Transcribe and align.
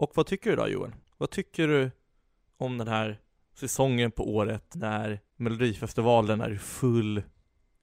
Och 0.00 0.12
vad 0.14 0.26
tycker 0.26 0.50
du 0.50 0.56
då 0.56 0.68
Johan? 0.68 0.94
Vad 1.18 1.30
tycker 1.30 1.68
du 1.68 1.90
om 2.56 2.78
den 2.78 2.88
här 2.88 3.20
säsongen 3.54 4.10
på 4.10 4.34
året 4.34 4.74
när 4.74 5.20
Melodifestivalen 5.36 6.40
är 6.40 6.56
full 6.56 7.22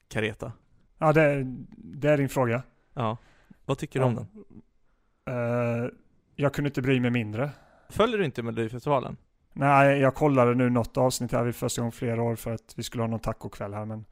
kareta? 0.08 0.52
Ja, 0.98 1.14
det, 1.14 1.44
det 1.78 2.10
är 2.10 2.18
din 2.18 2.30
fråga. 2.30 2.64
Ja. 2.94 3.18
Vad 3.66 3.78
tycker 3.78 4.00
du 4.00 4.06
om 4.06 4.16
den? 4.16 4.28
Eh, 5.26 5.90
jag 6.36 6.54
kunde 6.54 6.68
inte 6.68 6.82
bry 6.82 7.00
mig 7.00 7.12
mindre. 7.12 7.50
Följer 7.90 8.18
du 8.18 8.26
inte 8.26 8.44
Melodifestivalen? 8.44 9.18
Nej, 9.54 10.00
jag 10.00 10.16
kollade 10.16 10.56
nu 10.56 10.70
något 10.70 10.98
avsnitt 10.98 11.32
här 11.32 11.44
vid 11.44 11.56
första 11.56 11.82
gången 11.82 11.92
flera 11.92 12.22
år 12.22 12.36
för 12.36 12.52
att 12.52 12.74
vi 12.76 12.84
skulle 12.84 13.04
ha 13.04 13.08
någon 13.08 13.20
tacokväll 13.20 13.74
här, 13.74 13.86
men 13.86 14.06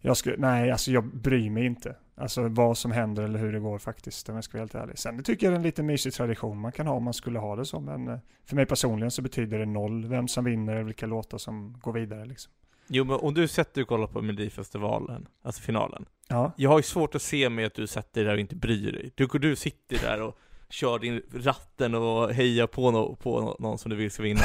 jag 0.00 0.16
skulle, 0.16 0.36
nej, 0.36 0.70
alltså 0.70 0.90
jag 0.90 1.04
bryr 1.04 1.50
mig 1.50 1.66
inte. 1.66 1.96
Alltså 2.14 2.48
vad 2.48 2.78
som 2.78 2.92
händer 2.92 3.22
eller 3.22 3.38
hur 3.38 3.52
det 3.52 3.60
går 3.60 3.78
faktiskt, 3.78 4.28
om 4.28 4.34
jag 4.34 4.44
ska 4.44 4.52
vara 4.52 4.62
helt 4.62 4.74
ärlig. 4.74 4.98
Sen 4.98 5.16
det 5.16 5.22
tycker 5.22 5.46
jag 5.46 5.52
är 5.52 5.56
en 5.56 5.62
lite 5.62 5.82
mysig 5.82 6.12
tradition 6.12 6.58
man 6.58 6.72
kan 6.72 6.86
ha 6.86 6.94
om 6.94 7.04
man 7.04 7.14
skulle 7.14 7.38
ha 7.38 7.56
det 7.56 7.64
så, 7.66 7.80
men 7.80 8.08
eh, 8.08 8.18
för 8.46 8.56
mig 8.56 8.66
personligen 8.66 9.10
så 9.10 9.22
betyder 9.22 9.58
det 9.58 9.66
noll 9.66 10.06
vem 10.06 10.28
som 10.28 10.44
vinner 10.44 10.72
eller 10.72 10.84
vilka 10.84 11.06
låtar 11.06 11.38
som 11.38 11.76
går 11.80 11.92
vidare 11.92 12.24
liksom. 12.24 12.52
Jo 12.86 13.04
men 13.04 13.16
om 13.16 13.34
du 13.34 13.48
sätter 13.48 13.82
och 13.82 13.88
kollar 13.88 14.06
på 14.06 14.22
Melodifestivalen, 14.22 15.28
alltså 15.42 15.62
finalen. 15.62 16.04
Ja, 16.28 16.52
Jag 16.56 16.70
har 16.70 16.78
ju 16.78 16.82
svårt 16.82 17.14
att 17.14 17.22
se 17.22 17.48
mig 17.48 17.64
att 17.64 17.74
du 17.74 17.86
sätter 17.86 18.20
dig 18.20 18.24
där 18.24 18.34
och 18.34 18.40
inte 18.40 18.56
bryr 18.56 18.92
dig. 18.92 19.12
Du, 19.14 19.26
du 19.26 19.56
sitter 19.56 19.98
där 19.98 20.22
och 20.22 20.38
kör 20.68 20.98
din 20.98 21.22
ratten 21.34 21.94
och 21.94 22.32
hejar 22.32 22.66
på, 22.66 22.90
no, 22.90 23.16
på 23.16 23.56
någon 23.58 23.78
som 23.78 23.90
du 23.90 23.96
vill 23.96 24.10
ska 24.10 24.22
vinna. 24.22 24.40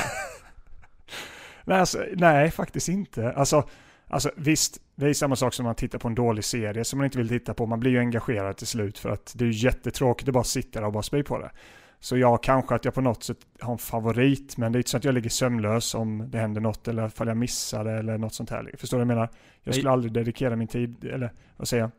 nej, 1.66 1.80
alltså, 1.80 2.06
nej 2.16 2.52
faktiskt 2.52 2.90
inte. 2.90 3.32
Alltså, 3.32 3.70
alltså 4.08 4.32
visst, 4.36 4.82
det 4.96 5.10
är 5.10 5.14
samma 5.14 5.36
sak 5.36 5.54
som 5.54 5.64
när 5.64 5.68
man 5.68 5.76
tittar 5.76 6.00
på 6.00 6.08
en 6.08 6.16
dålig 6.16 6.44
serie 6.44 6.84
som 6.84 6.98
man 6.98 7.06
inte 7.06 7.18
vill 7.18 7.30
titta 7.30 7.54
på. 7.54 7.66
Man 7.66 7.80
blir 7.80 7.92
ju 7.92 8.00
engagerad 8.00 8.58
till 8.58 8.68
slut 8.68 8.98
för 8.98 9.10
att 9.10 9.34
det 9.36 9.46
är 9.46 9.50
jättetråkigt 9.50 10.28
att 10.28 10.34
bara 10.34 10.44
sitta 10.44 10.80
där 10.80 10.88
och 10.88 10.94
bara 10.94 11.04
spy 11.04 11.24
på 11.24 11.40
det. 11.40 11.52
Så 12.00 12.18
jag 12.18 12.44
kanske 12.44 12.76
att 12.76 12.86
jag 12.86 12.94
på 12.94 13.02
något 13.02 13.24
sätt 13.24 13.38
har 13.60 13.72
en 13.72 13.78
favorit, 13.78 14.58
men 14.58 14.72
det 14.72 14.78
är 14.78 14.80
inte 14.80 14.90
så 14.90 14.98
att 14.98 15.04
jag 15.04 15.14
ligger 15.14 15.30
sömnlös 15.30 15.96
om 15.96 16.30
det 16.32 16.38
händer 16.38 16.62
något 16.62 16.88
eller 16.88 17.08
ifall 17.08 17.28
jag 17.28 17.38
missar 17.38 17.84
det 17.84 17.92
eller 17.92 18.18
något 18.18 18.34
sånt 18.34 18.50
här. 18.50 18.72
Förstår 18.78 18.98
du 18.98 19.06
vad 19.06 19.12
jag 19.12 19.16
menar? 19.16 19.30
Jag 19.64 19.76
skulle 19.76 19.90
aldrig 19.90 20.14
dedikera 20.14 20.56
min 20.56 20.68
tid, 20.68 21.06
eller 21.06 21.34
vad 21.58 21.68
säger 21.68 21.84
jag? 21.84 21.92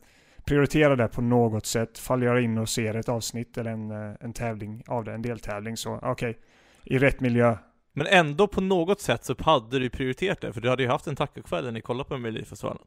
Prioritera 0.44 0.96
det 0.96 1.08
på 1.08 1.22
något 1.22 1.66
sätt. 1.66 1.98
Faller 1.98 2.26
jag 2.26 2.42
in 2.42 2.58
och 2.58 2.68
ser 2.68 2.94
ett 2.94 3.08
avsnitt 3.08 3.58
eller 3.58 3.70
en, 3.70 3.90
eh, 3.90 4.16
en 4.20 4.32
tävling 4.32 4.82
av 4.86 5.04
det, 5.04 5.12
en 5.12 5.22
deltävling, 5.22 5.76
så 5.76 5.98
okej. 6.02 6.38
I 6.84 6.98
rätt 6.98 7.20
miljö. 7.20 7.56
Men 7.98 8.06
ändå 8.06 8.46
på 8.46 8.60
något 8.60 9.00
sätt 9.00 9.24
så 9.24 9.34
hade 9.38 9.78
du 9.78 9.90
prioriterat 9.90 10.40
det, 10.40 10.52
för 10.52 10.60
du 10.60 10.68
hade 10.68 10.82
ju 10.82 10.88
haft 10.88 11.06
en 11.06 11.16
tacokväll 11.16 11.64
när 11.64 11.72
ni 11.72 11.80
kollade 11.80 12.08
på 12.08 12.18
Melodifestivalen. 12.18 12.82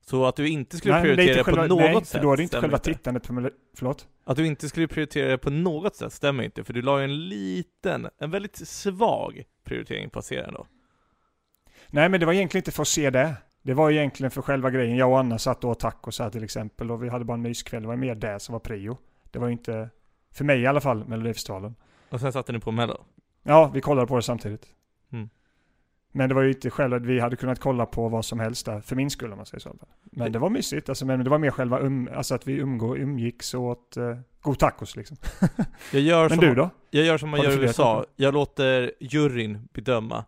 Så 0.00 0.26
att 0.26 0.36
du 0.36 0.48
inte 0.48 0.76
skulle 0.76 0.94
Nej, 0.94 1.02
prioritera 1.02 1.28
inte 1.28 1.40
det 1.40 1.44
själva, 1.44 1.62
på 1.62 1.68
något 1.68 1.78
nej, 1.80 1.94
sätt 1.94 2.08
för 2.08 2.22
då 2.22 2.32
är 2.32 2.36
det 2.36 2.42
inte 2.42 2.60
själva 2.60 2.78
tittandet 2.78 3.26
på, 3.28 3.50
förlåt? 3.76 4.08
Att 4.24 4.36
du 4.36 4.46
inte 4.46 4.68
skulle 4.68 4.88
prioritera 4.88 5.28
det 5.28 5.38
på 5.38 5.50
något 5.50 5.96
sätt 5.96 6.12
stämmer 6.12 6.44
inte, 6.44 6.64
för 6.64 6.72
du 6.72 6.82
la 6.82 6.98
ju 6.98 7.04
en 7.04 7.28
liten, 7.28 8.08
en 8.18 8.30
väldigt 8.30 8.56
svag 8.56 9.42
prioritering 9.64 10.10
på 10.10 10.22
serien 10.22 10.54
då. 10.54 10.66
Nej, 11.90 12.08
men 12.08 12.20
det 12.20 12.26
var 12.26 12.32
egentligen 12.32 12.60
inte 12.60 12.72
för 12.72 12.82
att 12.82 12.88
se 12.88 13.10
det. 13.10 13.34
Det 13.62 13.74
var 13.74 13.90
egentligen 13.90 14.30
för 14.30 14.42
själva 14.42 14.70
grejen. 14.70 14.96
Jag 14.96 15.10
och 15.10 15.18
Anna 15.18 15.38
satt 15.38 15.64
och 15.64 15.70
åt 15.70 15.80
tacos 15.80 16.18
här 16.18 16.30
till 16.30 16.44
exempel 16.44 16.90
och 16.90 17.04
vi 17.04 17.08
hade 17.08 17.24
bara 17.24 17.34
en 17.34 17.42
myskväll. 17.42 17.82
Det 17.82 17.88
var 17.88 17.96
mer 17.96 18.14
det 18.14 18.40
som 18.40 18.52
var 18.52 18.60
prio. 18.60 18.98
Det 19.30 19.38
var 19.38 19.46
ju 19.46 19.52
inte, 19.52 19.90
för 20.32 20.44
mig 20.44 20.60
i 20.60 20.66
alla 20.66 20.80
fall, 20.80 21.04
Melodifestivalen. 21.04 21.74
Och 22.08 22.20
sen 22.20 22.32
satte 22.32 22.52
ni 22.52 22.60
på 22.60 22.70
Mello. 22.70 23.04
Ja, 23.46 23.70
vi 23.74 23.80
kollade 23.80 24.06
på 24.06 24.16
det 24.16 24.22
samtidigt. 24.22 24.66
Mm. 25.12 25.28
Men 26.12 26.28
det 26.28 26.34
var 26.34 26.42
ju 26.42 26.48
inte 26.48 26.70
själva, 26.70 26.98
vi 26.98 27.20
hade 27.20 27.36
kunnat 27.36 27.60
kolla 27.60 27.86
på 27.86 28.08
vad 28.08 28.24
som 28.24 28.40
helst 28.40 28.66
där, 28.66 28.80
för 28.80 28.96
min 28.96 29.10
skull 29.10 29.32
om 29.32 29.36
man 29.36 29.46
säger 29.46 29.60
så. 29.60 29.76
Men 30.02 30.32
det 30.32 30.38
var 30.38 30.50
mysigt, 30.50 30.88
alltså, 30.88 31.06
men 31.06 31.24
det 31.24 31.30
var 31.30 31.38
mer 31.38 31.50
själva 31.50 31.78
um, 31.78 32.08
alltså 32.14 32.34
att 32.34 32.46
vi 32.46 32.52
umgå, 32.52 32.96
umgicks 32.96 33.54
och 33.54 33.62
åt 33.62 33.96
uh, 33.96 34.16
god 34.40 34.58
tacos 34.58 34.96
liksom. 34.96 35.16
Jag 35.92 36.02
gör 36.02 36.28
Men 36.28 36.38
som, 36.38 36.48
du 36.48 36.54
då? 36.54 36.70
Jag 36.90 37.04
gör 37.04 37.18
som 37.18 37.30
man 37.30 37.40
Har 37.40 37.46
gör 37.46 37.58
i 37.58 37.62
USA, 37.62 38.06
jag 38.16 38.34
låter 38.34 38.92
juryn 39.00 39.68
bedöma 39.72 40.24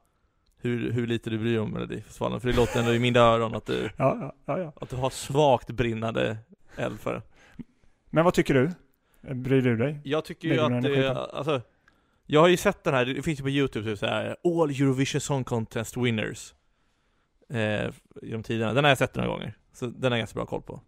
hur, 0.60 0.92
hur 0.92 1.06
lite 1.06 1.30
du 1.30 1.38
bryr 1.38 1.50
dig 1.50 1.58
om 1.58 1.70
Melodifestivalen, 1.70 2.40
för 2.40 2.48
det 2.48 2.56
låter 2.56 2.80
ändå 2.80 2.94
i 2.94 2.98
mina 2.98 3.20
öron 3.20 3.54
att 3.54 3.66
du, 3.66 3.90
Ja, 3.96 4.34
ja, 4.44 4.58
ja, 4.58 4.72
att 4.80 4.90
du 4.90 4.96
har 4.96 5.10
svagt 5.10 5.70
brinnande 5.70 6.36
eld 6.76 7.00
för 7.00 7.14
det. 7.14 7.22
Men 8.10 8.24
vad 8.24 8.34
tycker 8.34 8.54
du? 8.54 8.70
Bryr 9.34 9.62
du 9.62 9.76
dig? 9.76 10.00
Jag 10.04 10.24
tycker 10.24 10.48
ju 10.48 10.60
att 10.60 10.82
det, 10.82 11.16
alltså 11.16 11.60
Jag 12.30 12.40
har 12.40 12.48
ju 12.48 12.56
sett 12.56 12.84
den 12.84 12.94
här, 12.94 13.06
det 13.06 13.22
finns 13.22 13.40
ju 13.40 13.42
på 13.42 13.50
youtube 13.50 13.90
typ 13.90 13.98
så 13.98 14.06
här 14.06 14.36
All 14.44 14.70
Eurovision 14.70 15.20
Song 15.20 15.44
Contest 15.44 15.96
Winners 15.96 16.54
eh, 17.50 17.90
Genom 18.22 18.42
tiderna, 18.42 18.72
den 18.72 18.84
har 18.84 18.88
jag 18.88 18.98
sett 18.98 19.14
några 19.14 19.28
gånger 19.28 19.56
Så 19.72 19.86
den 19.86 20.12
har 20.12 20.18
jag 20.18 20.20
ganska 20.20 20.34
bra 20.34 20.46
koll 20.46 20.62
på 20.62 20.80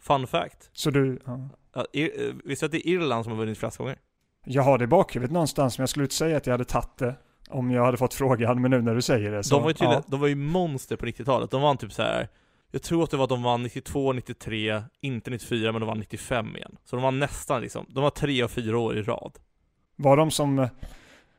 Fun 0.00 0.26
fact 0.26 0.70
Så 0.72 0.90
du, 0.90 1.20
ja. 1.26 1.48
ja, 1.74 1.86
Ir, 1.92 2.28
eh, 2.28 2.34
Visste 2.44 2.64
du 2.64 2.66
att 2.66 2.72
det 2.72 2.88
är 2.88 2.92
Irland 2.92 3.24
som 3.24 3.32
har 3.32 3.38
vunnit 3.38 3.58
flest 3.58 3.76
gånger? 3.76 3.98
Jag 4.44 4.62
har 4.62 4.78
det 4.78 4.84
i 4.84 4.86
bakhuvudet 4.86 5.32
någonstans, 5.32 5.78
men 5.78 5.82
jag 5.82 5.88
skulle 5.88 6.04
inte 6.04 6.14
säga 6.14 6.36
att 6.36 6.46
jag 6.46 6.54
hade 6.54 6.64
tagit 6.64 6.98
det 6.98 7.14
om 7.48 7.70
jag 7.70 7.84
hade 7.84 7.96
fått 7.96 8.14
frågan, 8.14 8.62
men 8.62 8.70
nu 8.70 8.82
när 8.82 8.94
du 8.94 9.02
säger 9.02 9.32
det 9.32 9.44
så... 9.44 9.54
De 9.54 9.62
var 9.62 9.70
ju 9.70 9.74
tydligen, 9.74 9.94
ja. 9.94 10.04
de 10.06 10.20
var 10.20 10.28
ju 10.28 10.34
monster 10.34 10.96
på 10.96 11.06
90-talet, 11.06 11.50
de 11.50 11.62
vann 11.62 11.76
typ 11.76 11.92
så 11.92 12.02
här. 12.02 12.28
Jag 12.70 12.82
tror 12.82 13.04
att 13.04 13.10
det 13.10 13.16
var 13.16 13.24
att 13.24 13.30
de 13.30 13.42
vann 13.42 13.62
92, 13.62 14.12
93, 14.12 14.82
inte 15.00 15.30
94 15.30 15.72
men 15.72 15.80
de 15.80 15.86
vann 15.86 15.98
95 15.98 16.56
igen 16.56 16.76
Så 16.84 16.96
de 16.96 17.02
var 17.02 17.10
nästan 17.10 17.62
liksom, 17.62 17.86
de 17.88 18.02
var 18.02 18.10
tre 18.10 18.44
och 18.44 18.50
fyra 18.50 18.78
år 18.78 18.96
i 18.96 19.02
rad 19.02 19.38
Var 20.02 20.16
de 20.16 20.30
som 20.30 20.58
eh, 20.58 20.68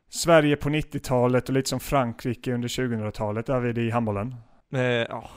Sverige 0.09 0.55
på 0.55 0.69
90-talet 0.69 1.49
och 1.49 1.53
lite 1.55 1.69
som 1.69 1.79
Frankrike 1.79 2.53
under 2.53 2.67
2000-talet, 2.67 3.49
är 3.49 3.59
vi 3.59 3.73
det 3.73 3.81
i 3.81 3.89
handbollen? 3.89 4.35
eh, 4.73 4.81
Ja, 4.81 5.29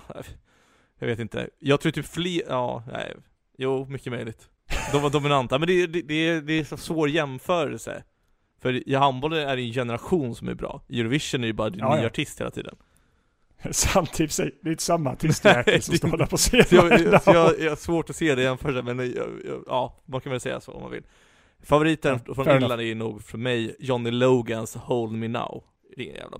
jag 0.98 1.06
vet 1.06 1.18
inte. 1.18 1.48
Jag 1.58 1.80
tror 1.80 1.92
typ 1.92 2.06
fler, 2.06 2.42
ja, 2.48 2.82
nej. 2.92 3.14
Jo, 3.58 3.86
mycket 3.88 4.12
möjligt. 4.12 4.48
De 4.92 5.02
var 5.02 5.10
dominanta, 5.10 5.58
men 5.58 5.68
det, 5.68 5.86
det, 5.86 6.02
det, 6.02 6.14
är, 6.28 6.40
det 6.40 6.52
är 6.52 6.64
så 6.64 6.76
svår 6.76 7.08
jämförelse. 7.08 8.02
För 8.62 8.88
i 8.88 8.94
handbollen 8.94 9.48
är 9.48 9.56
det 9.56 9.62
en 9.62 9.72
generation 9.72 10.34
som 10.34 10.48
är 10.48 10.54
bra. 10.54 10.82
Eurovision 10.88 11.42
är 11.42 11.46
ju 11.46 11.52
bara 11.52 11.68
en 11.68 11.78
Ja, 11.78 11.94
ny 11.96 12.00
ja. 12.00 12.06
artist 12.06 12.40
hela 12.40 12.50
tiden. 12.50 12.76
Samtidigt, 13.70 14.36
det 14.36 14.68
är 14.68 14.70
inte 14.70 14.82
samma 14.82 15.10
artistjäkel 15.10 15.82
som 15.82 15.94
står 15.96 16.16
där 16.16 16.26
på 16.26 16.36
scenen 16.36 16.64
jag, 16.70 17.00
jag, 17.00 17.46
år. 17.46 17.54
jag 17.60 17.70
har 17.70 17.76
svårt 17.76 18.10
att 18.10 18.16
se 18.16 18.34
det 18.34 18.40
i 18.42 18.44
jämförelse, 18.44 18.82
men 18.82 18.98
jag, 18.98 19.28
jag, 19.44 19.64
ja, 19.66 20.02
man 20.06 20.20
kan 20.20 20.30
väl 20.32 20.40
säga 20.40 20.60
så 20.60 20.72
om 20.72 20.82
man 20.82 20.90
vill 20.90 21.02
Favoriten 21.62 22.20
Ja, 22.26 22.34
från 22.34 22.48
Irland 22.48 22.80
är 22.80 22.94
nog 22.94 23.22
för 23.22 23.38
mig 23.38 23.76
Johnny 23.78 24.10
Logans 24.10 24.74
Hold 24.74 25.12
Me 25.12 25.28
Now 25.28 25.64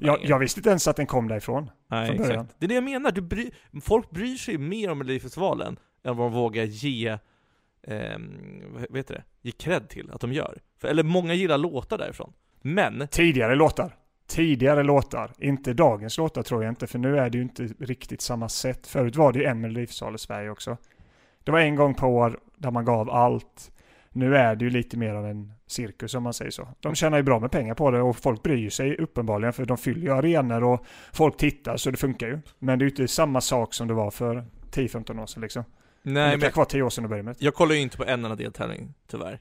Jag, 0.00 0.24
jag 0.24 0.38
visste 0.38 0.60
inte 0.60 0.70
ens 0.70 0.88
att 0.88 0.96
den 0.96 1.06
kom 1.06 1.28
därifrån. 1.28 1.70
Nej, 1.90 2.18
början. 2.18 2.30
exakt. 2.30 2.54
Det 2.58 2.66
är 2.66 2.68
det 2.68 2.74
jag 2.74 2.84
menar, 2.84 3.10
du 3.12 3.20
bry, 3.20 3.50
folk 3.82 4.10
bryr 4.10 4.36
sig 4.36 4.58
mer 4.58 4.90
om 4.90 4.98
Melodifestivalen 4.98 5.78
än 6.04 6.16
vad 6.16 6.26
de 6.26 6.32
vågar 6.32 6.64
ge, 6.64 7.18
ehm, 7.86 8.62
vad 8.88 8.96
heter 8.96 9.14
det, 9.14 9.24
ge 9.42 9.52
cred 9.52 9.88
till 9.88 10.10
att 10.10 10.20
de 10.20 10.32
gör. 10.32 10.58
För, 10.80 10.88
eller 10.88 11.02
många 11.02 11.34
gillar 11.34 11.58
låtar 11.58 11.98
därifrån. 11.98 12.32
Men, 12.62 13.08
Tidigare 13.10 13.54
låtar. 13.54 13.96
Tidigare 14.26 14.82
låtar. 14.82 15.32
Inte 15.38 15.72
dagens 15.72 16.18
låtar 16.18 16.42
tror 16.42 16.64
jag 16.64 16.72
inte, 16.72 16.86
för 16.86 16.98
nu 16.98 17.18
är 17.18 17.30
det 17.30 17.38
ju 17.38 17.42
inte 17.42 17.62
riktigt 17.78 18.20
samma 18.20 18.48
sätt. 18.48 18.86
Förut 18.86 19.16
var 19.16 19.32
det 19.32 19.38
ju 19.38 19.44
en 19.44 19.60
Melodifestival 19.60 20.14
i 20.14 20.18
Sverige 20.18 20.50
också. 20.50 20.76
Det 21.44 21.52
var 21.52 21.60
en 21.60 21.76
gång 21.76 21.94
på 21.94 22.06
år 22.06 22.40
där 22.56 22.70
man 22.70 22.84
gav 22.84 23.10
allt. 23.10 23.72
Nu 24.16 24.36
är 24.36 24.56
det 24.56 24.64
ju 24.64 24.70
lite 24.70 24.96
mer 24.96 25.14
av 25.14 25.26
en 25.26 25.52
cirkus 25.66 26.14
om 26.14 26.22
man 26.22 26.34
säger 26.34 26.50
så. 26.50 26.68
De 26.80 26.94
tjänar 26.94 27.16
ju 27.16 27.22
bra 27.22 27.40
med 27.40 27.50
pengar 27.50 27.74
på 27.74 27.90
det 27.90 28.00
och 28.00 28.16
folk 28.16 28.42
bryr 28.42 28.70
sig 28.70 28.96
uppenbarligen 28.96 29.52
för 29.52 29.64
de 29.64 29.78
fyller 29.78 30.02
ju 30.02 30.12
arenor 30.12 30.64
och 30.64 30.86
folk 31.12 31.36
tittar 31.36 31.76
så 31.76 31.90
det 31.90 31.96
funkar 31.96 32.26
ju. 32.26 32.38
Men 32.58 32.78
det 32.78 32.82
är 32.82 32.86
ju 32.86 32.90
inte 32.90 33.08
samma 33.08 33.40
sak 33.40 33.74
som 33.74 33.88
det 33.88 33.94
var 33.94 34.10
för 34.10 34.44
10-15 34.70 35.22
år 35.22 35.26
sedan 35.26 35.42
liksom. 35.42 35.64
nej 36.02 36.30
det 36.30 36.38
men 36.38 36.50
kan 36.50 36.56
vara 36.56 36.66
10 36.66 36.82
år 36.82 36.90
sedan 36.90 37.02
det 37.02 37.08
började 37.08 37.24
med. 37.26 37.36
jag 37.38 37.54
kollar 37.54 37.74
ju 37.74 37.80
inte 37.80 37.96
på 37.96 38.04
en 38.04 38.24
enda 38.24 38.36
deltävling, 38.36 38.94
tyvärr. 39.10 39.40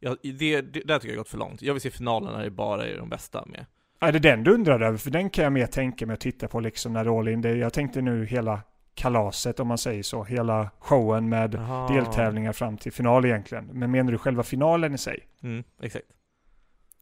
Jag, 0.00 0.16
det, 0.22 0.60
det, 0.60 0.80
där 0.80 0.98
tycker 0.98 1.08
jag 1.08 1.14
har 1.14 1.16
gått 1.16 1.28
för 1.28 1.38
långt. 1.38 1.62
Jag 1.62 1.74
vill 1.74 1.80
se 1.80 1.90
finalen 1.90 2.32
när 2.32 2.44
det 2.44 2.50
bara 2.50 2.86
är 2.86 2.96
de 2.96 3.08
bästa 3.08 3.44
med. 3.46 3.66
Är 4.00 4.12
det 4.12 4.18
den 4.18 4.44
du 4.44 4.54
undrar 4.54 4.80
över? 4.80 4.98
För 4.98 5.10
den 5.10 5.30
kan 5.30 5.44
jag 5.44 5.52
mer 5.52 5.66
tänka 5.66 6.06
mig 6.06 6.14
att 6.14 6.20
titta 6.20 6.48
på 6.48 6.60
liksom 6.60 6.92
när 6.92 7.04
det 7.04 7.10
är 7.10 7.18
all 7.18 7.28
in. 7.28 7.40
Det, 7.40 7.56
jag 7.56 7.72
tänkte 7.72 8.00
nu 8.00 8.26
hela 8.26 8.60
kalaset 8.94 9.60
om 9.60 9.68
man 9.68 9.78
säger 9.78 10.02
så. 10.02 10.24
Hela 10.24 10.70
showen 10.78 11.28
med 11.28 11.54
Jaha. 11.54 11.88
deltävlingar 11.88 12.52
fram 12.52 12.76
till 12.76 12.92
final 12.92 13.24
egentligen. 13.24 13.64
Men 13.64 13.90
menar 13.90 14.12
du 14.12 14.18
själva 14.18 14.42
finalen 14.42 14.94
i 14.94 14.98
sig? 14.98 15.28
Mm, 15.42 15.64
exakt. 15.82 16.06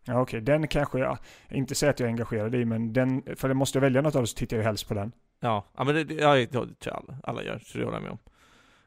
Ja 0.05 0.21
okej, 0.21 0.41
den 0.41 0.69
kanske 0.69 0.99
jag 0.99 1.19
inte 1.49 1.75
säger 1.75 1.91
att 1.91 2.01
jag 2.01 2.07
är 2.07 2.11
engagerad 2.11 2.55
i, 2.55 2.65
men 2.65 2.93
den, 2.93 3.23
för 3.37 3.49
det 3.49 3.55
måste 3.55 3.79
jag 3.79 3.81
välja 3.81 4.03
något 4.03 4.15
av 4.15 4.23
det 4.23 4.27
så 4.27 4.37
tittar 4.37 4.57
jag 4.57 4.63
ju 4.63 4.67
helst 4.67 4.89
på 4.89 4.95
den. 4.95 5.13
Ja, 5.41 5.65
ja 5.77 5.85
men 5.85 5.95
det, 5.95 6.15
ja, 6.15 6.35
det 6.35 6.47
tror 6.47 6.77
jag 6.85 6.95
alla, 6.95 7.17
alla 7.25 7.43
gör, 7.43 7.59
så 7.59 7.79
det 7.79 7.85
håller 7.85 7.97
jag 7.97 8.03
med 8.03 8.13
om. 8.13 8.19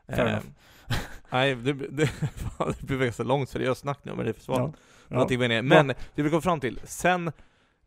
Fair 0.08 0.28
Eh, 0.28 0.40
nej, 1.30 1.56
det, 1.56 1.74
det, 1.74 2.10
det 2.80 2.84
blir 2.84 2.98
ganska 2.98 3.24
långt 3.24 3.50
seriöst 3.50 3.82
snack 3.82 4.00
nu, 4.04 4.14
men 4.16 4.26
det 4.26 4.34
försvann. 4.34 4.62
Ja. 4.62 4.74
Ja. 5.08 5.14
Någonting 5.14 5.40
med 5.40 5.50
det. 5.50 5.62
Men 5.62 5.88
det 5.88 6.22
vi 6.22 6.30
kom 6.30 6.42
fram 6.42 6.60
till, 6.60 6.80
sen, 6.84 7.32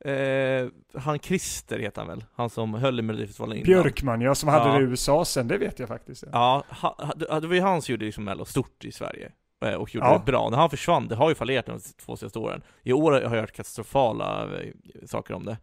eh, 0.01 0.69
han 0.95 1.19
Christer 1.19 1.79
heter 1.79 2.01
han 2.03 2.09
väl? 2.09 2.25
Han 2.35 2.51
som 2.51 2.75
höll 2.75 2.99
i 2.99 3.03
Melodifestivalen 3.03 3.57
innan. 3.57 3.65
Björkman 3.67 4.21
ja, 4.21 4.35
som 4.35 4.49
hade 4.49 4.69
Ja. 4.69 4.75
det 4.79 4.81
i 4.85 4.87
USA 4.87 5.25
sen, 5.25 5.49
det 5.49 5.59
vet 5.59 5.79
jag 5.79 5.89
faktiskt. 5.89 6.25
Ja. 6.33 6.65
Ja, 6.83 6.97
ha, 7.29 7.41
det 7.41 7.47
var 7.47 7.55
ju 7.55 7.61
han 7.61 7.83
som 7.83 7.93
gjorde 7.93 8.05
liksom 8.05 8.25
Mello 8.25 8.45
stort 8.45 8.85
i 8.85 8.93
Sverige. 8.93 9.33
eh, 9.65 9.75
Och 9.75 9.95
gjorde 9.95 10.07
Ja. 10.07 10.19
det 10.19 10.25
bra. 10.33 10.51
När 10.51 10.59
han 10.59 10.71
försvann, 10.71 11.09
det 11.09 11.15
har 11.15 11.29
ju 11.29 11.35
fallerat 11.35 11.67
de 11.67 11.81
två 11.81 12.17
senaste 12.17 12.39
åren. 12.39 12.63
I 12.83 12.93
år 12.93 13.13
har 13.13 13.21
jag 13.21 13.29
hört 13.31 13.53
katastrofala 13.53 14.43
eh, 14.61 14.73
saker 15.07 15.35
om 15.35 15.45
det. 15.45 15.57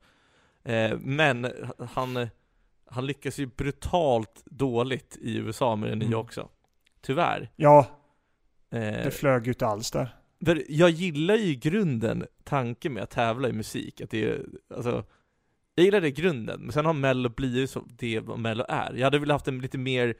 Eh, 0.73 0.97
Men 0.99 1.47
han, 1.93 2.27
han 2.89 3.05
lyckas 3.05 3.37
ju 3.39 3.45
brutalt 3.45 4.43
dåligt 4.45 5.17
i 5.21 5.37
USA 5.37 5.75
med 5.75 5.89
det 5.89 5.95
nya 5.95 6.07
Mm. 6.07 6.19
också. 6.19 6.49
Tyvärr. 7.01 7.49
ja, 7.55 7.85
det 8.69 9.13
flög 9.13 9.45
ju 9.45 9.51
inte 9.51 9.67
alls 9.67 9.91
där. 9.91 10.15
För 10.45 10.63
jag 10.69 10.89
gillar 10.89 11.35
ju 11.35 11.43
i 11.43 11.55
grunden 11.55 12.25
tanken 12.43 12.93
med 12.93 13.03
att 13.03 13.09
tävla 13.09 13.49
i 13.49 13.53
musik, 13.53 14.01
att 14.01 14.09
det 14.09 14.23
är, 14.23 14.45
alltså 14.75 15.03
Jag 15.75 15.85
gillar 15.85 16.01
det 16.01 16.07
i 16.07 16.11
grunden, 16.11 16.61
men 16.61 16.71
sen 16.71 16.85
har 16.85 16.93
mello 16.93 17.29
blivit 17.29 17.69
så 17.69 17.87
det 17.97 18.19
vad 18.19 18.39
mello 18.39 18.65
är. 18.69 18.93
Jag 18.93 19.03
hade 19.03 19.19
velat 19.19 19.35
haft 19.35 19.47
en 19.47 19.59
lite 19.59 19.77
mer 19.77 20.15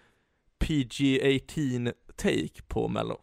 PG-18 0.60 1.94
take 2.16 2.62
på 2.68 2.88
mello. 2.88 3.18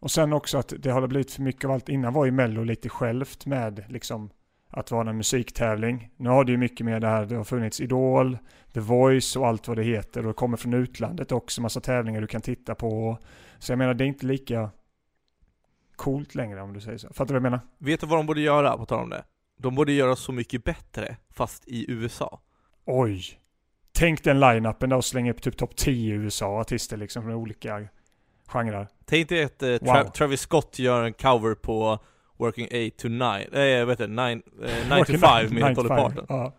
Och 0.00 0.10
sen 0.10 0.32
också 0.32 0.58
att 0.58 0.72
det 0.78 0.90
har 0.90 1.06
blivit 1.06 1.32
för 1.32 1.42
mycket 1.42 1.64
av 1.64 1.70
allt. 1.70 1.88
Innan 1.88 2.12
var 2.12 2.24
ju 2.24 2.30
Mello 2.30 2.64
lite 2.64 2.88
självt 2.88 3.46
med 3.46 3.84
liksom 3.88 4.30
att 4.68 4.90
vara 4.90 5.10
en 5.10 5.16
musiktävling. 5.16 6.10
Nu 6.16 6.28
har 6.28 6.44
det 6.44 6.52
ju 6.52 6.58
mycket 6.58 6.86
mer 6.86 7.00
det 7.00 7.06
här, 7.06 7.26
det 7.26 7.36
har 7.36 7.44
funnits 7.44 7.80
Idol, 7.80 8.38
The 8.72 8.80
Voice 8.80 9.36
och 9.36 9.46
allt 9.46 9.68
vad 9.68 9.76
det 9.76 9.82
heter 9.82 10.20
och 10.20 10.26
det 10.26 10.32
kommer 10.32 10.56
från 10.56 10.74
utlandet 10.74 11.32
också, 11.32 11.62
massa 11.62 11.80
tävlingar 11.80 12.20
du 12.20 12.26
kan 12.26 12.40
titta 12.40 12.74
på. 12.74 13.18
Så 13.58 13.72
jag 13.72 13.78
menar, 13.78 13.94
det 13.94 14.04
är 14.04 14.06
inte 14.06 14.26
lika 14.26 14.70
coolt 16.00 16.34
längre 16.34 16.62
om 16.62 16.72
du 16.72 16.80
säger 16.80 16.98
så. 16.98 17.08
Fattar 17.08 17.26
du 17.26 17.32
vad 17.32 17.36
jag 17.36 17.42
menar? 17.42 17.60
Vet 17.78 18.00
du 18.00 18.06
vad 18.06 18.18
de 18.18 18.26
borde 18.26 18.40
göra, 18.40 18.76
på 18.76 18.86
tal 18.86 19.02
om 19.02 19.10
det? 19.10 19.24
De 19.58 19.74
borde 19.74 19.92
göra 19.92 20.16
så 20.16 20.32
mycket 20.32 20.64
bättre, 20.64 21.16
fast 21.30 21.68
i 21.68 21.90
USA. 21.90 22.40
Oj! 22.86 23.22
Tänk 23.92 24.24
den 24.24 24.40
line-upen 24.40 24.88
där 24.90 24.96
och 24.96 25.04
slänga 25.04 25.30
upp 25.32 25.42
typ 25.42 25.56
topp 25.56 25.76
10 25.76 26.14
i 26.14 26.16
USA, 26.16 26.60
artister 26.60 26.96
liksom 26.96 27.22
från 27.22 27.34
olika 27.34 27.88
genrer. 28.46 28.88
Tänk 29.04 29.28
dig 29.28 29.44
att 29.44 29.62
eh, 29.62 29.68
Wow. 29.68 29.78
Tra- 29.80 30.10
Travis 30.10 30.40
Scott 30.40 30.78
gör 30.78 31.04
en 31.04 31.12
cover 31.12 31.54
på 31.54 31.98
Working 32.36 32.66
8 32.66 32.96
to 33.02 33.08
9, 33.08 33.48
eh, 33.52 33.60
jag 33.60 33.86
vet 33.86 34.00
inte, 34.00 34.12
9, 34.12 34.42
eh, 34.64 34.96
9 34.96 35.04
to 35.04 35.18
5 35.18 35.54
med 35.54 35.74
Dolly 35.74 35.88
Parton. 35.88 36.26
Ja. 36.28 36.54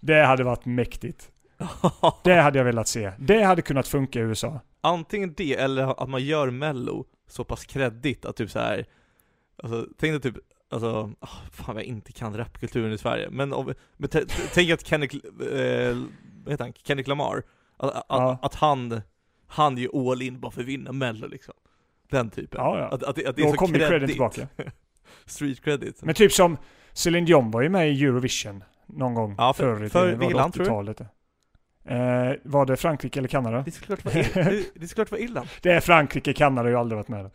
Det 0.00 0.24
hade 0.24 0.44
varit 0.44 0.64
mäktigt. 0.64 1.30
Det 2.24 2.40
hade 2.40 2.58
jag 2.58 2.64
velat 2.64 2.88
se. 2.88 3.12
Det 3.18 3.42
hade 3.42 3.62
kunnat 3.62 3.88
funka 3.88 4.18
i 4.18 4.22
USA. 4.22 4.60
Antingen 4.80 5.34
det, 5.36 5.54
eller 5.54 6.02
att 6.02 6.08
man 6.08 6.24
gör 6.24 6.50
mello 6.50 7.04
så 7.26 7.44
pass 7.44 7.64
kreddigt 7.66 8.24
att 8.24 8.36
typ 8.36 8.50
så 8.50 8.58
här. 8.58 8.86
Alltså, 9.56 9.86
tänk 9.98 10.22
dig 10.22 10.32
typ, 10.32 10.42
alltså, 10.70 11.12
ah, 11.20 11.28
fan 11.52 11.76
jag 11.76 11.84
inte 11.84 12.12
kan 12.12 12.36
rapkulturen 12.36 12.92
i 12.92 12.98
Sverige, 12.98 13.30
men, 13.30 13.52
om, 13.52 13.74
men 13.96 14.10
tänk 14.54 14.70
att 14.70 14.86
Kendrick, 14.86 15.14
eh, 15.24 15.96
vad 16.44 16.52
heter 16.52 16.64
han, 16.64 16.72
Kendrick 16.72 17.06
Lamar, 17.08 17.42
att, 17.76 17.90
att, 17.94 18.04
Ja. 18.08 18.38
att 18.42 18.54
han, 18.54 19.00
han 19.46 19.78
är 19.78 20.10
all 20.10 20.22
in 20.22 20.40
bara 20.40 20.52
för 20.52 20.60
att 20.60 20.66
vinna 20.66 20.92
mello 20.92 21.26
liksom. 21.28 21.54
Den 22.10 22.30
typen. 22.30 22.60
Ja, 22.60 22.78
ja. 22.78 22.84
Att, 22.88 23.02
att, 23.02 23.16
det- 23.16 23.26
att 23.26 23.36
det 23.36 23.42
är 23.42 23.46
Då 23.46 23.50
så 23.52 23.56
kommer 23.58 23.78
kreddigt. 23.88 24.10
tillbaka. 24.10 24.48
Street 25.26 25.60
credit. 25.64 26.02
Men 26.02 26.14
typ 26.14 26.32
som 26.32 26.56
Celine 26.92 27.24
Dion 27.24 27.50
var 27.50 27.62
ju 27.62 27.68
med 27.68 27.92
i 27.92 28.04
Eurovision 28.04 28.64
någon 28.86 29.14
gång 29.14 29.34
Ja, 29.38 29.52
för- 29.52 29.76
förr 29.76 29.84
i 29.84 29.88
för 29.88 30.00
tiden. 30.06 30.18
vilket 30.18 30.34
var 30.34 30.40
det 30.40 30.42
land 30.42 30.54
tror 30.54 30.82
du? 30.94 31.06
80-talet. 31.84 32.40
Eh, 32.44 32.50
var 32.50 32.66
det 32.66 32.76
Frankrike 32.76 33.20
eller 33.20 33.28
Kanada? 33.28 33.62
Det 33.62 33.70
är 33.70 33.72
såklart 33.72 34.04
var, 34.04 34.12
det, 34.12 34.64
det 34.74 34.82
är 34.84 34.86
såklart 34.86 35.10
var 35.10 35.18
Irland. 35.18 35.48
Det 35.62 35.70
är 35.72 35.80
Frankrike, 35.80 36.32
Kanada 36.32 36.62
har 36.62 36.68
ju 36.70 36.76
aldrig 36.76 36.96
varit 36.96 37.08
med. 37.08 37.30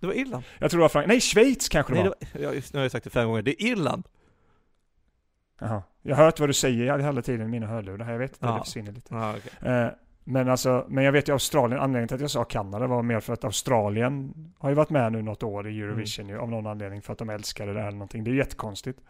Det 0.00 0.06
var 0.06 0.14
Irland. 0.14 0.44
Jag 0.58 0.70
tror 0.70 0.78
det 0.78 0.82
var 0.84 0.88
Frankrike. 0.88 1.12
Nej, 1.12 1.20
Schweiz 1.20 1.68
kanske 1.68 1.92
det 1.92 1.98
Nej, 2.00 2.08
var. 2.08 2.14
det 2.32 2.38
var, 2.38 2.44
ja, 2.46 2.54
just, 2.54 2.72
nu 2.74 2.78
har 2.78 2.84
jag 2.84 2.92
sagt 2.92 3.04
det 3.04 3.10
fem 3.10 3.28
gånger. 3.28 3.42
Det 3.42 3.62
är 3.62 3.66
Irland. 3.72 4.02
Jaha. 5.60 5.82
Jag 6.02 6.16
har 6.16 6.24
hört 6.24 6.40
vad 6.40 6.48
du 6.48 6.52
säger 6.52 6.98
hela 6.98 7.22
tiden 7.22 7.46
i 7.46 7.50
mina 7.50 7.66
hörlurar. 7.66 8.12
Jag 8.12 8.18
vet 8.18 8.30
inte, 8.32 8.46
Ja. 8.46 8.52
det 8.52 8.64
försvinner 8.64 8.92
lite. 8.92 9.14
Ah, 9.14 9.34
okay. 9.36 9.72
Eh, 9.72 9.90
men 10.24 10.48
alltså, 10.48 10.86
men 10.88 11.04
jag 11.04 11.12
vet 11.12 11.28
ju 11.28 11.32
Australien, 11.32 11.80
anledningen 11.80 12.08
till 12.08 12.14
att 12.14 12.20
jag 12.20 12.30
sa 12.30 12.44
Kanada 12.44 12.86
var 12.86 13.02
mer 13.02 13.20
för 13.20 13.32
att 13.32 13.44
Australien 13.44 14.34
har 14.58 14.68
ju 14.68 14.74
varit 14.74 14.90
med 14.90 15.12
nu 15.12 15.22
något 15.22 15.42
år 15.42 15.68
i 15.68 15.80
Eurovision 15.80 16.24
Mm. 16.24 16.36
ju, 16.36 16.42
av 16.42 16.50
någon 16.50 16.66
anledning 16.66 17.02
för 17.02 17.12
att 17.12 17.18
de 17.18 17.30
älskar 17.30 17.66
det 17.66 17.72
där 17.72 17.80
eller 17.80 17.90
någonting. 17.92 18.24
Det 18.24 18.30
är 18.30 18.34
jättekonstigt. 18.34 19.00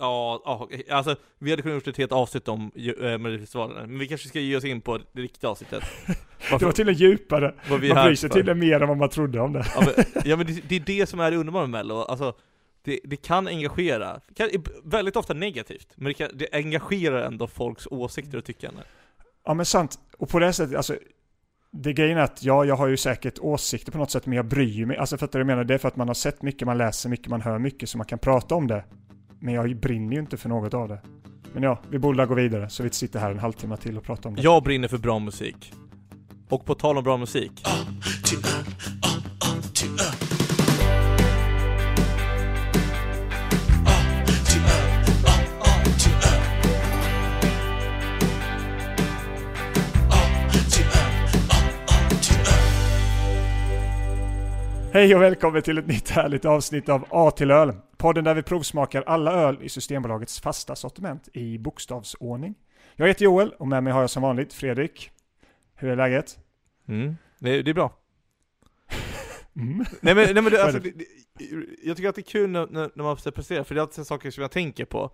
Ja, 0.00 0.42
ja, 0.44 0.68
alltså 0.96 1.16
vi 1.38 1.50
hade 1.50 1.62
kunnat 1.62 1.74
gjort 1.74 1.86
ett 1.86 1.96
helt 1.96 2.12
avsnitt 2.12 2.48
om 2.48 2.72
eh, 2.74 3.18
Melodifestivalen, 3.18 3.90
men 3.90 3.98
vi 3.98 4.08
kanske 4.08 4.28
ska 4.28 4.40
ge 4.40 4.56
oss 4.56 4.64
in 4.64 4.80
på 4.80 4.98
det 4.98 5.20
riktiga 5.20 5.50
avsnittet. 5.50 5.82
Det 6.50 6.64
var 6.64 6.72
till 6.72 6.88
och 6.88 6.94
djupare. 6.94 7.54
Man 7.68 7.80
bryr 7.80 8.14
sig 8.14 8.30
till 8.30 8.50
och 8.50 8.56
mer 8.56 8.80
än 8.80 8.88
vad 8.88 8.96
man 8.96 9.08
trodde 9.08 9.40
om 9.40 9.52
det. 9.52 9.66
Ja 9.74 9.82
men, 9.96 10.04
ja, 10.24 10.36
men 10.36 10.46
det, 10.46 10.68
det 10.68 10.76
är 10.76 10.80
det 10.80 11.06
som 11.06 11.20
är 11.20 11.30
det 11.30 11.36
underbara 11.36 11.66
med 11.66 11.70
Mello, 11.70 12.02
alltså 12.02 12.34
det, 12.82 13.00
det 13.04 13.16
kan 13.16 13.46
engagera, 13.46 14.20
kan, 14.36 14.48
väldigt 14.84 15.16
ofta 15.16 15.34
negativt, 15.34 15.88
men 15.94 16.04
det, 16.06 16.14
kan, 16.14 16.28
det 16.34 16.48
engagerar 16.52 17.22
ändå 17.22 17.46
folks 17.46 17.86
åsikter 17.90 18.38
och 18.38 18.44
tyckande. 18.44 18.82
Ja 19.44 19.54
men 19.54 19.66
sant. 19.66 19.98
Och 20.18 20.28
på 20.28 20.38
det 20.38 20.52
sättet, 20.52 20.76
alltså. 20.76 20.96
Det 21.72 21.92
grejen 21.92 22.18
är 22.18 22.22
att 22.22 22.42
ja, 22.42 22.64
jag 22.64 22.76
har 22.76 22.86
ju 22.86 22.96
säkert 22.96 23.38
åsikter 23.38 23.92
på 23.92 23.98
något 23.98 24.10
sätt, 24.10 24.26
men 24.26 24.36
jag 24.36 24.46
bryr 24.46 24.86
mig. 24.86 24.96
Alltså 24.96 25.18
för 25.18 25.26
att 25.26 25.34
jag 25.34 25.46
menar, 25.46 25.64
det 25.64 25.74
är 25.74 25.78
för 25.78 25.88
att 25.88 25.96
man 25.96 26.08
har 26.08 26.14
sett 26.14 26.42
mycket, 26.42 26.66
man 26.66 26.78
läser 26.78 27.08
mycket, 27.08 27.28
man 27.28 27.40
hör 27.40 27.58
mycket, 27.58 27.88
så 27.88 27.98
man 27.98 28.06
kan 28.06 28.18
prata 28.18 28.54
om 28.54 28.66
det. 28.66 28.84
Men 29.40 29.54
jag 29.54 29.76
brinner 29.76 30.12
ju 30.12 30.20
inte 30.20 30.36
för 30.36 30.48
något 30.48 30.74
av 30.74 30.88
det. 30.88 31.00
Men 31.52 31.62
ja, 31.62 31.78
vi 31.90 31.98
borde 31.98 32.26
gå 32.26 32.34
vidare, 32.34 32.68
så 32.68 32.82
vi 32.82 32.86
inte 32.86 32.96
sitter 32.96 33.18
här 33.18 33.30
en 33.30 33.38
halvtimme 33.38 33.76
till 33.76 33.96
och 33.96 34.04
pratar 34.04 34.30
om 34.30 34.36
det. 34.36 34.42
Jag 34.42 34.62
brinner 34.62 34.88
för 34.88 34.98
bra 34.98 35.18
musik. 35.18 35.72
Och 36.48 36.64
på 36.64 36.74
tal 36.74 36.98
om 36.98 37.04
bra 37.04 37.16
musik, 37.16 37.62
Hej 54.92 55.14
och 55.14 55.22
välkommen 55.22 55.62
till 55.62 55.78
ett 55.78 55.86
nytt 55.86 56.10
härligt 56.10 56.44
avsnitt 56.44 56.88
av 56.88 57.04
A 57.10 57.30
till 57.30 57.50
öl. 57.50 57.72
Podden 57.96 58.24
där 58.24 58.34
vi 58.34 58.42
provsmakar 58.42 59.02
alla 59.02 59.32
öl 59.32 59.58
i 59.62 59.68
Systembolagets 59.68 60.40
fasta 60.40 60.76
sortiment 60.76 61.28
i 61.32 61.58
bokstavsordning. 61.58 62.54
Jag 62.96 63.08
heter 63.08 63.24
Joel 63.24 63.52
och 63.58 63.68
med 63.68 63.84
mig 63.84 63.92
har 63.92 64.00
jag 64.00 64.10
som 64.10 64.22
vanligt 64.22 64.52
Fredrik. 64.52 65.10
Hur 65.74 65.90
är 65.90 65.96
läget? 65.96 66.38
mm, 66.88 67.16
det, 67.38 67.62
det 67.62 67.70
är 67.70 67.74
bra. 67.74 67.92
Mm. 69.56 69.84
Nej 70.00 70.14
men, 70.14 70.24
nej, 70.24 70.34
men 70.34 70.44
det, 70.44 70.64
alltså, 70.64 70.80
det, 70.80 70.92
jag 71.82 71.96
tycker 71.96 72.08
att 72.08 72.14
det 72.14 72.20
är 72.20 72.30
kul 72.30 72.50
när, 72.50 72.66
när, 72.70 73.02
man 73.02 73.16
ska 73.16 73.30
prestera, 73.30 73.64
för 73.64 73.74
det 73.74 73.78
är 73.78 73.82
alltid 73.82 74.06
saker 74.06 74.30
som 74.30 74.42
jag 74.42 74.50
tänker 74.50 74.84
på. 74.84 75.10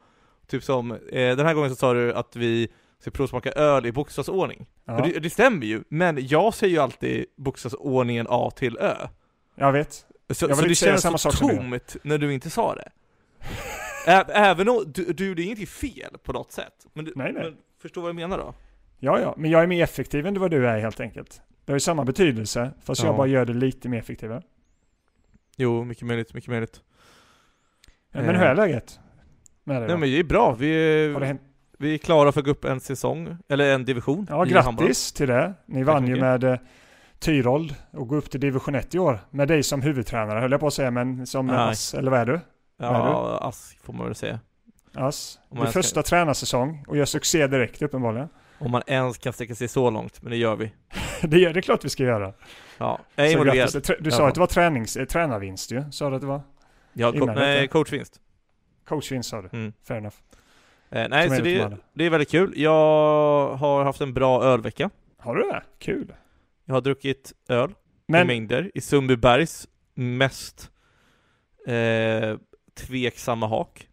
Typ 0.47 0.65
som, 0.65 0.93
eh, 0.93 1.37
den 1.37 1.47
här 1.47 1.55
gången 1.55 1.71
så 1.71 1.77
sa 1.77 1.95
du 1.95 2.13
att 2.13 2.37
vi 2.37 2.69
ska 2.99 3.11
provsmaka 3.11 3.53
öl 3.53 3.87
i 3.87 3.93
bokstavsordning. 3.93 4.67
Ja, 4.85 5.01
det, 5.05 5.19
det 5.19 5.31
stämmer 5.31 5.67
ju, 5.67 5.83
men 5.89 6.27
jag 6.27 6.55
säger 6.55 6.75
ju 6.75 6.81
alltid 6.81 7.27
bokstavsordningen 7.37 8.27
A 8.31 8.51
till 8.57 8.79
Ö. 8.79 9.09
jag 9.57 9.73
vet. 9.73 9.93
Så, 10.31 10.47
Jag 10.49 10.57
så 10.59 10.65
det 10.65 10.75
säga 10.77 10.91
känns 10.93 11.03
samma 11.03 11.19
så 11.19 11.33
sak 11.33 11.51
du. 11.51 11.57
tomt 11.57 11.97
när 12.03 12.19
du 12.19 12.33
inte 12.35 12.51
sa 12.51 12.75
det. 12.75 12.89
Ä, 14.13 14.25
även 14.29 14.69
om, 14.69 14.85
du, 14.95 15.05
du 15.13 15.27
gjorde 15.29 15.43
ingenting 15.43 15.67
fel 15.67 16.17
på 16.25 16.33
något 16.33 16.53
sätt. 16.53 16.87
Men, 16.93 17.05
du, 17.05 17.13
Nej, 17.17 17.33
nej. 17.33 17.43
men 17.43 17.57
förstå 17.83 18.01
vad 18.01 18.09
jag 18.09 18.17
menar 18.17 18.39
då? 18.39 18.55
Ja, 18.99 19.21
ja, 19.21 19.35
men 19.39 19.51
jag 19.51 19.63
är 19.63 19.67
mer 19.67 19.85
effektiv 19.85 20.27
än 20.27 20.41
vad 20.41 20.51
du 20.51 20.69
är 20.69 20.79
helt 20.81 21.01
enkelt. 21.01 21.41
Det 21.65 21.73
har 21.73 21.77
ju 21.77 21.81
samma 21.81 22.05
betydelse, 22.05 22.71
fast 22.83 23.03
jag 23.03 23.13
Ja. 23.13 23.17
bara 23.17 23.27
gör 23.27 23.45
det 23.45 23.53
lite 23.55 23.89
mer 23.89 23.99
effektivare. 23.99 24.43
Jo, 25.57 25.85
mycket 25.85 26.07
möjligt, 26.07 26.35
mycket 26.35 26.51
möjligt. 26.51 26.81
Men 28.13 28.25
hur 28.25 28.35
är 28.35 28.55
läget? 28.55 29.01
Med 29.65 29.83
dig 29.83 29.89
Nej 29.89 29.99
men 29.99 30.09
det 30.11 30.19
är 30.19 30.25
bra, 30.25 30.55
vi 30.59 30.67
det 30.67 31.27
är, 31.27 31.39
vi 31.79 31.95
är 31.95 31.99
klara 31.99 32.33
för 32.33 32.41
att 32.41 32.45
gå 32.45 32.51
upp 32.51 32.65
en 32.65 32.81
säsong, 32.81 33.37
eller 33.49 33.75
en 33.75 33.85
division 33.85 34.27
Ja, 34.31 34.45
grattis 34.45 35.13
till 35.13 35.29
det. 35.29 35.55
Ni 35.67 35.83
vann 35.83 36.07
ju 36.07 36.17
med 36.21 36.45
eh, 36.45 36.57
Tyrold 37.19 37.75
och 37.91 38.09
går 38.09 38.17
upp 38.17 38.31
till 38.31 38.41
division 38.41 38.75
1 38.75 38.95
i 38.95 38.99
år. 38.99 39.19
Med 39.31 39.49
dig 39.49 39.63
som 39.63 39.83
huvudtränare 39.83 40.41
höll 40.41 40.51
jag 40.51 40.61
på 40.61 40.67
att 40.67 40.75
säga, 40.75 40.91
men 40.91 41.27
som 41.27 41.47
Nej. 41.47 41.57
ass, 41.57 41.95
eller 41.95 42.11
vad 42.11 42.21
är 42.21 42.27
du? 42.27 42.41
Vad 42.79 42.91
är 42.91 42.95
Ja, 42.95 43.39
ask 43.43 43.85
får 43.85 43.93
man 43.93 44.07
väl 44.07 44.15
säga. 44.15 44.41
Ass. 44.95 45.39
Din 45.51 45.63
ska- 45.63 45.71
första 45.73 46.03
tränarsäsong 46.03 46.85
och 46.89 46.97
gör 46.97 47.05
succé 47.05 47.47
direkt 47.47 47.83
uppenbarligen. 47.83 48.29
Om 48.59 48.71
man 48.71 48.83
ens 48.87 49.19
kan 49.19 49.33
sträcka 49.33 49.55
sig 49.55 49.69
så 49.69 49.91
långt, 49.91 50.23
men 50.23 50.31
det 50.31 50.37
gör 50.37 50.57
vi. 50.57 50.73
Det 51.23 51.45
är 51.45 51.53
det 51.53 51.61
är 51.61 51.63
klart 51.63 51.85
vi 51.85 51.89
ska 51.89 52.03
göra. 52.03 52.33
Ja, 52.79 52.99
jag 53.15 53.27
är 53.27 53.33
involverad. 53.33 53.71
Du 53.85 53.95
Ja. 54.05 54.11
sa 54.11 54.29
att 54.29 54.35
det 54.35 54.41
var 54.41 54.47
tränings, 54.47 54.97
eh, 54.97 55.05
tränarvinst 55.05 55.73
ju. 55.73 55.91
Sa 55.91 56.11
du 56.11 56.15
att 56.17 56.21
det 56.23 56.27
var? 56.29 56.41
Ja, 56.93 57.13
co- 57.13 57.27
nej, 57.27 57.69
coachvinst. 57.69 58.21
Coachvinst 58.89 59.31
sa 59.31 59.43
du. 59.43 59.49
Mm. 59.53 59.73
Fair 59.89 59.99
enough. 59.99 60.17
Eh, 60.91 61.07
nej, 61.11 61.29
Som 61.29 61.37
så 61.37 61.43
det, 61.43 61.77
det 61.95 62.05
är 62.05 62.11
väldigt 62.11 62.31
kul. 62.31 62.53
Jag 62.57 63.57
har 63.57 63.85
haft 63.85 64.01
en 64.01 64.15
bra 64.15 64.43
ölvecka. 64.45 64.91
Har 65.19 65.35
du 65.35 65.43
det? 65.43 65.63
Kul. 65.79 66.13
Jag 66.67 66.75
har 66.75 66.81
druckit 66.81 67.33
öl 67.49 67.71
i 67.71 67.75
Men, 68.09 68.27
mängder 68.27 68.71
i 68.75 68.81
Sundbybergs 68.81 69.69
mest 69.95 70.71
eh, 71.67 72.37
tveksamma 72.75 73.47
hak. 73.49 73.89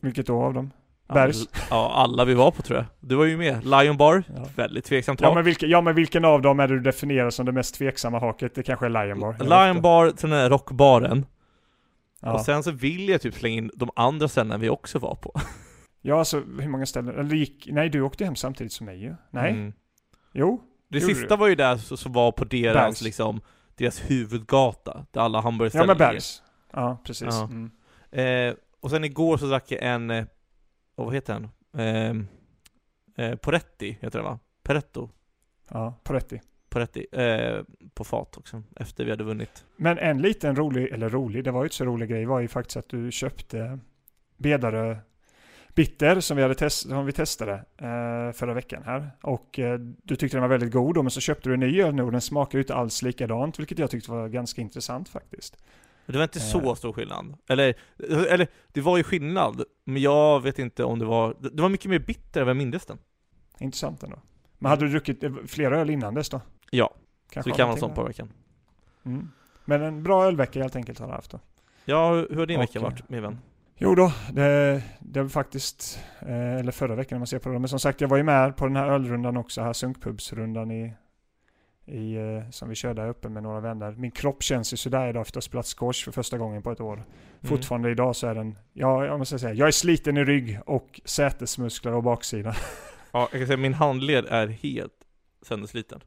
vilket 0.00 0.26
då 0.26 0.42
av 0.42 0.54
dem? 0.54 0.70
Bergs? 1.14 1.48
Ja, 1.70 1.92
alla 1.94 2.24
vi 2.24 2.34
var 2.34 2.50
på 2.50 2.62
tror 2.62 2.78
jag. 2.78 2.86
Du 3.00 3.14
var 3.14 3.24
ju 3.24 3.36
med. 3.36 3.64
Lion 3.64 3.96
Bar, 3.96 4.22
Ja. 4.36 4.46
väldigt 4.56 4.84
tveksamt 4.84 5.20
Ja 5.20 5.26
hak. 5.28 5.34
men, 5.34 5.44
vilken, 5.44 5.70
ja 5.70 5.80
men 5.80 5.94
vilken 5.94 6.24
av 6.24 6.42
dem 6.42 6.60
är 6.60 6.68
det 6.68 6.74
du 6.74 6.80
definierar 6.80 7.30
som 7.30 7.46
det 7.46 7.52
mest 7.52 7.74
tveksamma 7.74 8.18
haket? 8.18 8.54
Det 8.54 8.62
kanske 8.62 8.86
är 8.86 8.90
Lion 9.06 9.20
Bar? 9.20 9.36
Lion. 9.68 9.82
Bar 9.82 10.10
till 10.10 10.28
den 10.30 10.38
här 10.38 10.50
rockbaren. 10.50 11.26
Ja. 12.20 12.32
Och 12.34 12.40
sen 12.40 12.62
så 12.62 12.70
vill 12.70 13.08
jag 13.08 13.20
typ 13.20 13.34
slänga 13.34 13.56
in 13.56 13.70
de 13.74 13.90
andra 13.96 14.28
ställen 14.28 14.60
vi 14.60 14.68
också 14.68 14.98
var 14.98 15.14
på. 15.14 15.32
ja 16.02 16.18
alltså 16.18 16.40
hur 16.40 16.68
många 16.68 16.86
ställen? 16.86 17.18
Eller 17.18 17.36
gick, 17.36 17.68
nej 17.70 17.88
du 17.88 18.00
åkte 18.00 18.24
hem 18.24 18.36
samtidigt 18.36 18.72
som 18.72 18.86
mig 18.86 19.02
ju. 19.02 19.14
Nej? 19.30 19.50
Mm. 19.52 19.72
Jo? 20.32 20.62
Det 20.92 20.98
Gjorde 20.98 21.14
sista 21.14 21.36
var 21.36 21.48
ju 21.48 21.54
där 21.54 21.76
så- 21.76 21.96
som 21.96 22.12
var 22.12 22.32
på 22.32 22.44
deras 22.44 22.74
Bergs. 22.74 23.02
liksom, 23.02 23.40
deras 23.74 24.10
huvudgata, 24.10 25.06
där 25.10 25.20
alla 25.20 25.38
Ja 25.38 25.42
hamburgerställen 25.42 25.86
men 25.86 25.96
ligger. 25.96 26.10
Bergs. 26.12 26.42
Ja 26.72 26.98
precis. 27.04 27.28
Ja. 27.30 27.44
Mm. 27.44 27.70
Eh, 28.50 28.54
och 28.80 28.90
sen 28.90 29.04
igår 29.04 29.36
så 29.36 29.46
drack 29.46 29.70
jag 29.72 29.82
en, 29.82 30.10
oh, 30.10 30.24
vad 30.96 31.14
heter 31.14 31.32
den? 31.72 32.26
Eh, 33.16 33.26
eh, 33.26 33.36
Poretti 33.36 33.98
heter 34.00 34.18
den 34.18 34.24
va? 34.24 34.38
Peretto? 34.62 35.10
Ja, 35.68 35.94
Poretti. 36.04 36.40
på 36.68 36.78
rätt 36.78 36.96
i, 36.96 37.06
eh, 37.12 37.62
på 37.94 38.04
fat 38.04 38.36
också, 38.36 38.62
efter 38.76 39.04
vi 39.04 39.10
hade 39.10 39.24
vunnit. 39.24 39.64
Men 39.76 39.98
en 39.98 40.22
liten 40.22 40.56
rolig, 40.56 40.88
eller 40.92 41.08
rolig, 41.08 41.44
det 41.44 41.50
var 41.50 41.60
ju 41.60 41.66
inte 41.66 41.76
så 41.76 41.84
rolig 41.84 42.08
grej, 42.10 42.24
var 42.24 42.40
ju 42.40 42.48
faktiskt 42.48 42.76
att 42.76 42.88
du 42.88 43.12
köpte 43.12 43.78
Bedare 44.36 44.98
Bitter 45.74 46.20
som 46.20 46.36
vi, 46.36 46.42
hade 46.42 46.54
test, 46.54 46.88
som 46.88 47.06
vi 47.06 47.12
testade 47.12 47.52
eh, 47.76 48.32
förra 48.32 48.54
veckan 48.54 48.82
här. 48.86 49.10
Och 49.22 49.58
eh, 49.58 49.78
du 49.78 50.16
tyckte 50.16 50.36
den 50.36 50.42
var 50.42 50.48
väldigt 50.48 50.72
god 50.72 50.94
då, 50.94 51.02
men 51.02 51.10
så 51.10 51.20
köpte 51.20 51.48
du 51.48 51.54
en 51.54 51.60
ny 51.60 51.82
öl 51.82 51.94
nu 51.94 52.02
och 52.02 52.12
den 52.12 52.20
smakar 52.20 52.58
ju 52.58 52.62
inte 52.62 52.74
alls 52.74 53.02
likadant, 53.02 53.58
vilket 53.58 53.78
jag 53.78 53.90
tyckte 53.90 54.10
var 54.10 54.28
ganska 54.28 54.60
intressant 54.60 55.08
faktiskt. 55.08 55.56
Det 56.06 56.16
var 56.16 56.22
inte 56.24 56.38
Eh. 56.38 56.42
så 56.42 56.74
stor 56.74 56.92
skillnad. 56.92 57.34
Eller, 57.48 57.74
eller, 58.28 58.46
det 58.72 58.80
var 58.80 58.96
ju 58.96 59.02
skillnad, 59.02 59.64
men 59.84 60.02
jag 60.02 60.40
vet 60.40 60.58
inte 60.58 60.84
om 60.84 60.98
det 60.98 61.04
var... 61.04 61.36
Det 61.52 61.62
var 61.62 61.68
mycket 61.68 61.90
mer 61.90 61.98
bitter 61.98 62.40
än 62.40 62.46
vad 62.46 62.50
jag 62.50 62.56
mindes 62.56 62.86
den. 62.86 62.98
Intressant 63.58 64.02
ändå. 64.02 64.18
Men 64.58 64.70
hade 64.70 64.84
du 64.84 64.90
druckit 64.90 65.24
eh, 65.24 65.32
flera 65.46 65.80
öl 65.80 65.90
innan 65.90 66.14
dess 66.14 66.28
då? 66.28 66.40
Ja, 66.70 66.94
Kanske 67.30 67.50
så 67.50 67.54
det 67.54 67.58
kan 67.58 67.68
vara 67.68 67.76
någonting 67.76 67.80
sånt 67.80 67.94
på 67.94 68.00
där. 68.00 68.08
veckan. 68.08 68.32
Mm. 69.04 69.30
Men 69.64 69.82
en 69.82 70.02
bra 70.02 70.24
ölvecka 70.24 70.60
helt 70.62 70.76
enkelt 70.76 70.98
har 70.98 71.06
du 71.06 71.12
haft 71.12 71.30
då. 71.30 71.40
Ja, 71.84 72.12
hur 72.14 72.26
hur 72.30 72.36
har 72.36 72.46
din 72.46 72.56
Och, 72.56 72.62
vecka 72.62 72.80
varit, 72.80 73.08
min 73.08 73.22
vän? 73.22 73.38
Jo 73.84 73.94
då, 73.94 74.12
det, 74.32 74.82
det 75.00 75.22
var 75.22 75.28
faktiskt, 75.28 76.00
eh, 76.20 76.56
eller 76.56 76.72
förra 76.72 76.94
veckan 76.94 77.16
när 77.16 77.20
man 77.20 77.26
ser 77.26 77.38
på 77.38 77.48
det. 77.48 77.58
Men 77.58 77.68
som 77.68 77.80
sagt, 77.80 78.00
jag 78.00 78.08
var 78.08 78.16
ju 78.16 78.22
med 78.22 78.56
på 78.56 78.66
den 78.66 78.76
här 78.76 78.88
ölrundan 78.88 79.36
också, 79.36 79.62
här 79.62 79.72
sunkpubsrundan 79.72 80.70
i, 80.70 80.94
i, 81.86 82.14
eh, 82.14 82.50
som 82.50 82.68
vi 82.68 82.74
körde 82.74 83.02
här 83.02 83.08
uppe 83.08 83.28
med 83.28 83.42
några 83.42 83.60
vänner. 83.60 83.92
Min 83.92 84.10
kropp 84.10 84.42
känns 84.42 84.72
ju 84.72 84.76
sådär 84.76 85.08
idag 85.08 85.20
efter 85.20 85.38
att 85.38 85.44
ha 85.44 85.48
spelat 85.48 85.66
squash 85.66 86.04
för 86.04 86.12
första 86.12 86.38
gången 86.38 86.62
på 86.62 86.72
ett 86.72 86.80
år. 86.80 86.94
Mm. 86.94 87.06
Fortfarande 87.42 87.90
idag 87.90 88.16
så 88.16 88.26
är 88.26 88.34
den, 88.34 88.58
ja, 88.72 89.04
jag 89.04 89.18
måste 89.18 89.38
säga, 89.38 89.54
jag 89.54 89.68
är 89.68 89.72
sliten 89.72 90.16
i 90.16 90.24
rygg 90.24 90.60
och 90.66 91.00
sätesmuskler 91.04 91.92
och 91.92 92.02
baksida. 92.02 92.56
Ja, 93.12 93.28
jag 93.32 93.40
kan 93.40 93.46
säga 93.46 93.56
min 93.56 93.74
handled 93.74 94.26
är 94.28 94.46
helt 94.46 94.92
söndersliten. 95.42 96.00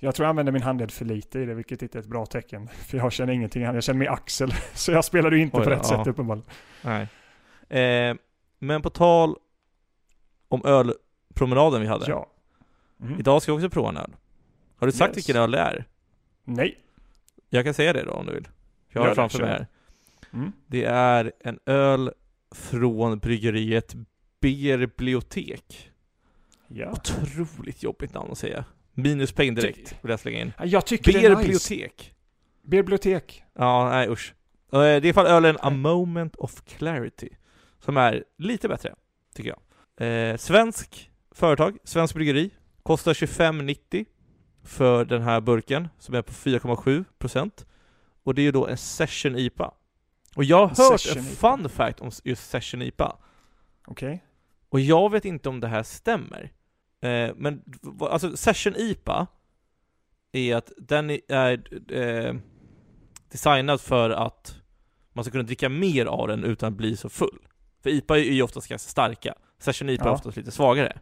Jag 0.00 0.14
tror 0.14 0.24
jag 0.24 0.30
använder 0.30 0.52
min 0.52 0.62
handled 0.62 0.90
för 0.90 1.04
lite 1.04 1.38
i 1.38 1.44
det, 1.44 1.54
vilket 1.54 1.82
inte 1.82 1.98
är 1.98 2.00
ett 2.00 2.08
bra 2.08 2.26
tecken. 2.26 2.68
För 2.86 2.98
jag 2.98 3.12
känner 3.12 3.32
ingenting, 3.32 3.62
jag 3.62 3.82
känner 3.82 3.98
min 3.98 4.08
axel. 4.08 4.52
Så 4.74 4.92
jag 4.92 5.04
spelade 5.04 5.36
ju 5.36 5.42
inte 5.42 5.56
Oj 5.56 5.64
på 5.64 5.70
rätt 5.70 5.80
ja. 5.82 5.88
sätt 5.98 6.06
uppenbarligen. 6.06 6.48
Nej. 6.82 7.08
Eh, 7.82 8.16
men 8.58 8.82
på 8.82 8.90
tal 8.90 9.36
om 10.48 10.64
ölpromenaden 10.64 11.80
vi 11.80 11.86
hade. 11.86 12.10
Ja. 12.10 12.26
Mm. 13.00 13.18
Idag 13.18 13.42
ska 13.42 13.52
vi 13.52 13.58
också 13.58 13.70
prova 13.70 13.88
en 13.88 13.96
öl. 13.96 14.16
Har 14.76 14.86
du 14.86 14.92
sagt 14.92 15.08
Yes. 15.10 15.16
vilken 15.16 15.42
öl 15.42 15.50
det 15.50 15.58
är? 15.58 15.84
Nej. 16.44 16.78
Jag 17.50 17.64
kan 17.64 17.74
säga 17.74 17.92
det 17.92 18.02
då 18.04 18.12
om 18.12 18.26
du 18.26 18.34
vill. 18.34 18.48
Jag 18.88 19.00
har 19.00 19.08
det 19.08 19.14
framför 19.14 19.38
mig 19.38 19.48
här. 19.48 19.66
Mm. 20.32 20.52
Det 20.66 20.84
är 20.84 21.32
en 21.40 21.58
öl 21.66 22.12
från 22.54 23.18
bryggeriet 23.18 23.94
Berbliotek. 24.40 25.90
Ja. 26.68 26.90
Otroligt 26.92 27.82
jobbigt 27.82 28.14
namn 28.14 28.30
att 28.32 28.38
säga. 28.38 28.64
Minus 29.02 29.32
poäng 29.32 29.54
direkt, 29.54 29.94
vill 30.02 30.10
jag 30.10 30.20
slänga 30.20 30.40
in. 30.40 30.52
Ja, 30.58 30.64
Jag 30.64 30.86
tycker 30.86 31.12
det 31.12 31.18
är 31.18 31.28
nice. 31.30 31.36
Berbliotek. 31.42 32.14
Bibliotek. 32.62 33.44
Ja, 33.54 33.88
nej 33.90 34.08
usch. 34.08 34.34
Eh, 34.72 34.78
Det 34.78 34.86
är 34.86 35.06
i 35.06 35.12
fall 35.12 35.26
ölen 35.26 35.56
A 35.60 35.70
Moment 35.70 36.36
of 36.36 36.62
Clarity. 36.64 37.28
Som 37.84 37.96
är 37.96 38.24
lite 38.38 38.68
bättre, 38.68 38.94
tycker 39.34 39.54
jag. 39.96 40.30
Eh, 40.30 40.36
svensk 40.36 41.10
företag, 41.34 41.78
svensk 41.84 42.14
bryggeri. 42.14 42.50
Kostar 42.82 43.14
25,90 43.14 44.04
för 44.64 45.04
den 45.04 45.22
här 45.22 45.40
burken, 45.40 45.88
som 45.98 46.14
är 46.14 46.22
på 46.22 46.32
4,7%. 46.32 47.64
Och 48.22 48.34
det 48.34 48.42
är 48.42 48.44
ju 48.44 48.52
då 48.52 48.66
en 48.66 48.76
Session 48.76 49.36
IPA. 49.36 49.74
Och 50.36 50.44
jag 50.44 50.66
har 50.66 50.90
hört 50.90 51.00
Session 51.00 51.18
en 51.22 51.24
IPA. 51.32 51.56
fun 51.56 51.68
fact 51.68 52.00
om 52.00 52.10
just 52.24 52.50
Session 52.50 52.82
IPA. 52.82 53.16
Okej. 53.86 54.24
Och 54.68 54.80
jag 54.80 55.10
vet 55.12 55.24
inte 55.24 55.48
om 55.48 55.60
det 55.60 55.68
här 55.68 55.82
stämmer. 55.82 56.52
Eh, 57.00 57.30
men 57.36 57.62
alltså 58.00 58.36
Session 58.36 58.76
IPA 58.76 59.26
är 60.32 60.56
att 60.56 60.72
den 60.78 61.10
är 61.28 61.62
eh, 61.92 62.34
designad 63.30 63.80
för 63.80 64.10
att 64.10 64.54
man 65.12 65.24
ska 65.24 65.32
kunna 65.32 65.42
dricka 65.44 65.68
mer 65.68 66.06
av 66.06 66.28
den 66.28 66.44
utan 66.44 66.68
att 66.72 66.76
bli 66.78 66.96
så 66.96 67.08
full. 67.08 67.38
För 67.82 67.90
IPA 67.90 68.18
är 68.18 68.22
ju 68.22 68.42
oftast 68.42 68.68
ganska 68.68 68.88
starka. 68.90 69.34
Session 69.58 69.88
IPA 69.88 70.04
är 70.04 70.08
Ja. 70.08 70.14
oftast 70.14 70.36
lite 70.36 70.50
svagare. 70.50 70.98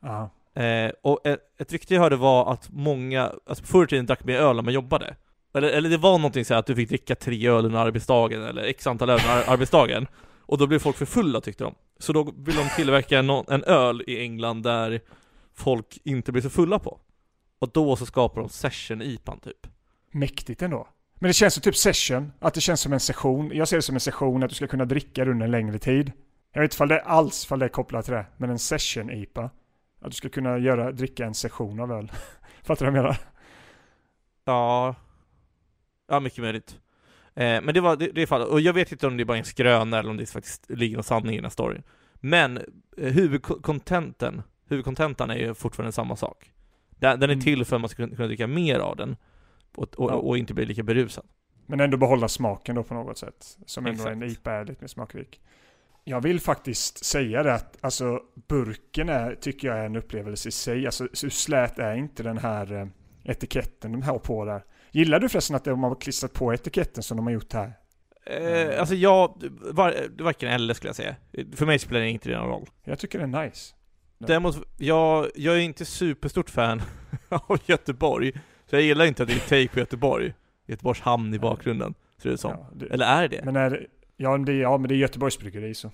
Ja. 0.00 0.30
Eh, 0.62 0.92
och 1.02 1.26
ett, 1.26 1.40
ett 1.58 1.72
rykte 1.72 1.94
jag 1.94 2.00
hörde 2.02 2.16
var 2.16 2.52
att 2.52 2.70
många, 2.70 3.32
alltså 3.46 3.64
förr 3.64 3.84
i 3.84 3.86
tiden 3.86 4.06
drack 4.06 4.24
mer 4.24 4.36
öl 4.38 4.56
när 4.56 4.62
man 4.62 4.72
jobbade. 4.74 5.16
Eller, 5.54 5.68
eller 5.68 5.90
det 5.90 5.96
var 5.96 6.18
någonting 6.18 6.44
så 6.44 6.54
här 6.54 6.58
att 6.58 6.66
du 6.66 6.76
fick 6.76 6.88
dricka 6.88 7.14
tre 7.14 7.48
öl 7.48 7.64
under 7.66 7.78
arbetsdagen, 7.78 8.42
eller 8.42 8.62
x 8.62 8.86
antal 8.86 9.10
öl 9.10 9.20
under 9.20 9.36
ar- 9.36 9.52
arbetsdagen. 9.52 10.06
Och 10.50 10.58
då 10.58 10.66
blev 10.66 10.78
folk 10.78 10.96
för 10.96 11.06
fulla 11.06 11.40
tyckte 11.40 11.64
de. 11.64 11.74
Så 11.98 12.12
då 12.12 12.32
vill 12.36 12.56
de 12.56 12.68
tillverka 12.76 13.18
en, 13.18 13.30
en 13.30 13.64
öl 13.64 14.02
i 14.06 14.20
England 14.20 14.62
där 14.62 15.00
folk 15.54 15.98
inte 16.04 16.32
blir 16.32 16.42
så 16.42 16.50
fulla 16.50 16.78
på. 16.78 17.00
Och 17.58 17.70
då 17.72 17.96
så 17.96 18.06
skapar 18.06 18.40
de 18.40 18.48
session 18.48 19.02
IPAn 19.02 19.40
typ. 19.40 19.66
Mäktigt 20.10 20.62
ändå. 20.62 20.88
Men 21.14 21.28
det 21.28 21.32
känns 21.32 21.54
som 21.54 21.62
typ 21.62 21.76
session, 21.76 22.32
att 22.38 22.54
det 22.54 22.60
känns 22.60 22.80
som 22.80 22.92
en 22.92 23.00
session. 23.00 23.50
Jag 23.54 23.68
ser 23.68 23.76
det 23.76 23.82
som 23.82 23.94
en 23.94 24.00
session, 24.00 24.42
att 24.42 24.48
du 24.48 24.54
ska 24.54 24.66
kunna 24.66 24.84
dricka 24.84 25.22
under 25.24 25.44
en 25.44 25.50
längre 25.50 25.78
tid. 25.78 26.12
Jag 26.52 26.60
vet 26.60 26.72
inte 26.74 26.86
det 26.86 27.00
är 27.00 27.04
alls 27.04 27.44
ifall 27.44 27.58
det 27.58 27.64
är 27.64 27.68
kopplat 27.68 28.04
till 28.04 28.14
det, 28.14 28.26
men 28.36 28.50
en 28.50 28.58
session-IPA. 28.58 29.50
Att 30.00 30.10
du 30.10 30.16
ska 30.16 30.28
kunna 30.28 30.58
göra, 30.58 30.92
dricka 30.92 31.26
en 31.26 31.34
session 31.34 31.80
av 31.80 31.92
öl. 31.92 32.12
Fattar 32.62 32.86
du 32.86 32.92
vad 32.92 32.98
jag 32.98 33.02
menar? 33.04 33.18
Ja, 34.44 34.94
ja 36.08 36.20
mycket 36.20 36.38
möjligt. 36.38 36.80
Eh, 37.40 37.62
men 37.62 37.74
det 37.74 37.80
var 37.80 37.96
det, 37.96 38.06
det 38.14 38.26
fallet, 38.26 38.48
och 38.48 38.60
jag 38.60 38.72
vet 38.72 38.92
inte 38.92 39.06
om 39.06 39.16
det 39.16 39.22
är 39.22 39.24
bara 39.24 39.38
en 39.38 39.44
skröna 39.44 39.98
eller 39.98 40.10
om 40.10 40.16
det 40.16 40.26
faktiskt 40.26 40.70
ligger 40.70 40.96
någon 40.96 41.04
sanning 41.04 41.32
i 41.32 41.36
den 41.36 41.44
här 41.44 41.50
storyn. 41.50 41.82
Men 42.14 42.56
eh, 42.96 43.12
huvudkontenten, 43.12 44.42
huvudkontentan 44.68 45.30
är 45.30 45.36
ju 45.36 45.54
fortfarande 45.54 45.92
samma 45.92 46.16
sak. 46.16 46.50
Den, 46.90 47.20
den 47.20 47.30
är 47.30 47.34
Mm. 47.34 47.44
till 47.44 47.64
för 47.64 47.76
att 47.76 47.80
man 47.82 47.88
ska 47.88 47.96
kunna, 48.04 48.16
kunna 48.16 48.28
dricka 48.28 48.46
mer 48.46 48.78
av 48.78 48.96
den 48.96 49.16
och, 49.74 49.94
och, 50.00 50.10
Ja. 50.10 50.14
och 50.14 50.38
inte 50.38 50.54
bli 50.54 50.64
lika 50.64 50.82
berusad. 50.82 51.24
Men 51.66 51.80
ändå 51.80 51.96
behålla 51.96 52.28
smaken 52.28 52.74
då 52.74 52.82
på 52.82 52.94
något 52.94 53.18
sätt. 53.18 53.58
Som 53.66 53.86
ändå 53.86 53.96
Exakt. 54.02 54.12
en 54.16 54.22
IPA 54.22 54.52
är 54.52 54.64
lite 54.64 54.80
mer 54.80 54.88
smakrik. 54.88 55.40
Jag 56.04 56.20
vill 56.20 56.40
faktiskt 56.40 57.04
säga 57.04 57.42
det 57.42 57.54
att 57.54 57.76
alltså 57.80 58.20
burken 58.48 59.08
är, 59.08 59.34
tycker 59.34 59.68
jag 59.68 59.78
är 59.78 59.84
en 59.86 59.96
upplevelse 59.96 60.48
i 60.48 60.52
sig. 60.52 60.86
Alltså 60.86 61.04
hur 61.22 61.30
slät 61.30 61.78
är 61.78 61.94
inte 61.94 62.22
den 62.22 62.38
här 62.38 62.72
eh, 62.72 62.86
etiketten 63.24 63.92
de 63.92 64.02
har 64.02 64.18
på 64.18 64.44
där. 64.44 64.64
Gillar 64.92 65.20
du 65.20 65.28
förresten 65.28 65.56
att 65.56 65.64
de 65.64 65.82
har 65.82 65.94
klistrat 65.94 66.32
på 66.32 66.54
etiketten 66.54 67.02
som 67.02 67.16
de 67.16 67.26
har 67.26 67.32
gjort 67.32 67.52
här? 67.52 67.72
Eh, 68.26 68.80
alltså 68.80 68.94
jag, 68.94 69.42
var, 69.60 69.94
varken 70.22 70.48
eller 70.48 70.74
skulle 70.74 70.88
jag 70.88 70.96
säga. 70.96 71.16
För 71.54 71.66
mig 71.66 71.78
spelar 71.78 72.00
det 72.00 72.10
inte 72.10 72.30
någon 72.30 72.48
roll. 72.48 72.66
Jag 72.84 72.98
tycker 72.98 73.18
det 73.18 73.38
är 73.38 73.44
nice. 73.44 73.74
Däremot, 74.18 74.56
jag, 74.76 75.30
jag 75.34 75.54
är 75.54 75.60
inte 75.60 75.84
superstort 75.84 76.50
fan 76.50 76.82
av 77.28 77.58
Göteborg. 77.66 78.32
Så 78.66 78.76
jag 78.76 78.82
gillar 78.82 79.04
inte 79.04 79.22
att 79.22 79.28
det 79.28 79.34
är 79.34 79.38
take 79.64 79.68
på 79.68 79.78
Göteborg. 79.78 80.34
Göteborgs 80.66 81.00
hamn 81.00 81.34
i 81.34 81.38
bakgrunden, 81.38 81.94
ser 82.22 82.30
det 82.30 82.38
som. 82.38 82.50
Ja, 82.50 82.70
det, 82.74 82.86
Eller 82.86 83.06
är 83.06 83.28
det? 83.28 83.44
men 83.44 83.56
är 83.56 83.70
det, 83.70 83.86
ja, 84.16 84.30
men 84.30 84.44
det, 84.44 84.52
ja, 84.52 84.78
men 84.78 84.88
det 84.88 84.94
är 84.94 84.96
Göteborgs 84.96 85.38
bryggeri 85.38 85.74
så. 85.74 85.92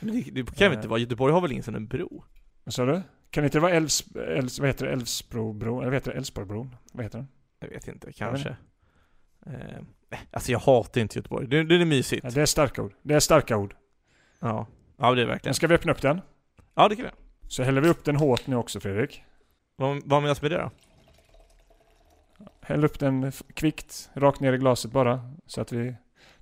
Men 0.00 0.14
det, 0.14 0.30
det 0.30 0.56
kan 0.56 0.68
väl 0.68 0.76
inte 0.78 0.88
vara? 0.88 1.00
Göteborg 1.00 1.32
har 1.32 1.40
väl 1.40 1.52
ingen 1.52 1.64
sån 1.64 1.74
en 1.74 1.86
bro? 1.86 2.24
Vad 2.64 2.74
sa 2.74 2.84
du? 2.84 3.02
Kan 3.30 3.42
det 3.42 3.46
inte 3.46 3.60
vara 3.60 3.72
Älvs, 3.72 4.04
Älvs, 4.16 4.58
vad 4.58 4.68
heter 4.68 4.86
det? 4.86 4.92
Älvsbrobron? 4.92 5.78
Eller 5.78 5.90
vad 5.90 5.94
heter 5.94 6.10
det? 6.10 6.16
Älvsborgbron? 6.16 6.74
Vad 6.92 7.04
heter 7.04 7.18
den? 7.18 7.28
Jag 7.62 7.68
vet 7.68 7.88
inte, 7.88 8.06
vet 8.06 8.16
kanske. 8.16 8.56
Eh, 9.46 9.56
alltså 10.30 10.52
jag 10.52 10.58
hatar 10.58 11.00
inte 11.00 11.18
Göteborg. 11.18 11.46
Det, 11.46 11.64
det 11.64 11.74
är 11.74 11.84
mysigt. 11.84 12.24
Ja, 12.24 12.30
det 12.30 12.42
är 12.42 12.46
starka 12.46 12.82
ord. 12.82 12.92
Det 13.02 13.14
är 13.14 13.20
starka 13.20 13.56
ord. 13.56 13.74
Ja. 14.40 14.66
Ja, 14.96 15.14
det 15.14 15.22
är 15.22 15.26
Men 15.26 15.28
verkligen. 15.28 15.54
ska 15.54 15.66
vi 15.66 15.74
öppna 15.74 15.92
upp 15.92 16.02
den? 16.02 16.20
Ja, 16.74 16.88
det 16.88 16.96
kan 16.96 17.04
vi. 17.04 17.10
Så 17.48 17.62
häller 17.62 17.80
vi 17.80 17.88
upp 17.88 18.04
den 18.04 18.16
hårt 18.16 18.46
nu 18.46 18.56
också 18.56 18.80
Fredrik. 18.80 19.22
Vad, 19.76 20.02
vad 20.04 20.22
menas 20.22 20.42
med 20.42 20.50
det 20.50 20.58
då? 20.58 20.70
Häll 22.60 22.84
upp 22.84 22.98
den 22.98 23.32
kvickt, 23.32 24.10
rakt 24.14 24.40
ner 24.40 24.52
i 24.52 24.58
glaset 24.58 24.92
bara. 24.92 25.32
Så 25.46 25.60
att 25.60 25.72
vi... 25.72 25.94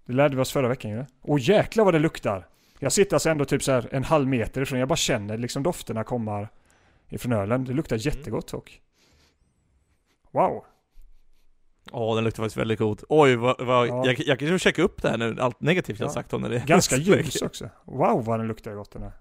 Det 0.07 0.13
lärde 0.13 0.37
vi 0.37 0.43
oss 0.43 0.53
förra 0.53 0.69
veckan 0.69 0.91
ju. 0.91 1.05
Åh 1.23 1.39
jäklar 1.41 1.85
vad 1.85 1.95
det 1.95 1.99
luktar! 1.99 2.47
Jag 2.79 2.93
sitter 2.93 3.17
alltså 3.17 3.31
ändå 3.31 3.45
typ 3.45 3.63
så 3.63 3.73
här 3.73 3.89
en 3.93 4.05
halv 4.05 4.29
meter 4.29 4.63
ifrån. 4.63 4.79
Jag 4.79 4.89
bara 4.89 4.97
känner 4.97 5.39
liksom 5.39 5.63
dofterna 5.63 6.05
komma 6.05 6.49
ifrån 7.09 7.33
ölen. 7.33 7.65
Det 7.65 7.73
luktar 7.73 7.97
jättegott 8.07 8.49
dock. 8.49 8.81
Wow! 10.31 10.65
Åh, 11.93 12.15
den 12.15 12.25
luktar 12.25 12.43
faktiskt 12.43 12.57
väldigt 12.57 12.79
god. 12.79 13.03
Oj, 13.09 13.37
vad, 13.37 13.61
vad, 13.61 13.89
Ja. 13.89 14.07
jag, 14.07 14.21
jag 14.21 14.39
kan 14.39 14.49
ju 14.49 14.59
checka 14.59 14.83
upp 14.83 15.03
det 15.03 15.09
här 15.11 15.19
nu, 15.19 15.37
allt 15.41 15.61
negativt 15.61 16.01
jag 16.01 16.07
Ja. 16.09 16.13
sagt 16.13 16.33
om 16.33 16.43
det. 16.43 16.59
Ganska 16.67 16.97
ljus 16.97 17.43
också. 17.43 17.69
Wow 17.85 18.25
vad 18.25 18.41
den 18.41 18.47
luktar 18.49 18.75
gott 18.75 18.91
den 18.93 19.03
här. 19.03 19.13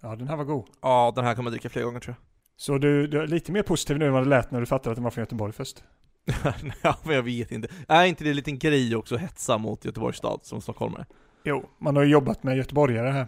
Ja 0.00 0.16
den 0.16 0.28
här 0.28 0.36
var 0.36 0.44
god. 0.44 0.64
Ja, 0.82 1.12
den 1.16 1.24
här 1.24 1.34
kommer 1.34 1.50
jag 1.50 1.52
dricka 1.52 1.68
fler 1.68 1.82
gånger 1.82 2.00
tror 2.00 2.16
Så 2.56 2.78
du, 2.78 3.06
du 3.06 3.22
är 3.22 3.26
lite 3.26 3.52
mer 3.52 3.62
positiv 3.62 3.98
nu 3.98 4.06
än 4.06 4.12
vad 4.12 4.22
det 4.22 4.28
lät 4.28 4.50
när 4.50 4.60
du 4.60 4.66
fattade 4.66 4.90
att 4.90 4.96
den 4.96 5.04
var 5.04 5.10
från 5.10 5.22
Göteborg 5.22 5.52
först? 5.52 5.84
jag. 6.24 6.54
ja, 6.82 6.96
men 7.02 7.14
jag 7.14 7.22
vet 7.22 7.52
inte. 7.52 7.68
Är 7.88 8.04
inte 8.04 8.24
det 8.24 8.30
en 8.30 8.36
liten 8.36 8.58
grej 8.58 8.96
också 8.96 9.16
hetsa 9.16 9.58
mot 9.58 9.84
Göteborgs 9.84 10.16
stad 10.18 10.40
som 10.42 10.60
stockholmare? 10.60 11.06
Jo, 11.46 11.68
man 11.78 11.96
har 11.96 12.02
ju 12.02 12.10
jobbat 12.10 12.42
med 12.42 12.56
göteborgare 12.56 13.08
här. 13.10 13.20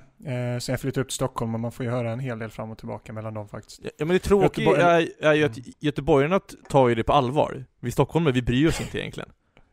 Eh, 0.55 0.59
sen 0.59 0.73
jag 0.73 0.81
flyttade 0.81 1.01
upp 1.03 1.09
till 1.09 1.15
Stockholm 1.15 1.55
och 1.55 1.61
man 1.61 1.73
får 1.73 1.85
ju 1.87 1.93
höra 1.93 2.11
en 2.11 2.21
hel 2.21 2.39
del 2.39 2.51
fram 2.51 2.71
och 2.71 2.79
tillbaka 2.79 3.13
mellan 3.13 3.35
dem 3.35 3.49
faktiskt. 3.49 3.81
Ja, 3.83 3.91
men 3.99 4.09
det 4.09 4.19
tråkiga 4.19 4.65
Göteborg- 4.71 4.81
är, 5.21 5.27
är 5.29 5.35
ju 5.35 5.45
att 5.45 5.83
göteborgarna 5.83 6.39
t- 6.41 6.57
tar 6.69 6.89
ju 6.89 6.95
det 6.95 7.05
på 7.05 7.13
allvar. 7.13 7.65
Vi 7.81 7.91
stockholmare, 7.91 8.33
vi 8.33 8.43
bryr 8.43 8.69
oss 8.69 8.81
inte 8.81 8.99
egentligen. 8.99 9.29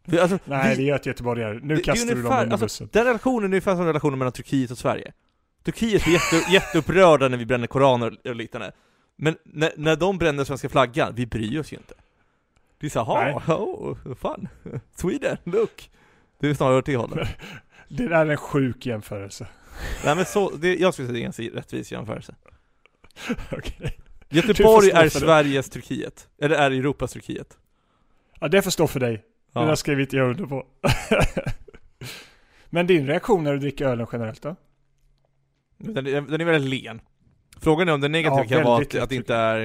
Vi, 0.05 0.19
alltså, 0.19 0.39
Nej, 0.45 0.69
vi, 0.69 0.75
det 0.83 0.87
gör 0.87 0.95
ett 0.95 1.05
göteborgare. 1.05 1.53
Nu 1.53 1.59
det- 1.59 1.67
det 1.75 1.81
är 1.81 1.83
kastar 1.83 2.07
du 2.07 2.13
dem 2.13 2.19
ungefär- 2.25 2.43
under 2.43 2.53
alltså, 2.53 2.65
bussen. 2.65 2.89
Den 2.91 3.05
relationen 3.05 3.43
är 3.43 3.45
ungefär 3.47 3.75
som 3.75 3.85
relationen 3.85 4.19
mellan 4.19 4.31
Turkiet 4.31 4.71
och 4.71 4.77
Sverige. 4.77 5.13
Turkiet 5.63 6.03
blir 6.03 6.13
jätte, 6.13 6.51
jätteupprörda 6.51 7.27
när 7.29 7.37
vi 7.37 7.45
bränner 7.45 7.67
koraner 7.67 8.17
och 8.29 8.35
liknande. 8.35 8.71
Men 9.15 9.35
när, 9.43 9.71
när 9.77 9.95
de 9.95 10.17
bränner 10.17 10.43
svenska 10.43 10.69
flaggan, 10.69 11.13
vi 11.15 11.25
bryr 11.25 11.59
oss 11.59 11.73
ju 11.73 11.77
inte. 11.77 11.93
Det 12.79 12.85
är 12.85 12.89
såhär, 12.89 13.31
ha, 13.39 13.55
oh, 13.57 14.15
fan, 14.15 14.47
Sweden, 14.95 15.37
look! 15.43 15.89
Det 16.39 16.49
är 16.49 16.53
snarare 16.53 16.77
åt 16.77 16.85
det 16.85 16.95
hållet. 16.95 17.27
Det 17.97 18.07
där 18.07 18.25
är 18.25 18.29
en 18.31 18.37
sjuk 18.37 18.85
jämförelse. 18.85 19.47
Nej 20.05 20.15
men 20.15 20.25
så, 20.25 20.49
det, 20.49 20.75
jag 20.75 20.93
skulle 20.93 21.07
säga 21.07 21.31
det 21.31 21.41
är 21.43 21.49
en 21.49 21.55
rättvis 21.55 21.91
jämförelse. 21.91 22.35
Okej. 23.51 23.97
Göteborg 24.29 24.89
är 24.89 24.95
för 25.09 25.19
det. 25.19 25.25
Sveriges 25.25 25.69
Turkiet. 25.69 26.27
Eller 26.41 26.55
är 26.55 26.71
Europas 26.71 27.13
Turkiet. 27.13 27.57
Ja, 28.39 28.47
det 28.47 28.61
får 28.61 28.71
stå 28.71 28.87
för 28.87 28.99
dig. 28.99 29.23
Det 29.53 29.59
där 29.59 29.67
Ja. 29.67 29.75
skriver 29.75 30.01
inte 30.01 30.17
jag 30.17 30.29
under 30.29 30.45
på. 30.45 30.65
Men 32.69 32.87
din 32.87 33.07
reaktion 33.07 33.43
när 33.43 33.53
du 33.53 33.59
dricker 33.59 33.85
ölen 33.85 34.07
generellt 34.11 34.41
då? 34.41 34.55
Den, 35.77 36.07
är- 36.07 36.21
den 36.21 36.41
är 36.41 36.45
väldigt 36.45 36.83
len. 36.83 37.01
Frågan 37.61 37.89
är 37.89 37.93
om 37.93 38.01
den 38.01 38.11
negativa 38.11 38.43
Ja, 38.43 38.49
kan 38.49 38.63
vara 38.63 38.81
att, 38.81 38.95
att 38.95 39.09
det 39.09 39.15
inte 39.15 39.35
är 39.35 39.59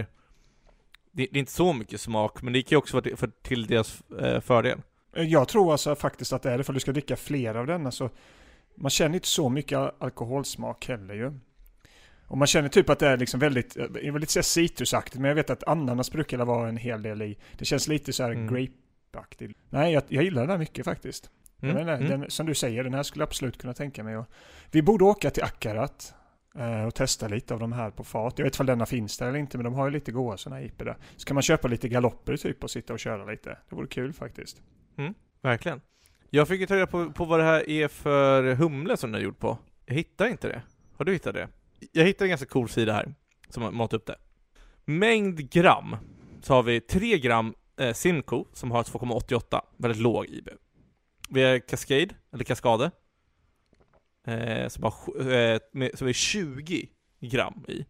det, 1.12 1.26
det 1.32 1.36
är 1.36 1.40
inte 1.40 1.52
så 1.52 1.72
mycket 1.72 2.00
smak, 2.00 2.42
men 2.42 2.52
det 2.52 2.62
kan 2.62 2.70
ju 2.70 2.76
också 2.76 2.96
vara 2.96 3.02
till, 3.02 3.16
för, 3.16 3.30
till 3.42 3.66
deras 3.66 4.02
eh, 4.20 4.40
fördel. 4.40 4.78
Jag 5.24 5.48
tror 5.48 5.72
alltså 5.72 5.94
faktiskt 5.94 6.32
att 6.32 6.42
det 6.42 6.50
är 6.50 6.58
det, 6.58 6.64
för 6.64 6.72
du 6.72 6.80
ska 6.80 6.92
dricka 6.92 7.16
fler 7.16 7.54
av 7.54 7.66
denna 7.66 7.90
så 7.90 8.10
man 8.74 8.90
känner 8.90 9.14
inte 9.14 9.28
så 9.28 9.48
mycket 9.48 9.78
al- 9.78 9.92
alkoholsmak 9.98 10.88
heller 10.88 11.14
ju. 11.14 11.32
Och 12.26 12.38
man 12.38 12.46
känner 12.46 12.68
typ 12.68 12.90
att 12.90 12.98
det 12.98 13.08
är 13.08 13.16
liksom 13.16 13.40
väldigt, 13.40 13.76
eh, 13.76 13.84
jag 14.02 14.12
vill 14.12 14.22
inte 14.22 14.32
säga 14.32 14.42
citrusaktigt, 14.42 15.16
men 15.20 15.28
jag 15.28 15.34
vet 15.34 15.50
att 15.50 15.68
ananas 15.68 16.12
brukar 16.12 16.38
vara 16.38 16.68
en 16.68 16.76
hel 16.76 17.02
del 17.02 17.22
i. 17.22 17.38
Det 17.58 17.64
känns 17.64 17.88
lite 17.88 18.12
så 18.12 18.22
här 18.22 18.30
Mm. 18.30 18.46
grapeaktigt. 18.54 19.56
Nej, 19.70 19.92
jag, 19.92 20.02
jag 20.08 20.24
gillar 20.24 20.42
den 20.42 20.50
här 20.50 20.58
mycket 20.58 20.84
faktiskt. 20.84 21.30
Mm. 21.62 21.74
Menar, 21.74 21.94
Mm. 21.96 22.08
Den, 22.20 22.30
som 22.30 22.46
du 22.46 22.54
säger, 22.54 22.84
den 22.84 22.94
här 22.94 23.02
skulle 23.02 23.22
jag 23.22 23.26
absolut 23.26 23.58
kunna 23.58 23.74
tänka 23.74 24.04
mig. 24.04 24.16
Och, 24.16 24.26
vi 24.70 24.82
borde 24.82 25.04
åka 25.04 25.30
till 25.30 25.42
Akkarat 25.42 26.14
eh, 26.58 26.84
och 26.84 26.94
testa 26.94 27.28
lite 27.28 27.54
av 27.54 27.60
de 27.60 27.72
här 27.72 27.90
på 27.90 28.04
fat. 28.04 28.34
Jag 28.38 28.44
vet 28.44 28.54
inte 28.54 28.62
om 28.62 28.66
denna 28.66 28.86
finns 28.86 29.18
där 29.18 29.28
eller 29.28 29.38
inte, 29.38 29.56
men 29.58 29.64
de 29.64 29.74
har 29.74 29.84
ju 29.86 29.90
lite 29.92 30.12
goda 30.12 30.36
sådana 30.36 30.56
här 30.60 30.66
IP 30.66 30.78
där. 30.78 30.96
Så 31.16 31.26
kan 31.26 31.34
man 31.34 31.42
köpa 31.42 31.68
lite 31.68 31.88
galopper 31.88 32.36
typ 32.36 32.64
och 32.64 32.70
sitta 32.70 32.92
och 32.92 32.98
köra 32.98 33.24
lite. 33.24 33.56
Det 33.68 33.76
vore 33.76 33.86
kul 33.86 34.12
faktiskt. 34.12 34.62
Mm. 34.98 35.14
Verkligen. 35.42 35.80
Jag 36.30 36.48
fick 36.48 36.60
ju 36.60 36.66
ta 36.66 36.76
reda 36.76 36.86
på, 36.86 37.12
på 37.12 37.24
vad 37.24 37.40
det 37.40 37.44
här 37.44 37.70
är 37.70 37.88
för 37.88 38.54
humle 38.54 38.96
som 38.96 39.12
den 39.12 39.20
är 39.20 39.24
gjord 39.24 39.38
på. 39.38 39.58
Jag 39.86 39.94
hittar 39.94 40.26
inte 40.26 40.48
det. 40.48 40.62
Har 40.96 41.04
du 41.04 41.12
hittat 41.12 41.34
det? 41.34 41.48
Jag 41.92 42.04
hittade 42.04 42.24
en 42.24 42.28
ganska 42.28 42.46
cool 42.46 42.68
sida 42.68 42.92
här, 42.92 43.14
som 43.48 43.62
har 43.62 43.70
matat 43.70 43.94
upp 43.94 44.06
det. 44.06 44.16
Mängd 44.84 45.50
gram, 45.50 45.96
så 46.42 46.54
har 46.54 46.62
vi 46.62 46.80
3 46.80 47.18
gram 47.18 47.54
eh, 47.76 47.92
Simco, 47.92 48.44
som 48.52 48.70
har 48.70 48.82
2,88, 48.82 49.60
väldigt 49.76 50.02
låg 50.02 50.26
IB. 50.26 50.48
Vi 51.28 51.42
har 51.42 51.58
Cascade, 51.58 52.08
eller 52.32 52.44
Cascade, 52.44 52.90
eh, 54.26 54.68
som, 54.68 54.82
har, 54.82 55.30
eh, 55.32 55.58
med, 55.72 55.98
som 55.98 56.08
är 56.08 56.12
20 56.12 56.88
gram 57.20 57.64
i, 57.68 57.86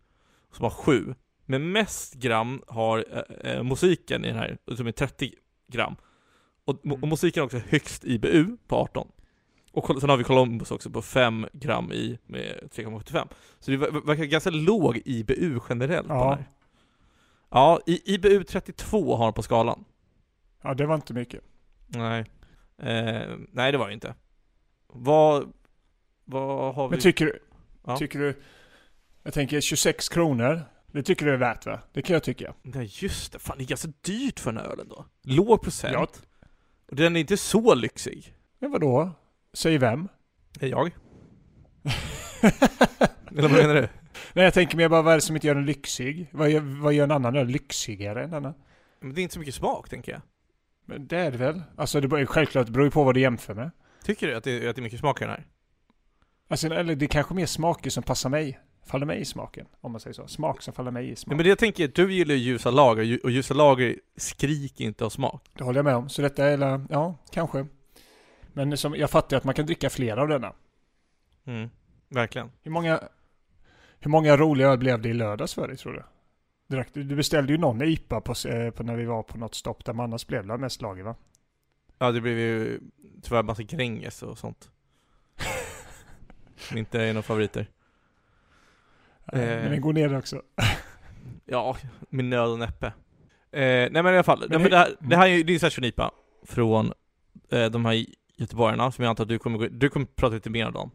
som 0.53 0.63
har 0.63 0.71
7. 0.71 1.15
Men 1.45 1.73
mest 1.73 2.15
gram 2.15 2.63
har 2.67 3.05
eh, 3.11 3.53
eh, 3.53 3.63
musiken 3.63 4.25
i 4.25 4.29
den 4.29 4.37
här, 4.37 4.59
som 4.77 4.87
är 4.87 4.93
30 4.93 5.35
gram. 5.69 5.97
Och, 6.69 6.85
Mm. 6.85 7.03
och 7.03 7.09
musiken 7.09 7.41
har 7.41 7.47
också 7.47 7.59
högst 7.69 8.05
IBU 8.05 8.57
på 8.67 8.77
18. 8.77 9.09
Och 9.73 10.01
sen 10.01 10.11
har 10.11 10.17
vi 10.17 10.25
Columbus 10.25 10.71
också 10.71 10.91
på 10.91 11.03
5 11.03 11.47
gram 11.53 11.93
i 11.93 12.19
med 12.27 12.69
3,75. 12.73 13.29
Så 13.61 13.71
det 13.71 13.77
ver- 13.77 14.07
verkar 14.07 14.25
ganska 14.25 14.51
låg 14.51 15.03
IBU 15.05 15.61
generellt 15.69 16.09
på 16.09 16.15
Ja. 16.15 16.25
den 16.31 16.39
här. 16.39 16.45
Ja, 17.51 17.81
i, 17.87 18.15
IBU 18.15 18.45
32 18.45 19.17
har 19.17 19.25
den 19.25 19.33
på 19.35 19.43
skalan. 19.43 19.85
Ja, 20.63 20.75
det 20.75 20.87
var 20.87 20.95
inte 20.95 21.15
mycket. 21.15 21.41
Nej. 21.87 22.21
Eh, 22.83 23.37
nej, 23.53 23.73
det 23.73 23.79
var 23.79 23.89
det 23.89 23.95
inte. 23.95 24.15
Vad, 24.87 25.53
vad 26.25 26.75
har 26.75 26.89
vi? 26.89 26.91
Men 26.91 27.01
tycker 27.01 27.25
du, 27.27 27.39
Ja. 27.87 27.97
tycker 27.97 28.19
du, 28.19 28.43
jag 29.23 29.35
tänker 29.35 29.61
26 29.61 30.09
kronor, 30.09 30.63
det 30.93 31.03
tycker 31.03 31.27
du 31.27 31.33
är 31.33 31.37
värt 31.37 31.67
va? 31.67 31.81
Det 31.93 32.03
kan 32.03 32.15
jag 32.15 32.23
tycka. 32.23 32.55
Nej, 32.63 32.91
just 32.93 33.33
det. 33.33 33.39
Fan, 33.39 33.59
det 33.59 33.65
är 33.65 33.69
ganska 33.69 33.89
dyrt 34.01 34.41
för 34.41 34.53
den 34.53 34.61
här 34.65 34.71
ölen 34.73 34.89
då. 34.89 35.05
Låg 35.23 35.63
procent. 35.63 35.93
Ja. 35.95 36.07
Den 36.93 37.17
är 37.17 37.21
inte 37.21 37.37
så 37.37 37.75
lyxig. 37.75 38.35
Men 38.59 38.71
vadå? 38.71 39.11
Säg 39.53 39.79
vem? 39.79 40.09
Är 40.61 40.69
jag? 40.69 40.87
Eller 43.31 43.43
vad 43.43 43.51
menar 43.51 43.75
du? 43.75 43.89
Nej, 44.33 44.45
jag 44.45 44.55
tänker 44.55 44.77
mer 44.77 44.89
bara 44.89 45.03
vad 45.03 45.13
är 45.13 45.17
det 45.17 45.23
som 45.23 45.37
inte 45.37 45.47
gör 45.47 45.55
den 45.55 45.67
lyxig? 45.67 46.29
Vad 46.33 46.51
gör, 46.51 46.61
vad 46.61 46.93
gör 46.93 47.05
en 47.05 47.11
annan 47.11 47.37
öl 47.37 47.47
lyxigare 47.47 48.25
än 48.25 48.31
denna? 48.31 48.55
Men 49.01 49.15
det 49.15 49.21
är 49.21 49.23
inte 49.23 49.35
så 49.35 49.41
mycket 49.41 49.55
smak, 49.55 49.89
tänker 49.89 50.13
jag. 50.13 50.21
Men 50.87 51.07
det 51.07 51.19
är 51.19 51.31
det 51.31 51.39
väl? 51.39 51.63
Alltså 51.77 52.01
det 52.01 52.27
självklart, 52.27 52.67
det 52.67 52.73
beror 52.73 52.87
ju 52.87 52.91
på 52.91 53.05
vad 53.05 53.15
du 53.15 53.21
jämför 53.21 53.55
med. 53.55 53.71
Tycker 54.05 54.27
du 54.27 54.35
att 54.35 54.45
det, 54.45 54.69
att 54.69 54.77
det 54.77 54.81
är 54.81 54.83
mycket 54.83 55.01
smak 55.01 55.21
i 55.21 55.25
den 55.25 55.31
här? 55.31 55.47
Alltså, 56.49 56.75
eller 56.75 56.95
det 56.95 57.05
är 57.05 57.09
kanske 57.09 57.35
mer 57.35 57.47
smaker 57.47 57.91
som 57.91 58.03
passar 58.03 58.31
mig. 58.31 58.59
Faller 58.89 59.07
mig 59.07 59.21
i 59.21 59.25
smaken, 59.25 59.67
om 59.81 59.93
man 59.93 60.01
säger 60.01 60.15
så. 60.15 60.27
Smak 60.27 60.63
som 60.63 60.75
faller 60.75 60.91
mig 60.91 61.05
i 61.05 61.07
Nej, 61.07 61.17
smak. 61.17 61.37
men 61.37 61.45
det 61.45 61.49
jag 61.49 61.59
tänker 61.59 61.89
du 61.89 62.13
gillar 62.15 62.35
ju 62.35 62.41
ljusa 62.41 62.71
lager, 62.71 63.21
och 63.25 63.31
ljusa 63.31 63.55
lager 63.55 63.97
skriker 64.17 64.85
inte 64.85 65.05
av 65.05 65.11
smak. 65.11 65.49
Det 65.53 65.65
håller 65.65 65.79
jag 65.79 65.85
med 65.85 65.95
om. 65.97 66.09
Så 66.09 66.23
detta 66.23 66.45
är, 66.45 66.87
ja, 66.91 67.15
kanske. 67.31 67.67
Men 68.53 68.77
som, 68.77 68.95
jag 68.95 69.11
fattar 69.11 69.37
ju 69.37 69.39
att 69.39 69.45
man 69.45 69.55
kan 69.55 69.67
dricka 69.67 69.91
fler 69.91 70.17
av 70.17 70.29
denna. 70.29 70.53
Mm, 71.45 71.71
verkligen. 72.09 72.51
Hur 72.63 72.71
många, 72.71 73.01
hur 74.01 74.11
många 74.11 74.37
roliga 74.37 74.69
öl 74.69 74.79
blev 74.79 75.03
det 75.03 75.09
i 75.09 75.15
lördags 75.15 75.55
för 75.55 75.69
dig 75.69 75.77
tror 75.77 75.93
du? 75.93 76.03
Direkt, 76.69 76.95
du 76.95 77.17
beställde 77.17 77.53
ju 77.53 77.59
någon 77.59 77.83
IPA 77.83 78.21
på, 78.21 78.49
eh, 78.49 78.71
på 78.71 78.83
när 78.83 78.97
vi 78.97 79.05
var 79.05 79.23
på 79.23 79.39
något 79.39 79.55
stopp 79.55 79.85
där 79.85 79.93
man 79.93 80.05
annars 80.05 80.27
blev 80.27 80.47
det 80.47 80.59
mest 80.59 80.83
lager 80.83 81.03
va? 81.03 81.15
Ja, 81.99 82.11
det 82.13 82.21
blev 82.21 82.39
ju 82.39 82.81
tyvärr 83.23 83.43
massa 83.43 83.63
Gränges 83.63 84.23
och 84.23 84.39
sånt. 84.39 84.71
Som 86.57 86.79
inte 86.79 87.03
är 87.03 87.13
några 87.13 87.23
favoriter. 87.23 87.67
Eh. 89.33 89.39
Men 89.41 89.71
den 89.71 89.81
går 89.81 89.93
ner 89.93 90.19
också. 90.19 90.43
Ja, 91.51 91.77
med 92.11 92.25
nöd 92.25 92.49
och 92.49 92.59
näppe. 92.59 92.87
Eh, 92.87 92.93
nej 93.61 93.91
men 93.91 94.07
i 94.07 94.09
alla 94.09 94.23
fall, 94.23 94.39
Men 94.41 94.49
nej, 94.51 94.59
men 94.59 94.63
hur- 94.63 94.71
det, 94.71 94.77
här, 94.77 94.89
det 95.01 95.17
här 95.17 95.27
är 95.27 95.31
ju 95.31 95.43
det 95.43 95.51
är 95.51 95.53
ju 95.53 95.59
Session 95.59 95.85
IPA 95.85 96.11
från 96.47 96.93
eh, 97.53 97.67
de 97.67 97.85
här 97.85 98.05
göteborgarna 98.37 98.93
som 98.93 99.05
jag 99.05 99.11
antar 99.11 99.25
att 99.25 99.29
du 99.29 99.39
kommer, 99.39 99.69
du 99.69 99.89
kommer 99.89 100.07
prata 100.07 100.35
lite 100.35 100.51
mer 100.51 100.67
om 100.67 100.73
dem, 100.73 100.91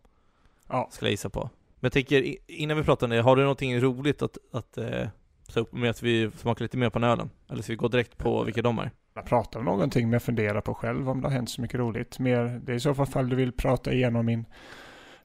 Ja. 0.69 0.87
skulle 0.91 1.07
jag 1.09 1.13
gissa 1.13 1.29
på. 1.29 1.41
Men 1.75 1.79
jag 1.81 1.91
tänker, 1.91 2.35
innan 2.51 2.77
vi 2.77 2.83
pratar 2.83 3.07
om 3.07 3.11
det, 3.11 3.21
har 3.21 3.35
du 3.35 3.41
någonting 3.41 3.79
roligt 3.79 4.21
att, 4.21 4.37
att 4.53 4.77
eh, 4.77 5.07
ta 5.53 5.59
upp 5.59 5.73
med 5.73 5.89
att 5.89 6.03
vi 6.03 6.31
smakar 6.37 6.65
lite 6.65 6.77
mer 6.77 6.89
på 6.89 6.99
den 6.99 7.09
ölen? 7.09 7.29
Eller 7.49 7.61
ska 7.61 7.71
vi 7.73 7.77
gå 7.77 7.87
direkt 7.87 8.17
på 8.17 8.43
vilka 8.43 8.61
de 8.61 8.79
är? 8.79 8.91
Jag 9.13 9.25
pratar 9.25 9.59
om 9.59 9.65
någonting 9.65 10.05
men 10.05 10.13
jag 10.13 10.23
funderar 10.23 10.61
på 10.61 10.73
själv 10.73 11.09
om 11.09 11.21
det 11.21 11.27
har 11.27 11.33
hänt 11.35 11.49
så 11.49 11.61
mycket 11.61 11.79
roligt. 11.79 12.19
Mer, 12.19 12.61
det 12.65 12.71
är 12.71 12.75
i 12.75 12.79
så 12.79 12.93
fall 12.95 13.05
fall 13.07 13.29
du 13.29 13.35
vill 13.35 13.51
prata 13.51 13.93
igenom 13.93 14.25
min 14.25 14.45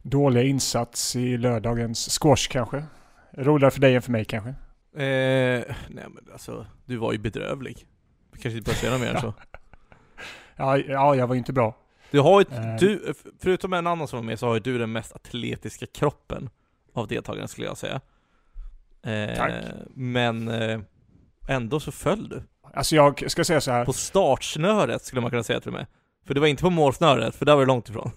dåliga 0.03 0.43
insats 0.45 1.17
i 1.17 1.37
lördagens 1.37 2.19
squash 2.21 2.49
kanske. 2.51 2.85
Roligare 3.39 3.71
för 3.71 3.81
dig 3.81 3.95
än 3.95 4.03
för 4.03 4.13
mig 4.13 4.25
kanske. 4.25 4.49
Eh, 4.49 5.65
nej 5.89 6.05
men 6.09 6.19
alltså, 6.33 6.67
du 6.85 6.97
var 6.97 7.13
ju 7.13 7.19
bedrövlig. 7.19 7.87
Vi 8.33 8.39
kanske 8.43 8.59
inte 8.59 8.71
behöver 8.71 8.99
säga 8.99 8.99
mer 8.99 9.15
än 9.15 9.21
så. 9.21 9.35
Ja, 10.57 10.79
ja, 10.79 11.15
jag 11.15 11.27
var 11.27 11.35
ju 11.35 11.39
inte 11.39 11.53
bra. 11.53 11.77
Du 12.11 12.21
har 12.21 12.41
ju, 12.41 12.47
Eh. 12.57 12.77
du, 12.79 13.15
förutom 13.41 13.73
en 13.73 13.87
annan 13.87 14.09
som 14.09 14.17
var 14.19 14.25
med 14.25 14.39
så 14.39 14.47
har 14.47 14.55
ju 14.55 14.61
du 14.61 14.79
den 14.79 14.93
mest 14.93 15.13
atletiska 15.17 15.87
kroppen 15.87 16.51
av 16.93 17.07
deltagarna 17.07 17.49
skulle 17.49 17.67
jag 17.67 17.77
säga. 17.79 18.01
Eh, 19.03 19.37
Tack. 19.37 19.53
Men 19.95 20.49
eh, 20.49 20.81
ändå 21.49 21.81
så 21.81 21.93
föll 21.93 22.29
du. 22.29 22.43
Alltså 22.75 22.97
jag 22.97 23.31
ska 23.31 23.45
säga 23.45 23.61
så 23.61 23.71
här. 23.71 23.85
På 23.85 23.93
startsnöret 23.93 25.03
skulle 25.05 25.21
man 25.23 25.31
kunna 25.31 25.43
säga 25.43 25.61
till 25.61 25.69
och 25.69 25.75
med. 25.75 25.87
För 26.27 26.35
det 26.35 26.41
var 26.41 26.47
inte 26.47 26.63
på 26.63 26.71
målsnöret, 26.71 27.35
för 27.35 27.47
där 27.47 27.55
var 27.55 27.61
det 27.63 27.67
långt 27.67 27.89
ifrån. 27.89 28.11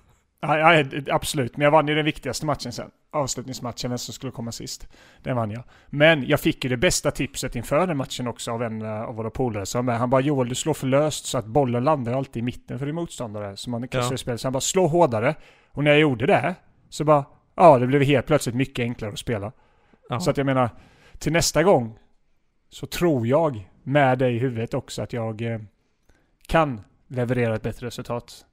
Ja, 0.44 0.74
ja, 0.74 0.86
absolut, 1.12 1.58
men 1.58 1.64
jag 1.64 1.72
vann 1.72 1.88
ju 1.88 1.96
den 1.96 2.06
viktigaste 2.06 2.46
matchen 2.46 2.72
sen. 2.72 2.92
Avslutningsmatchen, 3.12 3.90
vem 3.90 3.98
som 3.98 4.14
skulle 4.14 4.32
komma 4.32 4.52
sist. 4.52 4.88
Den 5.24 5.36
vann 5.36 5.52
jag. 5.52 5.64
Men 5.88 6.28
jag 6.28 6.40
fick 6.40 6.64
ju 6.64 6.70
det 6.70 6.78
bästa 6.78 7.12
tipset 7.12 7.56
inför 7.56 7.88
den 7.88 7.98
matchen 7.98 8.28
också 8.28 8.52
av 8.52 8.64
en 8.64 8.82
eh, 8.82 9.02
av 9.02 9.16
våra 9.16 9.30
polare 9.30 9.66
som 9.66 9.88
han 9.88 10.10
bara 10.10 10.22
Joel 10.22 10.50
du 10.50 10.56
slår 10.56 10.74
för 10.74 10.88
löst 10.88 11.26
så 11.26 11.38
att 11.38 11.46
bollen 11.46 11.84
landar 11.84 12.14
alltid 12.14 12.42
i 12.42 12.44
mitten 12.44 12.80
för 12.80 12.86
din 12.86 12.96
motståndare. 12.96 13.58
Så 13.58 13.70
man 13.70 13.88
kan 13.88 14.02
Ja. 14.12 14.18
spel. 14.18 14.40
Så 14.40 14.48
han 14.48 14.54
bara 14.54 14.62
slå 14.62 14.88
hårdare. 14.88 15.36
Och 15.72 15.84
när 15.84 15.92
jag 15.92 16.00
gjorde 16.00 16.26
det 16.26 16.56
så 16.90 17.04
bara, 17.04 17.26
ja 17.56 17.80
det 17.80 17.88
blev 17.88 18.02
helt 18.02 18.26
plötsligt 18.26 18.56
mycket 18.56 18.84
enklare 18.84 19.12
att 19.12 19.20
spela. 19.20 19.52
Jaha. 20.10 20.20
Så 20.20 20.30
att 20.30 20.38
jag 20.38 20.46
menar, 20.46 20.70
till 21.18 21.32
nästa 21.32 21.64
gång 21.64 22.00
så 22.70 22.86
tror 22.86 23.28
jag 23.28 23.70
med 23.84 24.18
dig 24.20 24.36
i 24.36 24.40
huvudet 24.40 24.74
också 24.74 25.02
att 25.02 25.14
jag 25.14 25.42
eh, 25.42 25.60
kan 26.48 26.82
leverera 27.08 27.56
ett 27.56 27.64
bättre 27.64 27.88
resultat. 27.88 28.46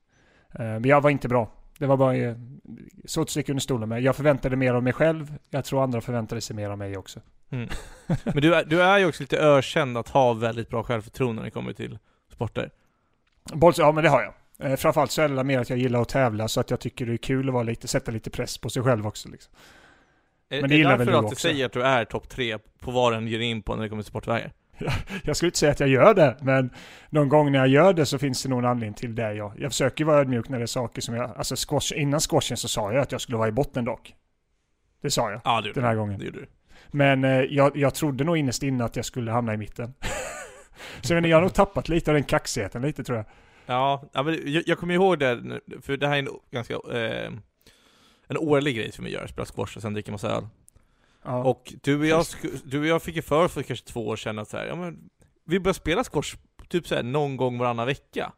Eh, 0.55 0.65
men 0.65 0.85
jag 0.85 1.01
var 1.01 1.11
inte 1.11 1.29
bra. 1.29 1.53
Det 1.79 1.87
var 1.87 1.97
bara 1.97 2.17
eh, 2.17 2.37
så 3.05 3.23
att 3.23 3.31
sticka 3.31 3.53
under 3.53 3.63
stolen 3.63 3.89
med. 3.89 4.03
Jag 4.03 4.17
förväntade 4.17 4.57
mer 4.57 4.75
av 4.75 4.83
mig 4.83 4.93
själv. 4.93 5.35
Jag 5.51 5.65
tror 5.65 5.83
andra 5.83 6.01
förväntade 6.01 6.41
sig 6.41 6.57
mer 6.57 6.71
av 6.71 6.79
mig 6.79 6.97
också. 6.97 7.21
Mm. 7.51 7.69
Men 8.25 8.43
du 8.43 8.55
är, 8.55 8.65
du 8.65 8.83
är 8.83 8.99
ju 8.99 9.07
också 9.07 9.23
lite 9.23 9.39
ökänd 9.39 9.99
att 9.99 10.09
ha 10.09 10.33
väldigt 10.33 10.69
bra 10.69 10.83
självförtroende 10.83 11.43
när 11.43 11.45
det 11.45 11.51
kommer 11.51 11.73
till 11.73 11.99
sporter. 12.33 12.71
Bolls, 13.53 13.79
ja 13.79 13.93
men 13.93 14.05
det 14.05 14.11
har 14.11 14.23
jag. 14.23 14.35
Eh, 14.71 14.77
framförallt 14.77 15.11
så 15.11 15.23
är 15.23 15.29
det 15.29 15.45
mer 15.45 15.59
att 15.59 15.71
jag 15.71 15.79
gillar 15.79 16.03
att 16.03 16.09
tävla 16.09 16.49
så 16.49 16.61
att 16.61 16.71
jag 16.71 16.81
tycker 16.81 17.07
det 17.07 17.13
är 17.13 17.17
kul 17.17 17.49
att 17.49 17.53
vara 17.53 17.63
lite, 17.63 17.89
sätta 17.89 18.13
lite 18.13 18.31
press 18.31 18.59
på 18.59 18.71
sig 18.71 18.83
själv 18.83 19.07
också. 19.07 19.29
Liksom. 19.29 19.53
Är, 20.49 20.61
Men 20.61 20.71
det 20.71 20.77
är 20.77 20.79
gillar 20.79 20.91
därför 20.91 21.05
väl 21.05 21.13
du 21.13 21.19
att 21.19 21.23
du 21.23 21.27
också? 21.27 21.49
säger 21.49 21.67
att 21.67 21.73
du 21.73 21.83
är 21.83 22.05
topp 22.05 22.29
tre 22.29 22.59
på 22.59 22.91
vad 22.91 23.13
den 23.13 23.29
ger 23.29 23.39
in 23.39 23.63
på 23.63 23.75
när 23.75 23.83
det 23.83 23.89
kommer 23.89 24.03
till 24.03 24.11
sportvägar? 24.11 24.53
Jag 25.25 25.37
skulle 25.37 25.49
inte 25.49 25.59
säga 25.59 25.73
att 25.73 25.81
jag 25.81 25.89
gör 25.89 26.15
det, 26.15 26.37
men 26.41 26.71
någon 27.11 27.29
gång 27.29 27.53
när 27.53 27.59
jag 27.59 27.69
gör 27.69 27.93
det 27.93 28.07
så 28.07 28.19
finns 28.19 28.43
det 28.43 28.49
nog 28.49 28.59
en 28.59 28.65
anledning 28.65 28.95
till 28.95 29.15
det. 29.15 29.35
Jag, 29.35 29.53
jag 29.59 29.71
försöker 29.71 30.05
vara 30.05 30.21
ödmjuk 30.21 30.49
när 30.49 30.59
det 30.59 30.65
är 30.65 30.67
saker 30.67 31.01
som 31.01 31.15
jag... 31.15 31.33
Alltså 31.37 31.57
squash, 31.57 31.93
innan 31.97 32.21
squashen 32.21 32.57
så 32.57 32.69
sa 32.69 32.93
jag 32.93 33.03
att 33.03 33.13
jag 33.13 33.21
skulle 33.21 33.39
vara 33.39 33.49
i 33.49 33.53
botten 33.53 33.85
dock. 33.85 34.15
Det 35.03 35.11
sa 35.11 35.31
jag. 35.31 35.41
Ja, 35.45 35.61
det 35.61 35.73
Den 35.73 35.85
här 35.85 35.93
du. 35.93 35.99
gången. 35.99 36.19
Det 36.19 36.31
du. 36.31 36.47
Men 36.91 37.25
eh, 37.25 37.31
jag, 37.31 37.77
jag 37.77 37.95
trodde 37.95 38.25
nog 38.25 38.37
innerst 38.37 38.63
inne 38.63 38.85
att 38.85 38.97
jag 38.97 39.05
skulle 39.05 39.31
hamna 39.31 39.55
i 39.55 39.57
mitten. 39.57 39.95
så 41.01 41.13
jag, 41.13 41.17
menar, 41.17 41.29
jag 41.29 41.37
har 41.37 41.43
nog 41.43 41.55
tappat 41.55 41.89
lite 41.89 42.11
av 42.11 42.15
den 42.15 42.25
kaxigheten 42.25 42.83
lite 42.83 43.05
tror 43.05 43.19
jag. 43.19 43.27
Ja, 43.67 44.03
men 44.13 44.53
jag, 44.53 44.63
jag 44.67 44.79
kommer 44.79 44.95
ihåg 44.95 45.19
det, 45.19 45.61
för 45.83 45.97
det 45.97 46.09
här 46.09 46.15
är 46.15 46.19
en 46.19 46.29
ganska, 46.51 46.75
eh, 46.75 47.33
en 48.29 48.39
årlig 48.39 48.77
grej 48.77 48.93
som 48.93 49.05
vi 49.05 49.11
gör, 49.11 49.27
spela 49.27 49.47
squash 49.47 49.77
och 49.77 49.83
sen 49.83 49.93
dricka 49.93 50.13
massa 50.13 50.31
öl. 50.31 50.47
Ja. 51.29 51.45
Och 51.45 51.75
du 51.83 51.99
och, 51.99 52.07
jag, 52.07 52.25
du 52.65 52.81
och 52.81 52.87
jag 52.87 53.03
fick 53.03 53.17
ju 53.17 53.23
för 53.23 53.49
för 53.49 53.63
kanske 53.63 53.87
två 53.87 54.07
år 54.09 54.17
sedan 54.17 54.39
att 54.39 54.49
så 54.49 54.57
här, 54.57 54.67
ja 54.67 54.75
men 54.77 55.11
vi 55.45 55.61
börjar 55.61 55.75
spela 55.75 56.05
squash 56.05 56.37
typ 56.69 56.87
så 56.87 56.95
här, 56.95 57.03
någon 57.03 57.37
gång 57.37 57.59
varannan 57.59 57.87
vecka. 57.87 58.33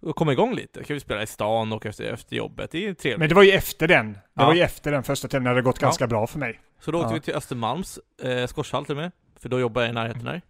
Och 0.00 0.16
komma 0.16 0.32
igång 0.32 0.54
lite, 0.54 0.84
kan 0.84 0.94
vi 0.94 1.00
spela 1.00 1.22
i 1.22 1.26
stan 1.26 1.72
och 1.72 1.86
efter, 1.86 2.04
efter 2.04 2.36
jobbet, 2.36 2.70
det 2.70 2.86
är 2.86 2.94
trevligt. 2.94 3.18
Men 3.18 3.28
det 3.28 3.34
var 3.34 3.42
ju 3.42 3.50
efter 3.50 3.88
den. 3.88 4.12
Det 4.12 4.20
Ja. 4.34 4.46
var 4.46 4.54
ju 4.54 4.60
efter 4.60 4.92
den 4.92 5.02
första 5.02 5.28
tävlingen, 5.28 5.56
det 5.56 5.62
gått 5.62 5.80
Ja. 5.80 5.86
ganska 5.86 6.06
bra 6.06 6.26
för 6.26 6.38
mig. 6.38 6.60
Så 6.80 6.90
då 6.90 7.00
åkte 7.00 7.14
vi 7.14 7.20
till 7.20 7.34
Östermalms 7.34 7.98
eh, 8.22 8.46
squashhall 8.46 8.86
till 8.86 8.96
med, 8.96 9.12
för 9.36 9.48
då 9.48 9.60
jobbar 9.60 9.82
jag 9.82 9.90
i 9.90 9.92
närheten 9.94 10.24
där. 10.24 10.42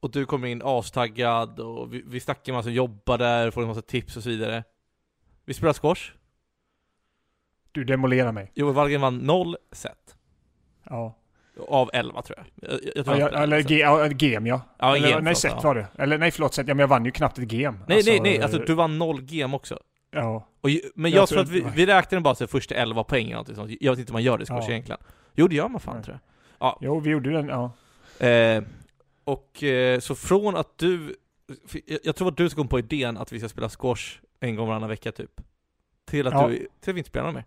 Och 0.00 0.10
du 0.10 0.26
kommer 0.26 0.48
in 0.48 0.62
astaggad 0.64 1.60
och 1.60 1.94
vi, 1.94 2.02
vi 2.06 2.20
snackar 2.20 2.52
med 2.52 2.58
massa 2.58 2.66
som 2.66 2.72
jobbar 2.72 3.18
där, 3.18 3.50
får 3.50 3.62
en 3.62 3.68
massa 3.68 3.82
tips 3.82 4.16
och 4.16 4.22
så 4.22 4.28
vidare. 4.28 4.64
Vi 5.44 5.54
spelar 5.54 5.72
squash. 5.72 6.12
Du 7.72 7.84
demolerar 7.84 8.32
mig. 8.32 8.52
Joel 8.54 8.74
Wallgren 8.74 9.00
vann 9.00 9.18
noll 9.18 9.56
set. 9.72 10.16
Ja. 10.90 11.14
Av 11.68 11.90
11 11.92 12.22
tror 12.22 12.38
jag. 12.38 12.70
jag, 12.70 12.80
jag 12.94 13.04
tror 13.04 13.18
Ja, 13.18 13.30
jag, 13.32 13.42
eller 13.42 13.60
set. 13.60 13.68
G, 13.68 13.78
ja, 13.78 14.06
gem 14.06 14.46
ja. 14.46 14.60
Ja, 14.78 14.96
eller, 14.96 15.08
gem, 15.08 15.24
nej, 15.24 15.34
förlåt, 15.34 15.38
set 15.38 15.52
ja. 15.56 15.60
var 15.68 15.74
det. 15.74 15.86
Eller 15.98 16.18
nej, 16.18 16.30
förlåt, 16.30 16.54
set. 16.54 16.68
Ja, 16.68 16.74
men 16.74 16.80
jag 16.80 16.88
vann 16.88 17.04
ju 17.04 17.10
knappt 17.10 17.38
ett 17.38 17.52
gem. 17.52 17.78
Nej, 17.88 18.02
nej, 18.06 18.20
nej, 18.20 18.36
eh, 18.36 18.42
alltså 18.44 18.58
du 18.58 18.74
vann 18.74 18.98
noll 18.98 19.22
gem 19.22 19.54
också. 19.54 19.78
Ja. 20.10 20.48
Och, 20.60 20.70
men 20.94 21.10
jag, 21.10 21.28
tror 21.28 21.36
tror 21.36 21.40
att 21.42 21.48
vi, 21.48 21.64
vi 21.74 21.86
räknade 21.86 22.22
bara 22.22 22.34
till 22.34 22.46
första 22.46 22.74
11 22.74 23.04
poäng 23.04 23.24
eller 23.24 23.32
någonting 23.34 23.54
sånt. 23.54 23.70
Jag 23.80 23.92
vet 23.92 23.98
inte 23.98 24.10
hur 24.10 24.14
man 24.14 24.22
gör 24.22 24.38
det 24.38 24.42
i 24.42 24.46
squash 24.46 24.64
Ja. 24.64 24.70
egentligen. 24.70 25.00
Jo, 25.34 25.48
det 25.48 25.54
gör 25.54 25.68
man 25.68 25.80
fan 25.80 25.94
Nej. 25.94 26.04
tror 26.04 26.18
jag. 26.58 26.78
Jo, 26.80 27.00
vi 27.00 27.10
gjorde 27.10 27.30
den, 27.30 27.48
ja. 27.48 27.70
Eh, 28.26 28.62
och 29.24 29.62
eh, 29.62 30.00
så 30.00 30.14
från 30.14 30.56
att 30.56 30.78
du, 30.78 31.16
jag, 32.02 32.16
tror 32.16 32.28
att 32.28 32.36
du 32.36 32.50
kom 32.50 32.68
på 32.68 32.78
idén 32.78 33.16
att 33.16 33.32
vi 33.32 33.38
ska 33.38 33.48
spela 33.48 33.68
squash 33.68 34.18
en 34.40 34.56
gång 34.56 34.68
varannan 34.68 34.88
vecka 34.88 35.12
typ. 35.12 35.40
Till 36.04 36.26
att 36.26 36.34
Ja. 36.34 36.48
du, 36.48 36.56
till 36.56 36.90
att 36.90 36.94
vi 36.94 36.98
inte 36.98 37.10
spelar 37.10 37.32
mer. 37.32 37.44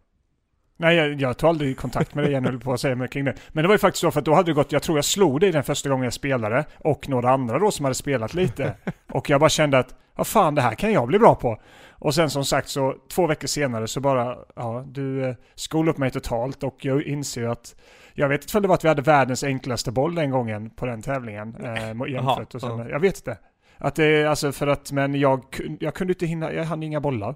Nej, 0.82 0.96
jag, 0.96 1.22
jag 1.22 1.38
tog 1.38 1.50
aldrig 1.50 1.78
kontakt 1.78 2.16
med 2.16 2.24
dig 2.24 2.32
igen, 2.32 2.46
höll 2.46 2.60
på 2.60 2.74
att 2.74 2.80
säga 2.80 2.96
mig 2.96 3.08
kring 3.08 3.26
det. 3.26 3.34
Men 3.50 3.64
det 3.64 3.68
var 3.68 3.76
ju 3.76 3.80
faktiskt 3.80 4.02
så, 4.02 4.12
för 4.12 4.20
att 4.20 4.26
då 4.26 4.34
hade 4.34 4.52
det 4.52 4.54
gått, 4.54 4.72
jag 4.72 4.84
tror 4.84 4.98
jag 4.98 5.06
slog 5.06 5.40
dig 5.40 5.52
den 5.52 5.64
första 5.64 5.90
gången 5.90 6.04
jag 6.04 6.14
spelade, 6.14 6.66
och 6.78 7.10
några 7.10 7.32
andra 7.32 7.60
då 7.60 7.72
som 7.72 7.86
hade 7.86 7.96
spelat 7.96 8.34
lite. 8.34 8.76
och 9.12 9.30
jag 9.30 9.40
bara 9.40 9.50
kände 9.50 9.80
att, 9.80 9.96
vad 10.16 10.28
fan, 10.28 10.56
det 10.56 10.62
här 10.62 10.76
kan 10.76 10.94
jag 10.94 11.08
bli 11.08 11.20
bra 11.20 11.36
på. 11.36 11.62
Och 11.90 12.16
sen 12.16 12.30
som 12.30 12.46
sagt 12.46 12.70
så, 12.70 12.96
två 13.14 13.28
veckor 13.28 13.48
senare 13.48 13.88
så 13.88 14.00
bara, 14.00 14.38
ja, 14.56 14.86
du 14.88 15.26
eh, 15.26 15.36
skolade 15.56 15.92
upp 15.92 15.98
mig 15.98 16.12
totalt 16.12 16.64
och 16.64 16.78
jag 16.82 17.04
inser 17.04 17.42
ju 17.42 17.52
att, 17.52 17.76
jag 18.14 18.30
vet 18.30 18.44
inte 18.44 18.58
om 18.58 18.62
det 18.62 18.68
var 18.68 18.76
att 18.76 18.84
vi 18.84 18.88
hade 18.88 19.02
världens 19.02 19.44
enklaste 19.44 19.92
boll 19.92 20.16
den 20.16 20.32
gången 20.32 20.70
på 20.70 20.86
den 20.86 21.02
tävlingen. 21.02 21.56
Eh, 21.64 22.12
jämfört 22.12 22.56
och 22.56 22.62
sen, 22.62 22.78
ja. 22.78 22.90
Jag 22.90 23.00
vet 23.00 23.18
inte. 23.18 23.38
Att 23.78 23.96
det 23.96 24.26
alltså 24.26 24.52
för 24.52 24.68
att, 24.68 24.92
men 24.92 25.16
jag, 25.16 25.44
jag 25.80 25.94
kunde 25.94 26.14
inte 26.14 26.26
hinna, 26.26 26.54
jag 26.54 26.64
hann 26.64 26.84
inga 26.84 27.02
bollar. 27.02 27.36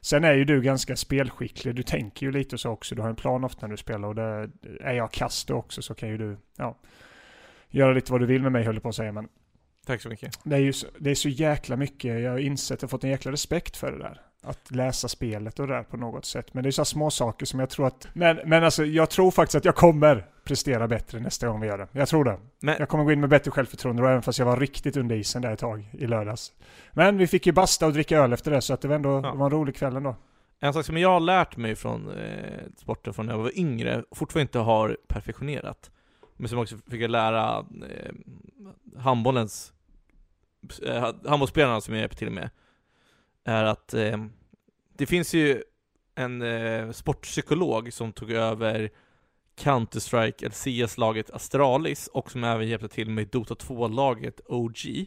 Sen 0.00 0.24
är 0.24 0.34
ju 0.34 0.44
du 0.44 0.62
ganska 0.62 0.96
spelskicklig, 0.96 1.74
du 1.74 1.82
tänker 1.82 2.26
ju 2.26 2.32
lite 2.32 2.58
så 2.58 2.70
också, 2.70 2.94
du 2.94 3.02
har 3.02 3.08
en 3.08 3.16
plan 3.16 3.44
ofta 3.44 3.66
när 3.66 3.70
du 3.70 3.76
spelar 3.76 4.08
och 4.08 4.14
det, 4.14 4.50
är 4.80 4.92
jag 4.92 5.12
kast 5.12 5.50
också 5.50 5.82
så 5.82 5.94
kan 5.94 6.08
ju 6.08 6.18
du, 6.18 6.36
ja, 6.56 6.78
göra 7.68 7.92
lite 7.92 8.12
vad 8.12 8.20
du 8.20 8.26
vill 8.26 8.42
med 8.42 8.52
mig 8.52 8.64
höll 8.64 8.74
jag 8.74 8.82
på 8.82 8.88
att 8.88 8.94
säga 8.94 9.12
men 9.12 9.28
Tack 9.86 10.02
så 10.02 10.08
mycket. 10.08 10.38
det 10.44 10.56
är 10.56 10.60
ju 10.60 10.72
så, 10.72 10.86
det 10.98 11.10
är 11.10 11.14
så 11.14 11.28
jäkla 11.28 11.76
mycket, 11.76 12.20
jag 12.20 12.30
har 12.30 12.38
insett, 12.38 12.82
jag 12.82 12.86
har 12.86 12.90
fått 12.90 13.04
en 13.04 13.10
jäkla 13.10 13.32
respekt 13.32 13.76
för 13.76 13.92
det 13.92 13.98
där. 13.98 14.20
Att 14.42 14.70
läsa 14.70 15.08
spelet 15.08 15.58
och 15.58 15.66
det 15.66 15.74
där 15.74 15.82
på 15.82 15.96
något 15.96 16.24
sätt. 16.24 16.54
Men 16.54 16.62
det 16.62 16.68
är 16.68 16.70
så 16.70 16.84
små 16.84 17.10
saker 17.10 17.46
som 17.46 17.60
jag 17.60 17.70
tror 17.70 17.86
att, 17.86 18.08
men, 18.12 18.40
men 18.44 18.64
alltså 18.64 18.84
jag 18.84 19.10
tror 19.10 19.30
faktiskt 19.30 19.54
att 19.54 19.64
jag 19.64 19.74
kommer 19.74 20.26
prestera 20.46 20.88
bättre 20.88 21.20
nästa 21.20 21.48
gång 21.48 21.60
vi 21.60 21.66
gör 21.66 21.78
det. 21.78 21.88
Jag 21.92 22.08
tror 22.08 22.24
det. 22.24 22.38
Men, 22.60 22.76
Jag 22.78 22.88
kommer 22.88 23.04
gå 23.04 23.12
in 23.12 23.20
med 23.20 23.28
bättre 23.30 23.50
självförtroende 23.50 24.02
då, 24.02 24.08
även 24.08 24.22
fast 24.22 24.38
jag 24.38 24.46
var 24.46 24.56
riktigt 24.56 24.96
under 24.96 25.16
isen 25.16 25.42
där 25.42 25.52
ett 25.52 25.58
tag 25.58 25.88
i 25.92 26.06
lördags. 26.06 26.52
Men 26.92 27.18
vi 27.18 27.26
fick 27.26 27.46
ju 27.46 27.52
basta 27.52 27.86
och 27.86 27.92
dricka 27.92 28.18
öl 28.18 28.32
efter 28.32 28.50
det 28.50 28.60
så 28.62 28.74
att 28.74 28.80
det 28.80 28.88
var 28.88 28.94
ändå, 28.94 29.10
Ja. 29.24 29.30
det 29.32 29.38
var 29.38 29.46
en 29.46 29.52
rolig 29.52 29.76
kväll 29.76 29.96
ändå. 29.96 30.16
en 30.60 30.72
sak 30.72 30.84
som 30.84 30.98
jag 30.98 31.08
har 31.08 31.20
lärt 31.20 31.56
mig 31.56 31.74
från 31.74 32.10
eh, 32.18 32.62
sporten 32.76 33.14
från 33.14 33.26
när 33.26 33.32
jag 33.34 33.38
var 33.42 33.58
yngre, 33.58 34.04
fortfarande 34.12 34.42
inte 34.42 34.58
har 34.58 34.96
perfektionerat, 35.08 35.90
men 36.36 36.48
som 36.48 36.58
också 36.58 36.76
fick 36.90 37.00
jag 37.00 37.10
lära 37.10 37.58
eh, 37.58 38.12
handbollens, 39.00 39.72
eh, 40.86 41.12
handbollsspelarna 41.26 41.80
som 41.80 41.94
jag 41.94 42.00
hjälper 42.00 42.16
till 42.16 42.30
med, 42.30 42.50
är 43.44 43.64
att 43.64 43.94
eh, 43.94 44.24
det 44.98 45.06
finns 45.06 45.34
ju 45.34 45.62
en 46.14 46.42
eh, 46.42 46.90
sportpsykolog 46.90 47.92
som 47.92 48.12
tog 48.12 48.30
över 48.30 48.90
Counter-Strike 49.58 50.44
eller 50.46 50.86
CS-laget 50.86 51.30
Astralis 51.30 52.06
och 52.06 52.30
som 52.30 52.44
även 52.44 52.68
hjälpte 52.68 52.88
till 52.88 53.10
med 53.10 53.28
Dota 53.28 53.54
2-laget 53.54 54.40
OG 54.46 55.06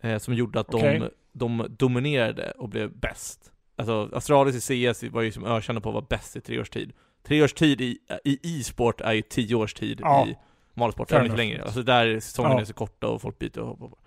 eh, 0.00 0.18
som 0.18 0.34
gjorde 0.34 0.60
att 0.60 0.74
Okej. 0.74 0.98
de, 0.98 1.10
de 1.32 1.66
dominerade 1.78 2.50
och 2.50 2.68
blev 2.68 2.98
bäst. 2.98 3.52
Alltså 3.76 4.10
Astralis 4.12 4.70
i 4.70 4.92
CS 4.92 5.02
var 5.02 5.22
ju 5.22 5.32
som 5.32 5.44
ökända 5.44 5.80
på 5.80 5.88
att 5.88 5.94
vara 5.94 6.06
bäst 6.08 6.36
i 6.36 6.40
tre 6.40 6.60
års 6.60 6.70
tid. 6.70 6.92
Tre 7.22 7.42
års 7.42 7.52
tid 7.52 7.80
i, 7.80 7.98
e-sport 8.24 9.00
är 9.00 9.12
ju 9.12 9.22
tio 9.22 9.54
års 9.54 9.74
tid 9.74 9.98
Ja. 10.02 10.26
i 10.26 10.36
vanlig 10.74 10.94
sport, 10.94 11.10
inte 11.10 11.16
enough. 11.24 11.36
längre. 11.36 11.62
Alltså 11.64 11.82
där 11.82 12.20
säsongerna 12.20 12.54
Ja. 12.54 12.60
är 12.60 12.64
så 12.64 12.74
korta 12.74 13.08
och 13.08 13.22
folk 13.22 13.38
byter 13.38 13.58
och 13.58 13.66
hoppar 13.68 13.88
på. 13.88 13.98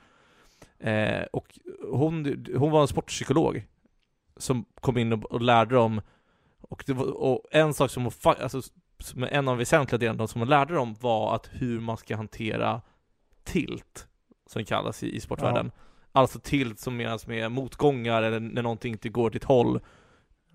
Eh, 0.90 1.24
och 1.34 1.60
hon, 1.92 2.46
hon 2.58 2.72
var 2.72 2.82
en 2.82 2.88
sportpsykolog 2.88 3.66
som 4.38 4.66
kom 4.82 4.98
in 4.98 5.14
och, 5.14 5.24
och 5.32 5.42
lärde 5.42 5.76
dem 5.76 6.02
och, 6.62 6.84
var, 6.90 7.06
och 7.06 7.42
en 7.52 7.74
sak 7.74 7.92
som 7.92 8.04
hon, 8.04 8.12
alltså, 8.42 8.62
som 9.00 9.24
är 9.24 9.28
en 9.28 9.48
av 9.48 9.52
de 9.56 9.58
väsentliga 9.58 9.98
delarna 10.00 10.28
som 10.28 10.42
hon 10.42 10.50
lärde 10.50 10.74
dem 10.74 10.96
var 11.00 11.36
att 11.36 11.50
hur 11.52 11.80
man 11.80 11.98
ska 11.98 12.16
hantera 12.16 12.82
tilt, 13.44 14.08
som 14.48 14.62
det 14.62 14.66
kallas 14.66 15.04
i, 15.04 15.16
i 15.16 15.20
sportvärlden. 15.20 15.72
Alltså 16.12 16.40
tilt 16.40 16.80
som 16.80 16.98
menas 16.98 17.28
med 17.28 17.52
motgångar 17.52 18.24
eller 18.24 18.40
när 18.40 18.62
någonting 18.62 18.92
inte 18.92 19.10
går 19.10 19.36
ett 19.36 19.44
håll. 19.44 19.80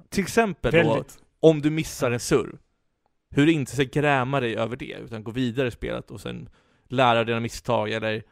Till 0.09 0.23
exempel 0.23 0.73
då, 0.73 0.79
Väldigt. 0.79 1.19
om 1.41 1.63
du 1.63 1.71
missar 1.71 2.11
en 2.11 2.21
serv, 2.21 2.59
hur 3.31 3.47
du 3.47 3.53
inte 3.53 3.73
ska 3.73 3.85
gräma 3.85 4.41
dig 4.41 4.57
över 4.57 4.77
det, 4.77 4.97
utan 5.05 5.25
gå 5.25 5.31
vidare 5.31 5.69
i 5.69 5.71
spelet 5.71 6.11
och 6.11 6.21
sen 6.21 6.49
lära 6.89 7.25
dina 7.25 7.41
misstag, 7.41 7.91
eller 7.91 8.23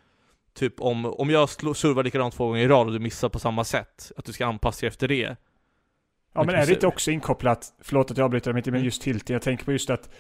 typ 0.55 0.81
om, 0.81 1.07
om 1.07 1.31
jag 1.31 1.49
servar 1.49 2.05
likadant 2.05 2.35
två 2.35 2.47
gånger 2.47 2.63
i 2.63 2.69
rad 2.69 2.87
och 2.87 2.93
du 2.93 2.99
missar 2.99 3.29
på 3.29 3.39
samma 3.39 3.65
sätt, 3.65 4.13
att 4.17 4.25
du 4.25 4.33
ska 4.33 4.47
anpassa 4.47 4.81
dig 4.81 4.89
efter 4.89 5.09
det. 5.09 5.37
Ja 6.35 6.43
men 6.45 6.55
är 6.55 6.67
det 6.67 6.73
inte 6.73 6.87
också 6.87 7.11
inkopplat, 7.11 7.67
förlåt 7.81 8.11
att 8.11 8.17
jag 8.19 8.25
avbryter 8.25 8.53
mitt 8.53 8.67
men 8.67 8.75
Mm. 8.75 8.85
just 8.85 9.03
tilten, 9.03 9.35
jag 9.35 9.43
tänker 9.43 9.65
på 9.65 9.73
just 9.73 9.91
att 9.91 10.11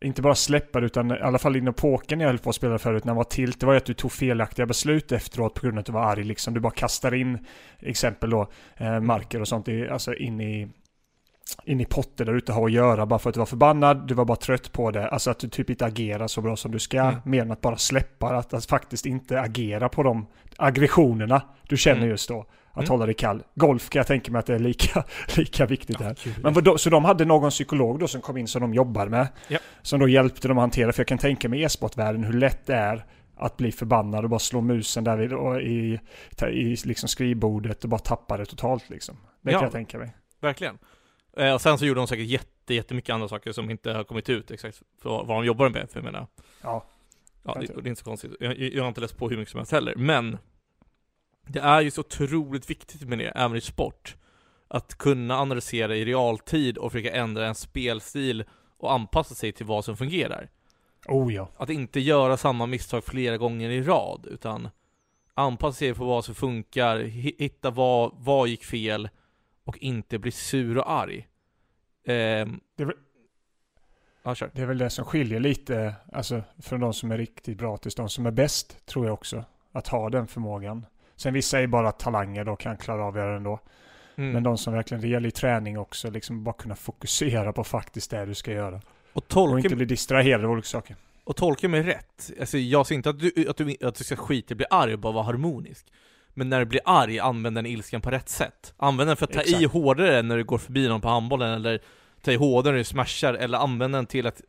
inte 0.00 0.22
bara 0.22 0.34
släppa 0.34 0.80
utan 0.80 1.10
i 1.10 1.14
alla 1.20 1.38
fall 1.38 1.56
inom 1.56 1.74
pokern 1.74 2.18
när 2.18 2.24
jag 2.24 2.30
höll 2.30 2.38
på 2.38 2.50
att 2.50 2.56
spela 2.56 2.78
förut 2.78 3.04
när 3.04 3.10
man 3.12 3.16
var 3.16 3.24
tilt, 3.24 3.60
det 3.60 3.66
var 3.66 3.72
ju 3.72 3.76
att 3.76 3.84
du 3.84 3.94
tog 3.94 4.12
felaktiga 4.12 4.66
beslut 4.66 5.12
efteråt 5.12 5.54
på 5.54 5.60
grund 5.60 5.78
av 5.78 5.80
att 5.80 5.86
du 5.86 5.92
var 5.92 6.04
arg 6.04 6.24
liksom. 6.24 6.54
Du 6.54 6.60
bara 6.60 6.72
kastar 6.72 7.14
in, 7.14 7.46
exempel 7.78 8.30
då, 8.30 8.48
eh, 8.76 9.00
marker 9.00 9.40
och 9.40 9.48
sånt, 9.48 9.68
i, 9.68 9.88
alltså 9.88 10.14
in 10.14 10.40
i 10.40 10.68
in 11.64 11.80
i 11.80 11.84
potter 11.84 12.24
där 12.24 12.32
du 12.32 12.38
inte 12.38 12.52
har 12.52 12.66
att 12.66 12.72
göra 12.72 13.06
bara 13.06 13.18
för 13.18 13.30
att 13.30 13.34
du 13.34 13.38
var 13.38 13.46
förbannad, 13.46 14.08
du 14.08 14.14
var 14.14 14.24
bara 14.24 14.36
trött 14.36 14.72
på 14.72 14.90
det. 14.90 15.08
Alltså 15.08 15.30
att 15.30 15.38
du 15.38 15.48
typ 15.48 15.70
inte 15.70 15.84
agerar 15.84 16.26
så 16.26 16.40
bra 16.40 16.56
som 16.56 16.70
du 16.72 16.78
ska, 16.78 17.00
Mm. 17.00 17.20
mer 17.24 17.42
än 17.42 17.50
att 17.50 17.60
bara 17.60 17.76
släppa, 17.76 18.28
att, 18.36 18.54
att 18.54 18.64
faktiskt 18.66 19.06
inte 19.06 19.40
agera 19.40 19.88
på 19.88 20.02
de 20.02 20.26
aggressionerna 20.56 21.42
du 21.68 21.76
känner 21.76 21.96
Mm. 21.98 22.10
just 22.10 22.28
då. 22.28 22.46
Att 22.72 22.76
Mm. 22.76 22.88
hålla 22.90 23.06
dig 23.06 23.14
kall. 23.14 23.42
Golf 23.54 23.90
kan 23.90 24.00
jag 24.00 24.06
tänka 24.06 24.32
mig 24.32 24.38
att 24.38 24.46
det 24.46 24.54
är 24.54 24.58
lika, 24.58 25.04
lika 25.36 25.66
viktigt 25.66 25.98
där. 25.98 26.16
Gud. 26.24 26.34
Men 26.42 26.52
vadå, 26.52 26.78
så 26.78 26.90
de 26.90 27.04
hade 27.04 27.24
någon 27.24 27.50
psykolog 27.50 27.98
då 27.98 28.08
som 28.08 28.20
kom 28.20 28.36
in 28.36 28.48
som 28.48 28.60
de 28.62 28.74
jobbar 28.74 29.06
med. 29.08 29.28
Ja. 29.48 29.58
Som 29.82 30.00
då 30.00 30.08
hjälpte 30.08 30.48
dem 30.48 30.58
att 30.58 30.62
hantera, 30.62 30.92
för 30.92 31.00
jag 31.00 31.06
kan 31.08 31.18
tänka 31.18 31.48
mig 31.48 31.62
e-sportvärlden 31.62 32.24
hur 32.24 32.32
lätt 32.32 32.66
det 32.66 32.74
är 32.74 33.04
att 33.36 33.56
bli 33.56 33.72
förbannad 33.72 34.24
och 34.24 34.30
bara 34.30 34.38
slå 34.40 34.60
musen 34.60 35.04
där 35.04 35.16
vid, 35.16 35.32
i, 35.62 36.00
i 36.70 36.76
liksom 36.84 37.08
skrivbordet 37.08 37.84
och 37.84 37.90
bara 37.90 37.98
tappa 38.00 38.36
det 38.36 38.44
totalt 38.46 38.90
liksom. 38.90 39.16
Det 39.42 39.52
Ja. 39.52 39.58
kan 39.58 39.64
jag 39.66 39.72
tänka 39.72 39.98
mig. 39.98 40.10
Verkligen. 40.40 40.78
Eh, 41.36 41.54
och 41.54 41.60
sen 41.60 41.78
så 41.78 41.86
gjorde 41.86 42.00
de 42.00 42.06
säkert 42.06 42.26
jätte, 42.26 42.74
jättemycket 42.74 43.12
andra 43.14 43.28
saker 43.28 43.52
som 43.52 43.70
inte 43.70 43.92
har 43.92 44.04
kommit 44.04 44.28
ut 44.28 44.50
exakt 44.50 44.82
för 45.02 45.08
vad 45.10 45.28
de 45.28 45.44
jobbar 45.44 45.68
med, 45.68 45.90
för 45.90 45.98
jag 45.98 46.04
menar 46.04 46.26
Ja. 46.62 46.84
Ja, 47.42 47.54
det, 47.60 47.66
det 47.66 47.72
är 47.72 47.88
inte 47.88 47.98
så 47.98 48.04
konstigt. 48.04 48.32
Jag, 48.40 48.58
jag 48.58 48.82
har 48.82 48.88
inte 48.88 49.00
läst 49.00 49.16
på 49.16 49.28
hur 49.28 49.36
mycket 49.36 49.50
som 49.52 49.58
helst 49.58 49.72
heller, 49.72 49.94
men 49.96 50.38
det 51.46 51.60
är 51.60 51.80
ju 51.80 51.90
så 51.90 52.00
otroligt 52.00 52.70
viktigt 52.70 53.08
med 53.08 53.18
det, 53.18 53.28
även 53.28 53.56
i 53.56 53.60
sport. 53.60 54.16
Att 54.68 54.98
kunna 54.98 55.38
analysera 55.38 55.96
i 55.96 56.04
realtid 56.04 56.78
och 56.78 56.92
försöka 56.92 57.12
ändra 57.16 57.46
en 57.46 57.54
spelstil 57.54 58.44
och 58.78 58.92
anpassa 58.92 59.34
sig 59.34 59.52
till 59.52 59.66
vad 59.66 59.84
som 59.84 59.96
fungerar. 59.96 60.48
Oh 61.08 61.34
ja. 61.34 61.48
Att 61.56 61.70
inte 61.70 62.00
göra 62.00 62.36
samma 62.36 62.66
misstag 62.66 63.04
flera 63.04 63.36
gånger 63.36 63.70
i 63.70 63.82
rad, 63.82 64.26
utan 64.30 64.68
anpassa 65.34 65.78
sig 65.78 65.94
på 65.94 66.04
vad 66.04 66.24
som 66.24 66.34
funkar, 66.34 66.96
hi- 66.98 67.34
hitta 67.38 67.70
vad, 67.70 68.12
vad 68.16 68.48
gick 68.48 68.64
fel 68.64 69.08
och 69.64 69.78
inte 69.78 70.18
bli 70.18 70.30
sur 70.30 70.78
och 70.78 70.90
arg. 70.90 71.28
Ehm, 72.06 72.60
Det 72.76 72.82
är 72.82 72.86
väl- 72.86 72.96
ja. 74.22 74.34
Det 74.52 74.62
är 74.62 74.66
väl 74.66 74.78
det 74.78 74.90
som 74.90 75.04
skiljer 75.04 75.40
lite, 75.40 75.94
alltså 76.12 76.42
från 76.62 76.80
de 76.80 76.92
som 76.94 77.10
är 77.12 77.18
riktigt 77.18 77.58
bra 77.58 77.76
tills 77.76 77.94
de 77.94 78.08
som 78.08 78.26
är 78.26 78.30
bäst, 78.30 78.86
tror 78.86 79.06
jag 79.06 79.14
också. 79.14 79.44
Att 79.72 79.88
ha 79.88 80.10
den 80.10 80.26
förmågan. 80.26 80.86
Sen 81.20 81.34
vissa 81.34 81.60
är 81.60 81.66
bara 81.66 81.92
talanger 81.92 82.44
då, 82.44 82.56
kan 82.56 82.76
klara 82.76 83.04
av 83.04 83.14
det 83.14 83.22
ändå. 83.22 83.60
Mm. 84.16 84.32
Men 84.32 84.42
de 84.42 84.58
som 84.58 84.74
verkligen 84.74 85.02
reell 85.02 85.26
i 85.26 85.30
träning 85.30 85.78
också, 85.78 86.10
liksom 86.10 86.44
bara 86.44 86.52
kunna 86.52 86.74
fokusera 86.74 87.52
på 87.52 87.64
faktiskt 87.64 88.10
det 88.10 88.24
du 88.24 88.34
ska 88.34 88.52
göra. 88.52 88.76
och 88.76 89.16
Och 89.16 89.28
tolka 89.28 89.58
inte 89.58 89.76
bli 89.76 89.84
distraherad 89.84 90.44
av 90.44 90.50
olika 90.50 90.66
saker. 90.66 90.96
och 91.24 91.36
tolka 91.36 91.68
mig 91.68 91.82
rätt, 91.82 92.30
alltså 92.40 92.58
jag 92.58 92.86
säger 92.86 92.96
inte 92.96 93.10
att 93.10 93.18
du, 93.18 93.48
att 93.48 93.56
du, 93.56 93.76
att 93.82 93.94
du 93.94 94.04
ska 94.04 94.16
skita 94.16 94.52
i 94.52 94.54
att 94.54 94.56
bli 94.56 94.66
arg 94.70 94.92
och 94.92 94.98
bara 94.98 95.12
vara 95.12 95.24
harmonisk. 95.24 95.86
Men 96.34 96.48
när 96.48 96.58
du 96.58 96.66
blir 96.66 96.80
arg, 96.84 97.18
använd 97.18 97.56
den 97.56 97.66
ilskan 97.66 98.00
på 98.00 98.10
rätt 98.10 98.28
sätt. 98.28 98.74
Använd 98.76 99.10
den 99.10 99.16
för 99.16 99.24
att 99.24 99.32
ta 99.32 99.42
i 99.42 99.54
Exakt. 99.54 99.72
hårdare 99.72 100.22
när 100.22 100.36
du 100.36 100.44
går 100.44 100.58
förbi 100.58 100.88
någon 100.88 101.00
på 101.00 101.08
handbollen, 101.08 101.52
eller 101.52 101.80
ta 102.22 102.32
i 102.32 102.36
hårdare 102.36 102.72
när 102.72 102.78
du 102.78 102.84
smashar, 102.84 103.34
eller 103.34 103.58
använd 103.58 103.94
den 103.94 104.06
till 104.06 104.26
att 104.26 104.40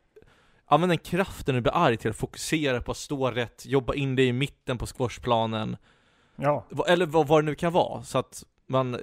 Använd 0.65 0.91
den 0.91 0.97
kraften 0.97 1.55
när 1.55 1.60
du 1.60 1.62
blir 1.62 1.75
arg 1.75 1.97
till 1.97 2.10
att 2.10 2.17
fokusera 2.17 2.81
på 2.81 2.91
att 2.91 2.97
stå 2.97 3.31
rätt, 3.31 3.65
jobba 3.65 3.93
in 3.93 4.15
dig 4.15 4.25
i 4.25 4.34
mitten 4.34 4.77
på 4.77 4.86
squashplanen, 4.86 5.77
Ja, 6.36 6.65
eller 6.88 7.06
vad, 7.06 7.28
vad 7.28 7.44
det 7.44 7.46
nu 7.46 7.56
kan 7.56 7.74
vara, 7.74 8.04
så 8.04 8.17
att 8.17 8.44
man 8.67 8.94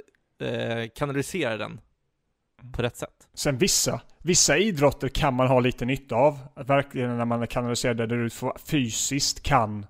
eh, 0.41 0.89
kanaliserar 0.95 1.59
den 1.59 1.81
på 2.73 2.83
rätt 2.83 2.97
sätt. 2.97 3.29
Sen 3.35 3.59
vissa, 3.59 4.01
vissa 4.19 4.59
idrotter 4.59 5.09
kan 5.09 5.35
man 5.35 5.47
ha 5.49 5.61
lite 5.61 5.85
nytta 5.85 6.15
av. 6.17 6.39
Verkligen 6.57 7.17
när 7.17 7.25
man 7.25 7.47
kanaliserar 7.47 7.95
det 7.95 8.07
där 8.07 8.17
du 8.17 8.31
fysiskt 8.59 9.43
kan. 9.43 9.87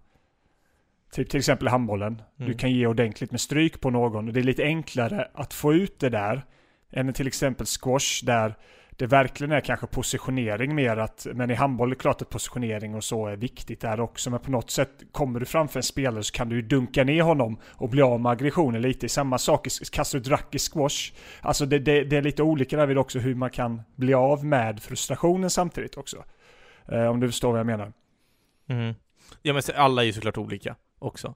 Typ 1.12 1.30
till 1.30 1.38
exempel 1.38 1.68
handbollen. 1.68 2.22
Du 2.36 2.44
Mm. 2.44 2.58
kan 2.58 2.70
ge 2.70 2.86
ordentligt 2.86 3.30
med 3.30 3.40
stryk 3.40 3.80
på 3.80 3.90
någon 3.90 4.28
och 4.28 4.34
det 4.34 4.40
är 4.40 4.44
lite 4.44 4.62
enklare 4.64 5.30
att 5.34 5.54
få 5.54 5.74
ut 5.74 5.98
det 6.00 6.08
där 6.08 6.44
än 6.90 7.12
till 7.12 7.26
exempel 7.26 7.66
squash 7.66 8.24
där 8.24 8.54
det 8.98 9.06
verkligen 9.06 9.52
är 9.52 9.60
kanske 9.60 9.86
positionering 9.86 10.74
mer 10.74 10.96
att, 10.96 11.26
men 11.34 11.50
i 11.50 11.54
handboll 11.54 11.88
är 11.88 11.94
det 11.94 12.00
klart 12.00 12.22
att 12.22 12.30
positionering 12.30 12.94
och 12.94 13.04
så 13.04 13.26
är 13.26 13.36
viktigt 13.36 13.80
där 13.80 14.00
också, 14.00 14.30
men 14.30 14.40
på 14.40 14.50
något 14.50 14.70
sätt 14.70 14.90
kommer 15.12 15.40
du 15.40 15.46
framför 15.46 15.78
en 15.78 15.82
spelare 15.82 16.22
så 16.22 16.32
kan 16.32 16.48
du 16.48 16.56
ju 16.56 16.62
dunka 16.62 17.04
ner 17.04 17.22
honom 17.22 17.58
och 17.64 17.88
bli 17.88 18.02
av 18.02 18.20
med 18.20 18.32
aggressionen 18.32 18.82
lite. 18.82 19.08
Samma 19.08 19.38
sak 19.38 19.66
i 19.66 19.70
i 20.54 20.58
squash. 20.58 21.12
Alltså 21.40 21.66
det, 21.66 21.78
det, 21.78 22.04
det 22.04 22.16
är 22.16 22.22
lite 22.22 22.42
olika 22.42 22.76
där 22.76 22.86
vid 22.86 22.98
också 22.98 23.18
hur 23.18 23.34
man 23.34 23.50
kan 23.50 23.82
bli 23.96 24.14
av 24.14 24.44
med 24.44 24.82
frustrationen 24.82 25.50
samtidigt 25.50 25.96
också. 25.96 26.24
Eh, 26.88 27.06
om 27.06 27.20
du 27.20 27.28
förstår 27.28 27.50
vad 27.50 27.60
jag 27.60 27.66
menar. 27.66 27.92
Mm. 28.68 28.94
Ja 29.42 29.52
men 29.52 29.62
alla 29.74 30.02
är 30.02 30.06
ju 30.06 30.12
såklart 30.12 30.38
olika 30.38 30.76
också. 30.98 31.34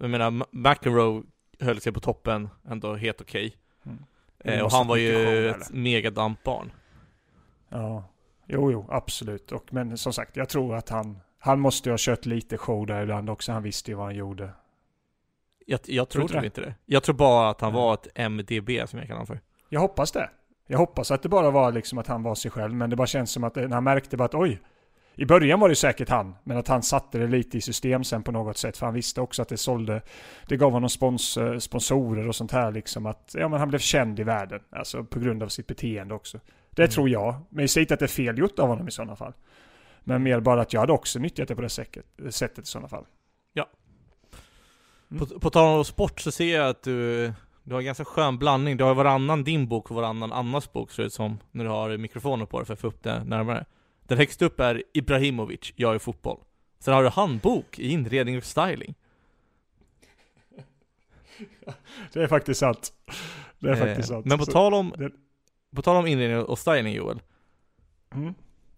Jag 0.00 0.10
menar, 0.10 0.46
McEnroe 0.50 1.22
höll 1.60 1.80
sig 1.80 1.92
på 1.92 2.00
toppen 2.00 2.48
ändå 2.68 2.94
helt 2.94 3.20
okej. 3.20 3.56
Mm. 3.86 3.98
Eh, 4.38 4.64
och 4.64 4.72
han 4.72 4.86
ha 4.86 4.88
var 4.88 4.96
ju 4.96 5.48
ett 5.48 5.70
megadampbarn. 5.70 6.70
Ja, 7.70 8.04
jo, 8.46 8.72
jo, 8.72 8.86
absolut. 8.88 9.52
Och, 9.52 9.72
men 9.72 9.98
som 9.98 10.12
sagt, 10.12 10.36
jag 10.36 10.48
tror 10.48 10.76
att 10.76 10.88
han, 10.88 11.20
han 11.38 11.60
måste 11.60 11.90
ha 11.90 11.96
kört 11.98 12.26
lite 12.26 12.56
show 12.56 12.86
där 12.86 13.02
ibland 13.02 13.30
också. 13.30 13.52
Han 13.52 13.62
visste 13.62 13.90
ju 13.90 13.94
vad 13.94 14.06
han 14.06 14.14
gjorde. 14.14 14.50
Jag, 15.66 15.80
jag 15.84 16.08
tror 16.08 16.28
typ 16.28 16.44
inte 16.44 16.60
det. 16.60 16.74
Jag 16.86 17.02
tror 17.02 17.14
bara 17.14 17.50
att 17.50 17.60
han 17.60 17.72
var 17.72 17.94
ett 17.94 18.08
MDB 18.14 18.70
som 18.88 18.98
jag 18.98 19.08
kallar 19.08 19.08
honom 19.08 19.26
för. 19.26 19.40
Jag 19.68 19.80
hoppas 19.80 20.12
det. 20.12 20.30
Jag 20.66 20.78
hoppas 20.78 21.10
att 21.10 21.22
det 21.22 21.28
bara 21.28 21.50
var 21.50 21.72
liksom 21.72 21.98
att 21.98 22.06
han 22.06 22.22
var 22.22 22.34
sig 22.34 22.50
själv, 22.50 22.74
men 22.74 22.90
det 22.90 22.96
bara 22.96 23.06
känns 23.06 23.30
som 23.30 23.44
att 23.44 23.56
när 23.56 23.68
han 23.68 23.84
märkte 23.84 24.16
bara 24.16 24.24
att 24.24 24.34
oj, 24.34 24.60
i 25.14 25.26
början 25.26 25.60
var 25.60 25.68
det 25.68 25.74
säkert 25.74 26.08
han, 26.08 26.34
men 26.44 26.56
att 26.56 26.68
han 26.68 26.82
satte 26.82 27.18
det 27.18 27.26
lite 27.26 27.58
i 27.58 27.60
system 27.60 28.04
sen 28.04 28.22
på 28.22 28.32
något 28.32 28.56
sätt, 28.56 28.76
för 28.76 28.86
han 28.86 28.94
visste 28.94 29.20
också 29.20 29.42
att 29.42 29.48
det 29.48 29.56
sålde, 29.56 30.02
det 30.48 30.56
gav 30.56 30.72
honom 30.72 30.88
spons, 30.88 31.36
eh, 31.36 31.58
sponsorer 31.58 32.28
och 32.28 32.36
sånt 32.36 32.52
här 32.52 32.72
liksom, 32.72 33.06
att 33.06 33.34
ja, 33.38 33.48
men 33.48 33.58
han 33.58 33.68
blev 33.68 33.78
känd 33.78 34.20
i 34.20 34.22
världen, 34.22 34.60
alltså 34.70 35.04
på 35.04 35.18
grund 35.18 35.42
av 35.42 35.48
sitt 35.48 35.66
beteende 35.66 36.14
också. 36.14 36.40
Det 36.80 36.84
Mm. 36.84 36.90
tror 36.94 37.08
jag, 37.08 37.34
men 37.50 37.62
jag 37.62 37.70
säger 37.70 37.84
inte 37.84 37.94
att 37.94 38.00
det 38.00 38.06
är 38.06 38.08
fel 38.08 38.38
gjort 38.38 38.58
av 38.58 38.68
honom 38.68 38.88
i 38.88 38.90
sådana 38.90 39.16
fall. 39.16 39.32
Men 40.04 40.22
mer 40.22 40.40
bara 40.40 40.60
att 40.60 40.72
jag 40.72 40.80
hade 40.80 40.92
också 40.92 41.18
nyttjat 41.18 41.48
det 41.48 41.56
på 41.56 41.62
det 41.62 41.68
sättet, 41.68 42.04
sättet 42.30 42.64
i 42.64 42.66
sådana 42.66 42.88
fall. 42.88 43.04
Mm. 45.10 45.26
På, 45.26 45.38
på 45.40 45.50
tal 45.50 45.78
om 45.78 45.84
sport 45.84 46.20
så 46.20 46.32
ser 46.32 46.56
jag 46.56 46.68
att 46.68 46.82
du, 46.82 47.26
du 47.62 47.72
har 47.72 47.78
en 47.80 47.84
ganska 47.84 48.04
skön 48.04 48.38
blandning. 48.38 48.76
Du 48.76 48.84
har 48.84 48.94
varannan 48.94 49.44
din 49.44 49.68
bok 49.68 49.90
och 49.90 49.96
varannan 49.96 50.32
Annas 50.32 50.72
bok 50.72 50.90
ser 50.90 51.02
det 51.02 51.10
som, 51.10 51.38
när 51.50 51.64
du 51.64 51.70
har 51.70 51.96
mikrofonen 51.96 52.46
på 52.46 52.58
dig 52.58 52.66
för 52.66 52.74
att 52.74 52.80
få 52.80 52.86
upp 52.86 53.02
det 53.02 53.24
närmare. 53.24 53.64
Den 54.06 54.18
högst 54.18 54.42
upp 54.42 54.60
är 54.60 54.82
Ibrahimovic, 54.94 55.72
jag 55.76 55.94
är 55.94 55.98
fotboll. 55.98 56.40
Sen 56.78 56.94
har 56.94 57.02
du 57.02 57.08
handbok 57.08 57.78
i 57.78 57.92
inredning 57.92 58.36
och 58.36 58.44
styling. 58.44 58.94
Det 62.12 62.22
är 62.22 62.26
faktiskt 62.26 62.60
sant. 62.60 62.92
Det 63.58 63.68
är 63.68 63.72
Eh, 63.72 63.78
faktiskt 63.78 64.08
sant. 64.08 64.26
Men 64.26 64.38
på 64.38 64.46
tal 64.46 64.74
om, 64.74 65.10
på 65.76 65.82
tal 65.82 65.96
om 65.96 66.06
inredning 66.06 66.38
och 66.44 66.58
styling 66.58 66.92
Joel. 66.94 67.20
Mm. 68.14 68.34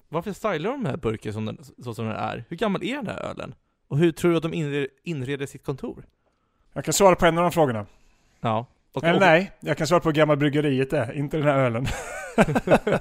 Varför 0.09 0.33
stylar 0.33 0.71
de 0.71 0.83
den 0.83 0.87
här 0.91 0.97
burken 0.97 1.33
som 1.33 1.45
den, 1.45 1.59
så 1.85 1.95
som 1.95 2.07
den 2.07 2.17
är? 2.17 2.45
Hur 2.49 2.57
gammal 2.57 2.83
är 2.85 2.95
den 2.97 3.07
här 3.07 3.21
ölen? 3.21 3.55
Och 3.89 3.99
hur 3.99 4.13
tror 4.13 4.31
du 4.31 4.37
att 4.37 4.43
de 4.43 4.55
inreder, 4.55 4.89
inreder 5.03 5.47
sitt 5.47 5.65
kontor? 5.65 6.05
Jag 6.73 6.85
kan 6.85 6.95
svara 6.95 7.17
på 7.17 7.27
en 7.27 7.39
av 7.39 7.43
de 7.43 7.53
frågorna. 7.53 7.87
Ja. 8.41 8.67
Och, 8.93 9.05
Eller 9.05 9.15
och, 9.15 9.21
nej, 9.21 9.53
jag 9.61 9.77
kan 9.79 9.87
svara 9.87 10.01
på 10.01 10.09
hur 10.09 10.15
gammal 10.15 10.37
bryggeriet 10.37 10.93
är, 10.93 11.13
inte 11.13 11.37
den 11.37 11.47
här 11.47 11.59
ölen. 11.59 11.87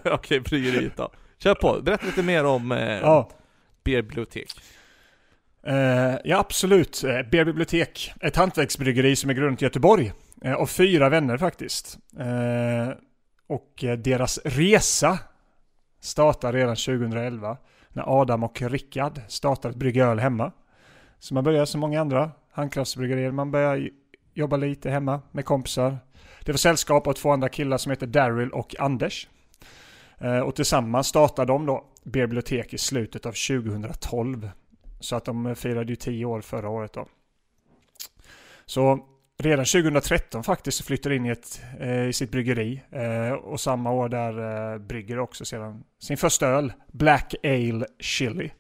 Okej, 0.14 0.40
bryggeriet 0.40 0.98
då. 0.98 1.12
Kör 1.38 1.56
på, 1.56 1.82
berätta 1.82 2.06
lite 2.06 2.24
mer 2.24 2.46
om 2.46 2.72
eh, 2.72 3.00
Ja, 3.00 3.30
Bibliotek. 3.84 4.52
eh, 5.64 6.16
ja 6.24 6.38
absolut. 6.38 7.04
Eh, 7.04 7.22
Beer 7.32 7.46
Bibliotek, 7.46 8.14
ett 8.22 8.36
hantverksbryggeri 8.36 9.16
som 9.16 9.30
är 9.30 9.34
grundat 9.34 9.62
i 9.62 9.66
Göteborg. 9.66 10.12
Eh, 10.42 10.54
av 10.54 10.66
fyra 10.66 11.10
vänner 11.10 11.38
faktiskt. 11.38 11.98
Eh, 12.20 12.90
och 13.52 13.84
eh, 13.84 13.98
deras 13.98 14.40
resa 14.46 15.20
startar 16.00 16.54
redan 16.54 16.76
2011. 16.76 17.58
När 17.90 18.22
Adam 18.22 18.44
och 18.44 18.62
Rickard 18.62 19.22
startar 19.28 19.70
ett 19.70 19.76
brygga 19.76 20.06
öl 20.06 20.20
hemma. 20.20 20.52
Så 21.20 21.34
man 21.34 21.44
börjar 21.44 21.66
som 21.66 21.82
många 21.82 22.02
andra 22.02 22.32
handkraftsbryggerier. 22.52 23.32
Man 23.32 23.52
börjar 23.52 23.90
jobba 24.34 24.58
lite 24.58 24.90
hemma 24.90 25.22
med 25.32 25.46
kompisar. 25.46 25.98
Det 26.46 26.52
var 26.52 26.58
sällskap 26.58 27.08
av 27.08 27.14
två 27.14 27.32
andra 27.32 27.50
killar 27.50 27.78
som 27.78 27.90
heter 27.90 28.08
Daryl 28.08 28.50
och 28.50 28.76
Anders. 28.80 29.28
Eh, 30.18 30.40
och 30.40 30.56
tillsammans 30.56 31.08
startade 31.08 31.54
de 31.54 31.66
då 31.66 31.86
Bibliotek 32.04 32.74
i 32.74 32.78
slutet 32.78 33.26
av 33.26 33.32
2012. 33.32 34.50
Så 35.00 35.16
att 35.16 35.26
de 35.26 35.46
eh, 35.46 35.54
firade 35.54 35.92
ju 35.92 35.96
10 35.96 36.26
år 36.26 36.42
förra 36.42 36.70
året 36.70 36.94
då. 36.94 37.08
Så 38.66 39.00
redan 39.42 39.66
2013 39.66 40.44
faktiskt 40.44 40.78
så 40.78 40.84
flyttade 40.84 41.16
in 41.16 41.26
i, 41.26 41.30
ett, 41.30 41.62
eh, 41.80 42.08
i 42.08 42.14
sitt 42.14 42.32
bryggeri. 42.32 42.82
Eh, 42.92 43.32
och 43.32 43.60
samma 43.60 43.92
år 43.92 44.10
där 44.10 44.74
eh, 44.74 44.80
brygger 44.80 45.20
också 45.20 45.46
sedan 45.46 45.84
sin 46.00 46.18
första 46.18 46.48
öl, 46.48 46.74
Black 46.92 47.36
Ale 47.44 47.86
Chili. 48.00 48.52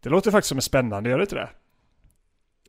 Det 0.00 0.08
låter 0.08 0.30
faktiskt 0.30 0.48
som 0.48 0.58
är 0.58 0.62
spännande, 0.62 1.10
gör 1.10 1.18
det 1.18 1.22
inte 1.22 1.34
det? 1.34 1.48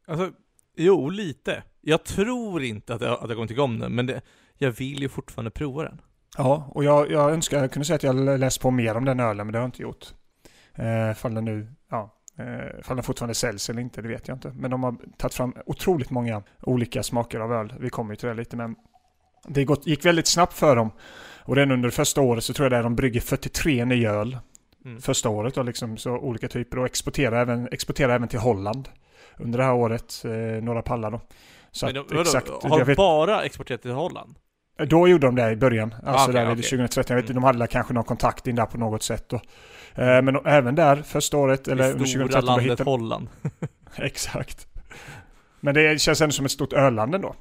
Alltså, 0.08 0.32
jo, 0.76 1.10
lite. 1.10 1.64
Jag 1.82 2.04
tror 2.04 2.64
inte 2.64 2.94
att 2.94 3.02
jag, 3.02 3.12
att 3.12 3.30
jag 3.30 3.38
kommer 3.38 3.48
tycka 3.48 3.62
om 3.62 3.80
den, 3.80 3.96
men 3.96 4.06
det, 4.06 4.22
jag 4.58 4.72
vill 4.72 5.02
ju 5.02 5.10
fortfarande 5.10 5.52
prova 5.52 5.84
den. 5.84 6.02
Ja, 6.38 6.70
och 6.72 6.84
jag, 6.84 7.12
jag 7.12 7.32
önskar 7.32 7.60
jag 7.60 7.72
kunde 7.72 7.86
säga 7.86 7.96
att 7.96 8.04
jag 8.04 8.40
läst 8.40 8.62
på 8.62 8.72
mer 8.72 8.98
om 8.98 9.06
den 9.06 9.20
ölen, 9.20 9.48
men 9.48 9.52
det 9.52 9.60
har 9.60 9.64
jag 9.64 9.68
inte 9.68 9.82
gjort. 9.82 10.14
Eh, 10.74 11.14
fall 11.14 11.34
den 11.34 11.46
nu, 11.46 11.68
ja, 11.90 12.15
eh, 12.38 12.82
fall 12.84 12.98
den 12.98 13.04
fortfarande 13.04 13.36
säljs 13.36 13.70
eller 13.70 13.82
inte, 13.82 14.02
det 14.02 14.08
vet 14.08 14.28
jag 14.28 14.36
inte. 14.36 14.54
Men 14.56 14.72
de 14.72 14.84
har 14.84 14.96
tagit 15.18 15.34
fram 15.34 15.54
otroligt 15.66 16.10
många 16.10 16.44
olika 16.62 17.04
smaker 17.04 17.40
av 17.40 17.54
öl. 17.54 17.74
Vi 17.80 17.90
kommer 17.90 18.12
ju 18.12 18.16
till 18.16 18.30
det 18.30 18.36
lite, 18.36 18.56
men 18.58 18.76
det 19.48 19.68
gick 19.86 20.06
väldigt 20.06 20.28
snabbt 20.28 20.54
för 20.54 20.76
dem. 20.76 20.92
Och 21.44 21.56
redan 21.56 21.72
under 21.72 21.90
första 21.90 22.22
året 22.22 22.44
så 22.44 22.54
tror 22.54 22.66
jag 22.66 22.72
det 22.72 22.78
är 22.78 22.84
de 22.84 22.96
brygger 22.96 23.22
43 23.22 23.86
nya 23.86 24.12
öl. 24.12 24.38
Mm. 24.86 25.02
Första 25.02 25.30
året 25.30 25.58
och 25.58 25.66
liksom 25.66 25.98
så 25.98 26.12
olika 26.12 26.48
typer 26.48 26.80
och 26.80 26.86
exporterar 26.86 27.42
även, 27.42 27.68
exporterar 27.72 28.16
även 28.16 28.28
till 28.28 28.40
Holland. 28.40 28.90
Under 29.38 29.60
det 29.60 29.66
här 29.66 29.74
året, 29.74 30.26
eh, 30.26 30.64
några 30.64 30.82
pallar 30.82 31.12
då. 31.12 31.22
Så 31.72 31.86
Men 31.86 31.98
att, 31.98 32.08
de, 32.10 32.16
vadå, 32.16 32.22
exakt, 32.22 32.50
har 32.50 32.86
de 32.86 32.96
bara 32.96 33.44
exporterat 33.44 33.82
till 33.82 33.92
Holland? 33.92 34.36
Då 34.78 35.08
gjorde 35.08 35.28
de 35.28 35.36
det 35.36 35.52
i 35.52 35.56
början, 35.56 35.96
alltså 36.06 36.30
okej, 36.30 36.34
där 36.42 36.46
vid 36.50 36.60
okej. 36.60 36.70
2013. 36.70 37.14
Jag 37.16 37.16
vet 37.16 37.24
inte, 37.30 37.34
Mm. 37.34 37.42
de 37.44 37.48
hade 37.58 37.68
kanske 37.68 37.94
någon 37.94 38.04
kontakt 38.04 38.48
in 38.48 38.56
där 38.56 38.66
på 38.66 38.78
något 38.78 39.04
sätt 39.04 39.30
då. 39.30 39.36
Eh, 39.96 40.22
Men 40.22 40.36
även 40.46 40.76
där, 40.76 40.96
första 41.02 41.38
året, 41.38 41.68
eller 41.68 41.84
det 41.84 41.92
under 41.94 42.06
stora 42.06 42.24
2013, 42.28 42.42
då 42.46 42.48
landet 42.52 42.72
hittade... 42.72 42.90
Holland. 42.90 43.28
Exakt. 43.96 44.68
Men 45.60 45.74
det 45.76 46.02
känns 46.02 46.22
ändå 46.22 46.34
som 46.34 46.46
ett 46.46 46.52
stort 46.52 46.74
öland 46.74 47.16
ändå. 47.16 47.36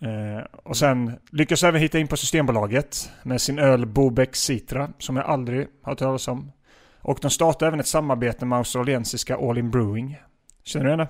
Eh, 0.00 0.44
och 0.62 0.76
sen 0.76 1.12
lyckas 1.32 1.64
även 1.64 1.80
hitta 1.80 1.98
in 1.98 2.08
på 2.08 2.16
Systembolaget 2.16 3.10
med 3.22 3.40
sin 3.40 3.58
öl 3.58 3.86
Bobeck 3.86 4.36
Citra, 4.36 4.88
som 4.98 5.16
jag 5.16 5.26
aldrig 5.26 5.66
har 5.82 5.92
hört 5.92 5.98
talas 5.98 6.28
om. 6.28 6.52
Och 7.00 7.18
de 7.22 7.30
startar 7.30 7.66
även 7.66 7.80
ett 7.80 7.86
samarbete 7.86 8.46
med 8.46 8.58
australiensiska 8.58 9.36
All 9.36 9.58
In 9.58 9.70
Brewing. 9.70 10.18
Känner 10.64 10.84
du 10.84 10.90
henne? 10.90 11.08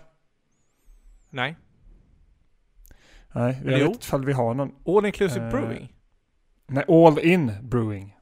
Nej. 1.31 1.57
Nej, 3.33 3.53
jag 3.59 3.61
Eller 3.67 3.73
vet 3.73 3.81
jo. 3.81 3.87
inte 3.87 4.05
ifall 4.05 4.25
vi 4.25 4.33
har 4.33 4.55
någon. 4.55 4.75
All 4.87 5.07
Inclusive 5.07 5.45
Eh, 5.45 5.51
Brewing? 5.51 5.93
Nej, 6.67 6.85
All 6.89 7.19
In 7.19 7.53
Brewing. 7.63 8.17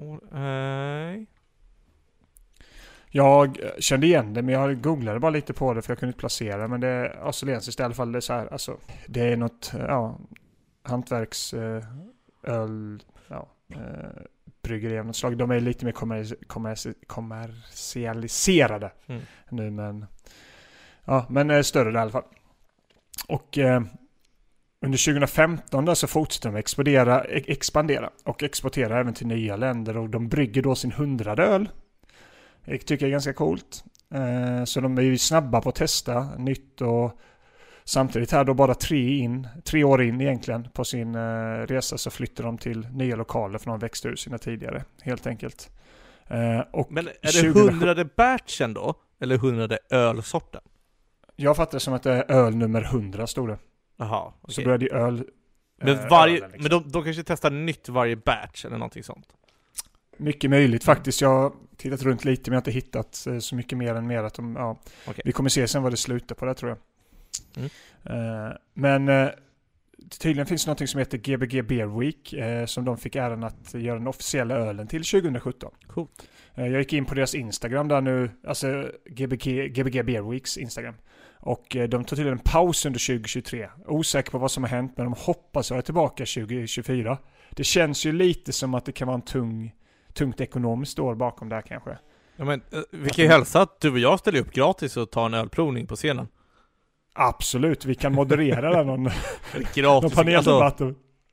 All, 0.00 0.20
nej. 0.32 1.26
Jag 3.10 3.58
kände 3.78 4.06
igen 4.06 4.34
det, 4.34 4.42
men 4.42 4.54
jag 4.54 4.80
googlade 4.82 5.20
bara 5.20 5.30
lite 5.30 5.52
på 5.52 5.74
det 5.74 5.82
för 5.82 5.90
jag 5.92 5.98
kunde 5.98 6.10
inte 6.10 6.18
placera 6.20 6.56
det. 6.62 6.68
Men 6.68 6.80
det 6.80 6.88
är 6.88 7.24
australiensiskt 7.26 7.80
i 7.80 7.82
alla 7.82 7.94
fall. 7.94 8.12
Det 8.12 8.18
är, 8.18 8.20
så 8.20 8.32
här, 8.32 8.52
alltså, 8.52 8.76
det 9.06 9.20
är 9.32 9.36
något 9.36 9.72
eh, 9.74 9.80
ja, 9.80 10.18
hantverks... 10.82 11.54
Eh, 11.54 11.84
öl... 12.42 13.02
Ja, 13.28 13.48
bryggeri 14.62 14.98
av 14.98 15.06
något 15.06 15.16
slag. 15.16 15.36
De 15.38 15.50
är 15.50 15.60
lite 15.60 15.84
mer 15.84 15.92
kommer, 15.92 16.44
kommer, 16.46 16.76
kommersialiserade 17.06 18.90
Mm. 19.06 19.22
nu, 19.50 19.70
men... 19.70 20.06
Ja, 21.04 21.26
men 21.28 21.64
större 21.64 21.92
i 21.92 21.96
alla 21.96 22.10
fall. 22.10 22.24
Och 23.28 23.58
under 24.84 25.04
2015 25.04 25.84
där 25.84 25.94
så 25.94 26.06
fortsätter 26.06 26.50
de 26.52 26.58
expandera, 26.58 27.24
e- 27.24 27.44
expandera 27.46 28.10
och 28.24 28.42
exportera 28.42 29.00
även 29.00 29.14
till 29.14 29.26
nya 29.26 29.56
länder 29.56 29.96
och 29.96 30.10
de 30.10 30.28
brygger 30.28 30.62
då 30.62 30.74
sin 30.74 30.92
hundrade 30.92 31.42
öl. 31.42 31.68
Jag 32.64 32.80
tycker 32.86 33.06
det 33.06 33.10
är 33.10 33.12
ganska 33.12 33.32
coolt. 33.32 33.84
Eh, 34.14 34.64
så 34.64 34.80
de 34.80 34.98
är 34.98 35.02
ju 35.02 35.18
snabba 35.18 35.60
på 35.60 35.68
att 35.68 35.74
testa 35.74 36.36
nytt 36.38 36.80
och 36.80 37.18
samtidigt 37.84 38.32
här 38.32 38.44
då 38.44 38.54
bara 38.54 38.74
tre, 38.74 39.18
in, 39.18 39.48
tre 39.64 39.84
år 39.84 40.02
in 40.02 40.20
egentligen 40.20 40.68
på 40.72 40.84
sin 40.84 41.14
eh, 41.14 41.66
resa 41.66 41.98
så 41.98 42.10
flyttar 42.10 42.44
de 42.44 42.58
till 42.58 42.88
nya 42.92 43.16
lokaler 43.16 43.58
för 43.58 43.70
de 43.70 43.78
växte 43.78 44.08
ur 44.08 44.16
sina 44.16 44.38
tidigare 44.38 44.84
helt 45.02 45.26
enkelt. 45.26 45.70
Eh, 46.26 46.60
och 46.70 46.92
Men 46.92 47.08
är 47.08 47.12
det 47.22 47.32
2007 47.32 47.60
hundrade 47.60 48.04
batchen 48.04 48.74
då? 48.74 48.94
Eller 49.20 49.38
hundrade 49.38 49.78
ölsorten? 49.90 50.60
Jag 51.36 51.56
fattar 51.56 51.72
det 51.72 51.80
som 51.80 51.94
att 51.94 52.02
det 52.02 52.12
är 52.12 52.30
öl 52.30 52.56
nummer 52.56 52.82
100 52.82 53.26
stod 53.26 53.48
det. 53.48 53.58
Jaha, 53.98 54.32
Så 54.42 54.52
okej. 54.52 54.64
började 54.64 54.84
ju 54.84 54.92
öl... 54.92 55.24
Men, 55.76 55.98
eh, 55.98 56.08
varje, 56.08 56.36
ölen 56.36 56.50
liksom. 56.50 56.62
men 56.62 56.82
de, 56.82 56.90
de 56.92 57.04
kanske 57.04 57.22
testar 57.22 57.50
nytt 57.50 57.88
varje 57.88 58.16
batch 58.16 58.64
eller 58.64 58.78
någonting 58.78 59.02
sånt? 59.02 59.26
Mycket 60.16 60.50
möjligt 60.50 60.84
faktiskt. 60.84 61.20
Jag 61.20 61.28
har 61.28 61.52
tittat 61.76 62.02
runt 62.02 62.24
lite 62.24 62.50
men 62.50 62.54
jag 62.54 62.56
har 62.56 62.60
inte 62.60 62.70
hittat 62.70 63.26
eh, 63.26 63.38
så 63.38 63.54
mycket 63.54 63.78
mer 63.78 63.94
än 63.94 64.06
mer 64.06 64.22
att 64.22 64.34
de, 64.34 64.56
ja. 64.56 64.78
Okej. 65.06 65.22
Vi 65.24 65.32
kommer 65.32 65.50
se 65.50 65.68
sen 65.68 65.82
vad 65.82 65.92
det 65.92 65.96
slutar 65.96 66.34
på 66.34 66.44
det 66.44 66.54
tror 66.54 66.70
jag. 66.70 66.78
Mm. 67.56 67.70
Eh, 68.04 68.56
men 68.74 69.08
eh, 69.08 69.28
tydligen 70.18 70.46
finns 70.46 70.64
det 70.64 70.70
något 70.70 70.88
som 70.88 70.98
heter 70.98 71.18
Gbg 71.18 71.64
Beer 71.66 71.98
Week 72.00 72.32
eh, 72.32 72.66
som 72.66 72.84
de 72.84 72.98
fick 72.98 73.16
äran 73.16 73.44
att 73.44 73.74
göra 73.74 73.98
den 73.98 74.06
officiella 74.06 74.54
ölen 74.54 74.86
till 74.86 75.04
2017. 75.04 75.70
Coolt. 75.86 76.10
Eh, 76.54 76.66
jag 76.66 76.78
gick 76.78 76.92
in 76.92 77.04
på 77.04 77.14
deras 77.14 77.34
Instagram 77.34 77.88
där 77.88 78.00
nu, 78.00 78.30
alltså 78.46 78.92
Gbg, 79.04 79.68
Gbg 79.68 80.04
Beer 80.04 80.30
Weeks 80.30 80.56
Instagram. 80.56 80.94
Och 81.48 81.76
eh, 81.76 81.88
de 81.88 82.04
tog 82.04 82.18
till 82.18 82.26
en 82.28 82.38
paus 82.38 82.86
under 82.86 83.06
2023. 83.06 83.68
Osäker 83.86 84.30
på 84.30 84.38
vad 84.38 84.50
som 84.50 84.62
har 84.64 84.70
hänt 84.70 84.92
men 84.96 85.04
de 85.06 85.14
hoppas 85.18 85.70
vara 85.70 85.82
tillbaka 85.82 86.26
2024. 86.26 87.18
Det 87.50 87.64
känns 87.64 88.06
ju 88.06 88.12
lite 88.12 88.52
som 88.52 88.74
att 88.74 88.84
det 88.84 88.92
kan 88.92 89.06
vara 89.06 89.14
en 89.14 89.22
tung, 89.22 89.74
tungt 90.12 90.40
ekonomiskt 90.40 90.98
år 90.98 91.14
bakom 91.14 91.48
där 91.48 91.62
kanske. 91.62 91.98
Ja, 92.36 92.44
men, 92.44 92.62
eh, 92.72 92.78
vi 92.90 93.10
kan 93.10 93.24
ju 93.24 93.30
hälsa 93.30 93.60
att 93.60 93.80
du 93.80 93.90
och 93.90 93.98
jag 93.98 94.18
ställer 94.18 94.40
upp 94.40 94.52
gratis 94.52 94.96
och 94.96 95.10
tar 95.10 95.26
en 95.26 95.34
ölprovning 95.34 95.86
på 95.86 95.96
scenen. 95.96 96.28
Absolut, 97.14 97.84
vi 97.84 97.94
kan 97.94 98.12
moderera 98.12 98.70
där 98.70 98.84
någon, 98.84 99.02
någon 99.02 99.12
Gratis, 99.74 99.84
alltså, 99.84 100.16
paneldebatt. 100.16 100.80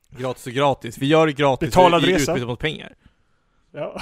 gratis 0.10 0.48
och 0.48 0.54
gratis. 0.54 0.98
Vi 0.98 1.08
gör 1.08 1.28
det 1.28 1.34
gratis 1.34 1.70
Betalad 1.70 2.04
i 2.04 2.14
resa. 2.14 2.32
utbyte 2.32 2.48
mot 2.48 2.60
pengar. 2.60 2.96
Ja. 3.72 4.02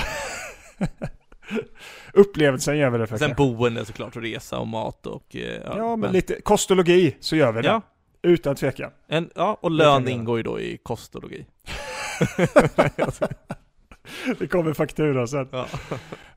Upplevelsen 2.14 2.78
gör 2.78 2.90
vi 2.90 2.98
det 2.98 3.08
för 3.08 3.18
Sen 3.18 3.34
boende 3.38 3.86
såklart 3.86 4.16
och 4.16 4.22
resa 4.22 4.60
och 4.60 4.68
mat 4.68 5.06
och... 5.06 5.36
eh, 5.36 5.62
Ja, 5.66 5.96
men 5.96 6.12
lite 6.12 6.42
kost 6.42 6.72
och 6.72 6.78
logi 6.78 7.18
så 7.20 7.36
gör 7.36 7.52
vi 7.52 7.62
det. 7.62 7.68
Ja, 7.68 7.82
Utan 8.22 8.56
tvekan. 8.56 8.92
en, 9.08 9.30
ja, 9.36 9.58
och 9.62 9.72
lön 9.72 10.08
ingår 10.08 10.38
ju 10.38 10.44
då 10.44 10.60
i 10.60 10.78
kost 10.84 11.16
och 11.16 11.24
logi. 11.24 11.46
Det 14.40 14.48
kommer 14.48 14.74
faktura 14.74 15.28
sen. 15.28 15.48
Ja. 15.52 15.66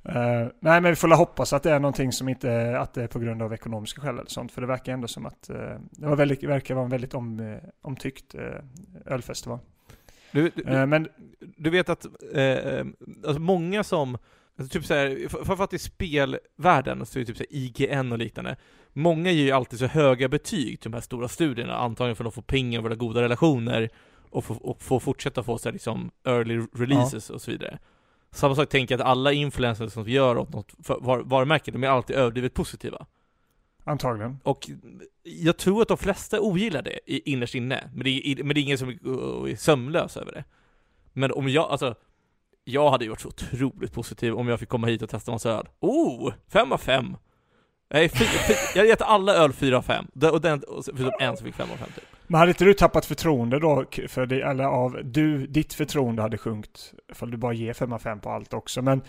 Eh, 0.05 0.49
nej 0.61 0.81
men 0.81 0.85
vi 0.85 0.97
får 0.97 1.17
hoppas 1.17 1.53
att 1.53 1.63
det 1.63 1.71
är 1.71 1.81
någonting 1.81 2.13
som 2.13 2.29
inte, 2.29 2.79
att 2.79 2.95
det 2.95 3.03
är 3.03 3.07
på 3.07 3.19
grund 3.19 3.43
av 3.43 3.53
ekonomiska 3.53 4.01
skäl 4.01 4.15
eller 4.15 4.31
sånt. 4.31 4.53
För 4.53 4.61
det 4.61 4.67
verkar 4.67 4.93
ändå 4.93 5.09
som 5.09 5.27
att 5.27 5.51
uh, 5.51 5.57
det 5.91 6.07
var 6.07 6.17
väldigt, 6.17 6.45
verkar 6.45 6.75
vara 6.75 6.85
en 6.85 6.91
väldigt 6.91 7.15
om, 7.15 7.59
omtyckt 7.83 8.35
uh, 8.35 8.41
ölfestival. 9.07 9.59
Du, 10.33 10.51
du, 10.55 10.87
men 10.87 11.09
du 11.41 11.71
vet 11.71 11.89
att, 11.89 12.07
alltså 13.27 13.41
många 13.41 13.85
som, 13.85 14.19
alltså 14.59 14.79
typ 14.79 14.87
såhär, 14.87 15.29
för- 15.29 15.45
framförallt 15.45 15.73
i 15.73 15.79
spelvärlden, 15.79 17.07
så 17.07 17.19
är 17.19 17.21
det 17.21 17.27
typ 17.27 17.37
såhär 17.37 17.49
IGN 17.51 18.13
och 18.13 18.19
liknande, 18.19 18.57
många 18.93 19.31
ger 19.31 19.45
ju 19.45 19.51
alltid 19.51 19.79
så 19.79 19.87
höga 19.87 20.29
betyg 20.29 20.81
till 20.81 20.91
de 20.91 20.97
här 20.97 21.01
stora 21.01 21.29
studierna, 21.29 21.77
antagligen 21.77 22.17
för 22.17 22.25
att 22.25 22.31
de 22.31 22.35
får 22.35 22.43
pengar 22.43 22.91
och 22.91 22.99
goda 22.99 23.23
relationer, 23.23 23.91
och 24.31 24.45
får 24.45 24.67
och 24.67 24.83
får 24.83 25.01
fortsätta 25.01 25.43
få 25.43 25.59
så 25.59 25.69
här 25.69 25.73
liksom 25.73 26.11
early 26.25 26.67
releases 26.75 27.31
och 27.31 27.43
så 27.43 27.51
vidare. 27.51 27.79
Samma 28.31 28.55
sak 28.55 28.69
tänker 28.69 28.95
jag 28.95 29.01
att 29.01 29.07
alla 29.07 29.33
influencers 29.33 29.93
som 29.93 30.09
gör 30.09 30.39
åt 30.39 30.53
något 30.53 30.73
var, 30.79 31.19
varumärke, 31.19 31.71
de 31.71 31.85
är 31.85 31.89
alltid 31.89 32.17
överdrivet 32.17 32.55
positiva. 32.55 33.07
antagligen. 33.85 34.39
Och 34.43 34.71
jag 35.23 35.57
tror 35.57 35.83
att 35.83 35.89
de 35.89 35.97
flesta 35.97 36.41
ogillar 36.41 36.83
det 36.83 37.29
innerst 37.31 37.55
inne, 37.55 37.91
men 37.95 38.05
det 38.05 38.11
är, 38.11 38.45
men 38.45 38.55
det 38.55 38.61
är 38.61 38.63
ingen 38.63 38.79
som 38.79 38.89
är 38.89 39.57
sömnlös 39.57 40.17
över 40.17 40.33
det. 40.33 40.45
Men 41.13 41.33
om 41.33 41.49
jag, 41.49 41.71
alltså, 41.71 41.95
jag 42.69 42.91
hade 42.91 43.09
varit 43.09 43.21
så 43.21 43.29
otroligt 43.29 43.93
positiv 43.93 44.35
om 44.35 44.49
jag 44.49 44.61
fick 44.61 44.69
komma 44.69 44.87
hit 44.87 45.03
och 45.03 45.11
testa 45.11 45.33
massa 45.33 45.51
öl. 45.51 45.69
Oh! 45.81 46.33
Fem 46.49 46.73
av 46.73 46.79
fem! 46.79 47.17
Nej, 47.91 48.09
fy, 48.09 48.25
fy, 48.25 48.53
jag 48.75 48.81
hade 48.81 48.89
gett 48.89 49.03
alla 49.03 49.35
öl 49.35 49.53
fyra 49.53 49.79
av 49.79 49.83
fem, 49.83 50.07
och 50.33 50.41
den, 50.41 50.63
förutom 50.85 51.13
en 51.21 51.37
som 51.37 51.47
fick 51.47 51.55
fem 51.55 51.69
av 51.73 51.77
fem 51.77 51.89
typ. 51.95 52.05
Men 52.27 52.39
hade 52.39 52.51
inte 52.51 52.65
du 52.65 52.75
tappat 52.75 53.07
förtroende 53.07 53.59
då? 53.59 53.85
För 54.09 54.27
det, 54.27 54.43
eller 54.43 54.65
av, 54.65 55.01
du, 55.05 55.47
ditt 55.47 55.75
förtroende 55.75 56.23
hade 56.23 56.39
sjunkit. 56.39 56.95
Ifall 57.13 57.31
du 57.31 57.37
bara 57.37 57.53
ger 57.53 57.73
5 57.73 57.93
av 57.93 57.99
5 57.99 58.21
på 58.21 58.31
allt 58.31 58.55
också. 58.55 58.83
Men 58.83 59.03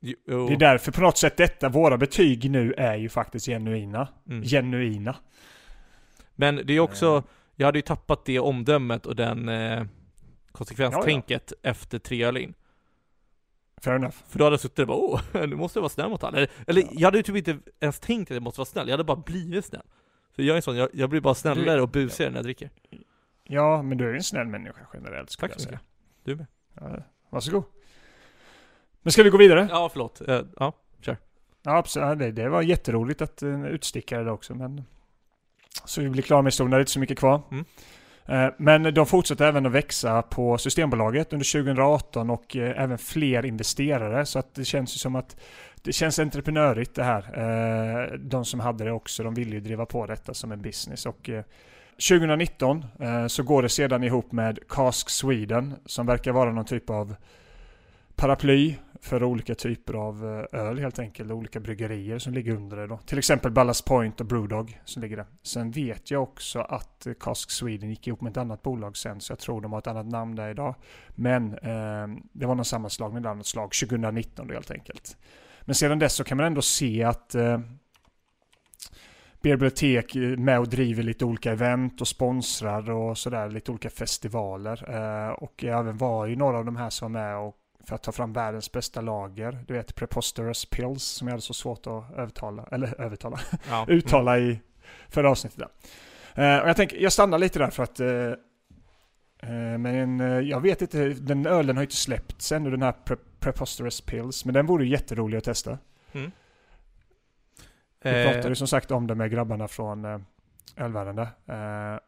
Jo, 0.00 0.46
det 0.48 0.54
är 0.54 0.58
därför 0.58 0.92
på 0.92 1.00
något 1.00 1.18
sätt 1.18 1.36
detta, 1.36 1.68
våra 1.68 1.96
betyg 1.96 2.50
nu 2.50 2.72
är 2.72 2.96
ju 2.96 3.08
faktiskt 3.08 3.46
genuina. 3.46 4.08
Mm. 4.28 4.42
Genuina. 4.42 5.16
Men 6.34 6.60
det 6.64 6.72
är 6.72 6.80
också, 6.80 7.22
jag 7.56 7.66
hade 7.66 7.78
ju 7.78 7.82
tappat 7.82 8.24
det 8.24 8.38
omdömet 8.38 9.06
och 9.06 9.16
den 9.16 9.48
eh, 9.48 9.84
konsekvenstänket 10.52 11.52
efter 11.62 11.98
tre 11.98 12.24
öl 12.24 12.36
in. 12.36 12.54
Fair 13.84 13.96
enough. 13.96 14.16
För 14.28 14.38
då 14.38 14.44
hade 14.44 14.54
jag 14.54 14.60
suttit 14.60 14.76
där 14.76 14.82
och 14.82 14.88
bara 14.88 14.98
åh, 14.98 15.20
nu 15.46 15.56
måste 15.56 15.78
jag 15.78 15.82
vara 15.82 15.90
snäll 15.90 16.08
mot 16.08 16.24
alla. 16.24 16.36
Eller, 16.36 16.50
eller 16.66 16.84
jag 16.90 17.06
hade 17.06 17.16
ju 17.16 17.22
typ 17.22 17.36
inte 17.36 17.58
ens 17.80 18.00
tänkt 18.00 18.30
att 18.30 18.34
jag 18.34 18.42
måste 18.42 18.60
vara 18.60 18.66
snäll, 18.66 18.88
jag 18.88 18.92
hade 18.92 19.04
bara 19.04 19.16
blivit 19.16 19.64
snäll. 19.64 19.82
För 20.36 20.42
jag 20.42 20.56
är 20.56 20.60
sån, 20.60 20.76
jag, 20.76 20.88
jag 20.92 21.10
blir 21.10 21.20
bara 21.20 21.34
snällare 21.34 21.82
och 21.82 21.88
busigare 21.88 22.30
när 22.30 22.38
jag 22.38 22.44
dricker. 22.44 22.70
Ja, 23.44 23.82
men 23.82 23.98
du 23.98 24.04
är 24.04 24.10
ju 24.10 24.16
en 24.16 24.22
snäll 24.22 24.46
människa 24.46 24.80
generellt 24.94 25.30
skulle 25.30 25.48
Tack 25.48 25.60
jag 25.60 25.64
säga. 25.64 25.80
Du 26.24 26.36
med. 26.36 26.46
Ja, 26.74 27.02
varsågod. 27.30 27.64
Men 29.02 29.12
ska 29.12 29.22
vi 29.22 29.30
gå 29.30 29.38
vidare? 29.38 29.68
Ja, 29.70 29.88
förlåt. 29.92 30.20
Eh, 30.28 30.40
ja. 30.56 30.72
Ja, 31.62 31.76
absolut. 31.76 32.06
Ja, 32.06 32.14
Det, 32.14 32.32
det 32.32 32.48
var 32.48 32.62
jätteroligt 32.62 33.22
att 33.22 33.42
uh, 33.42 33.66
utstickare 33.66 34.24
det 34.24 34.30
också. 34.30 34.54
Men... 34.54 34.84
Så 35.84 36.00
vi 36.00 36.08
blir 36.08 36.22
klara 36.22 36.42
med 36.42 36.52
historien, 36.52 36.70
det 36.70 36.76
är 36.76 36.80
inte 36.80 36.92
så 36.92 37.00
mycket 37.00 37.18
kvar. 37.18 37.42
Mm. 37.50 37.64
Eh, 38.26 38.48
men 38.56 38.94
de 38.94 39.06
fortsätter 39.06 39.44
även 39.44 39.66
att 39.66 39.72
växa 39.72 40.22
på 40.22 40.58
Systembolaget 40.58 41.32
under 41.32 41.52
2018 41.52 42.30
och 42.30 42.56
eh, 42.56 42.82
även 42.82 42.98
fler 42.98 43.46
investerare. 43.46 44.26
Så 44.26 44.38
att 44.38 44.54
det 44.54 44.64
känns 44.64 44.94
ju 44.94 44.98
som 44.98 45.16
att 45.16 45.36
det 45.82 45.92
känns 45.92 46.18
entreprenörigt 46.18 46.94
det 46.94 47.04
här. 47.04 47.22
Eh, 47.34 48.18
de 48.18 48.44
som 48.44 48.60
hade 48.60 48.84
det 48.84 48.92
också, 48.92 49.22
de 49.22 49.34
ville 49.34 49.50
ju 49.50 49.60
driva 49.60 49.86
på 49.86 50.06
detta 50.06 50.34
som 50.34 50.52
en 50.52 50.62
business. 50.62 51.06
Och 51.06 51.30
2019 52.08 52.84
så 53.28 53.42
går 53.42 53.62
det 53.62 53.68
sedan 53.68 54.04
ihop 54.04 54.32
med 54.32 54.58
Cask 54.68 55.10
Sweden 55.10 55.74
som 55.86 56.06
verkar 56.06 56.32
vara 56.32 56.52
någon 56.52 56.64
typ 56.64 56.90
av 56.90 57.14
paraply 58.16 58.76
för 59.02 59.24
olika 59.24 59.54
typer 59.54 59.94
av 59.94 60.46
eh, 60.52 60.60
öl 60.60 60.78
helt 60.78 60.98
enkelt. 60.98 61.30
Olika 61.30 61.60
bryggerier 61.60 62.18
som 62.18 62.32
ligger 62.32 62.52
under 62.52 62.76
det 62.76 62.86
då. 62.86 62.98
Till 62.98 63.18
exempel 63.18 63.50
Ballast 63.50 63.84
Point 63.84 64.20
och 64.20 64.26
Brewdog 64.26 64.80
som 64.84 65.02
ligger 65.02 65.16
där. 65.16 65.26
Sen 65.42 65.70
vet 65.70 66.10
jag 66.10 66.22
också 66.22 66.60
att 66.60 67.06
eh, 67.06 67.12
Cask 67.20 67.50
Sweden 67.50 67.90
gick 67.90 68.06
ihop 68.06 68.20
med 68.20 68.30
ett 68.30 68.36
annat 68.36 68.62
bolag 68.62 68.96
sen 68.96 69.20
så 69.20 69.32
jag 69.32 69.38
tror 69.38 69.60
de 69.60 69.72
har 69.72 69.78
ett 69.78 69.86
annat 69.86 70.06
namn 70.06 70.36
där 70.36 70.50
idag. 70.50 70.74
Men 71.08 71.54
eh, 71.54 72.06
det 72.32 72.46
var 72.46 72.54
någon 72.54 72.64
sammanslagning 72.64 73.26
av 73.26 73.36
något 73.36 73.46
slag 73.46 73.72
2019 73.72 74.46
då 74.48 74.54
helt 74.54 74.70
enkelt. 74.70 75.16
Men 75.60 75.74
sedan 75.74 75.98
dess 75.98 76.14
så 76.14 76.24
kan 76.24 76.36
man 76.36 76.46
ändå 76.46 76.62
se 76.62 77.02
att 77.02 77.34
eh, 77.34 77.60
Bibliotek 79.42 80.16
eh, 80.16 80.22
med 80.22 80.58
och 80.58 80.68
driver 80.68 81.02
lite 81.02 81.24
olika 81.24 81.52
event 81.52 82.00
och 82.00 82.08
sponsrar 82.08 82.90
och 82.90 83.18
sådär, 83.18 83.48
lite 83.48 83.70
olika 83.70 83.90
festivaler. 83.90 84.94
Eh, 84.94 85.32
och 85.32 85.64
även 85.64 85.96
var 85.96 86.26
ju 86.26 86.36
några 86.36 86.58
av 86.58 86.64
de 86.64 86.76
här 86.76 86.90
som 86.90 87.12
var 87.12 87.20
med 87.20 87.36
och 87.36 87.56
för 87.86 87.94
att 87.94 88.02
ta 88.02 88.12
fram 88.12 88.32
världens 88.32 88.72
bästa 88.72 89.00
lager. 89.00 89.64
Du 89.66 89.74
vet 89.74 89.94
Preposterous 89.94 90.64
Pills 90.64 91.02
som 91.02 91.28
jag 91.28 91.32
hade 91.32 91.42
så 91.42 91.54
svårt 91.54 91.86
att 91.86 92.12
övertala, 92.16 92.68
eller 92.72 93.00
övertala, 93.00 93.40
ja. 93.68 93.86
uttala 93.88 94.38
i 94.38 94.60
förra 95.08 95.30
avsnittet. 95.30 95.58
Där. 95.58 96.54
Eh, 96.54 96.62
och 96.62 96.68
jag 96.68 96.76
tänker, 96.76 96.96
jag 96.96 97.12
stannar 97.12 97.38
lite 97.38 97.58
där 97.58 97.70
för 97.70 97.82
att 97.82 98.00
eh, 98.00 98.32
men 99.78 100.18
jag 100.48 100.60
vet 100.60 100.82
inte, 100.82 101.08
den 101.08 101.46
ölen 101.46 101.76
har 101.76 101.82
ju 101.82 101.86
inte 101.86 101.96
släppts 101.96 102.52
ännu 102.52 102.70
den 102.70 102.82
här 102.82 102.92
pre 102.92 103.16
Preposterous 103.40 104.00
Pills. 104.00 104.44
Men 104.44 104.54
den 104.54 104.66
vore 104.66 104.84
ju 104.84 104.90
jätterolig 104.90 105.38
att 105.38 105.44
testa. 105.44 105.78
Mm. 106.12 106.30
Vi 108.02 108.24
pratade 108.24 108.48
ju 108.48 108.54
som 108.54 108.68
sagt 108.68 108.90
om 108.90 109.06
det 109.06 109.14
med 109.14 109.30
grabbarna 109.30 109.68
från 109.68 110.24
Ölvärlden 110.76 111.16
där. 111.16 112.00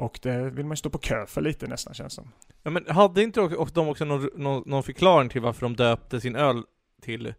Och 0.00 0.18
det 0.22 0.50
vill 0.50 0.64
man 0.64 0.72
ju 0.72 0.76
stå 0.76 0.90
på 0.90 0.98
kö 0.98 1.26
för 1.26 1.40
lite 1.40 1.66
nästan 1.66 1.94
känns 1.94 2.12
som. 2.12 2.32
ja, 2.62 2.70
men 2.70 2.86
hade 2.88 3.22
inte 3.22 3.40
de 3.74 3.88
också 3.88 4.04
någon, 4.04 4.30
någon, 4.34 4.62
någon 4.66 4.82
förklaring 4.82 5.28
till 5.28 5.40
varför 5.40 5.60
de 5.60 5.76
döpte 5.76 6.20
sin 6.20 6.36
öl 6.36 6.62
till 7.02 7.34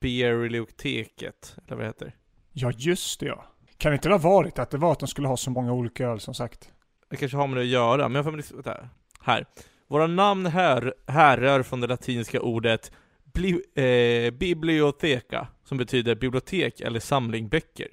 Beerlioteket, 0.00 1.56
eller 1.66 1.76
vad 1.76 1.84
det 1.84 1.86
heter? 1.86 2.16
Ja 2.52 2.72
just 2.76 3.20
det 3.20 3.26
ja. 3.26 3.44
Kan 3.76 3.92
inte 3.92 4.08
det 4.08 4.14
ha 4.14 4.30
varit 4.30 4.58
att 4.58 4.70
det 4.70 4.78
var 4.78 4.92
att 4.92 4.98
de 4.98 5.08
skulle 5.08 5.28
ha 5.28 5.36
så 5.36 5.50
många 5.50 5.72
olika 5.72 6.06
öl 6.06 6.20
som 6.20 6.34
sagt? 6.34 6.72
Det 7.10 7.16
kanske 7.16 7.36
har 7.36 7.46
med 7.46 7.56
det 7.56 7.62
att 7.62 7.68
göra, 7.68 8.08
men 8.08 8.14
jag 8.14 8.24
får 8.24 8.32
mig 8.32 8.36
liksom, 8.36 8.56
vänta. 8.56 8.88
Här. 9.20 9.46
Våra 9.88 10.06
namn 10.06 10.46
här, 10.46 10.94
härrör 11.06 11.62
från 11.62 11.80
det 11.80 11.86
latinska 11.86 12.40
ordet 12.40 12.92
bli, 13.24 13.62
eh, 13.74 14.30
biblioteca, 14.30 15.48
som 15.64 15.78
betyder 15.78 16.14
bibliotek 16.14 16.80
eller 16.80 17.00
samling 17.00 17.48
böcker. 17.48 17.88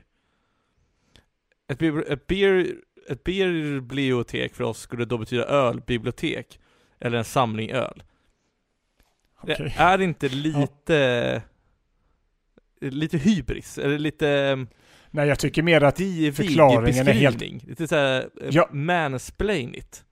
Ett, 1.68 1.80
bibli- 1.80 2.14
ett, 2.14 2.28
beer, 2.28 2.76
ett 3.10 3.24
bibliotek 3.24 4.56
för 4.56 4.64
oss 4.64 4.80
skulle 4.80 5.06
då 5.06 5.18
betyda 5.18 5.46
ölbibliotek, 5.46 6.60
eller 7.00 7.18
en 7.18 7.26
samling 7.26 7.72
öl. 7.72 8.04
Okej. 9.42 9.56
Det 9.60 9.84
är 9.84 10.02
inte 10.02 10.30
lite... 10.30 11.42
lite 12.82 13.18
hybris, 13.18 13.78
eller 13.78 14.00
lite 14.00 14.30
ehm, 14.30 14.68
Nej, 15.14 15.28
jag 15.28 15.40
tycker 15.40 15.64
mer 15.64 15.84
att 15.84 15.96
divig 15.96 16.36
förklaringen 16.36 17.08
är 17.08 17.14
helt... 17.14 17.42
Lite 17.42 17.88
såhär, 17.88 18.30
Ja. 18.36 18.48
ja. 18.50 18.68
mansplainigt. 18.72 20.04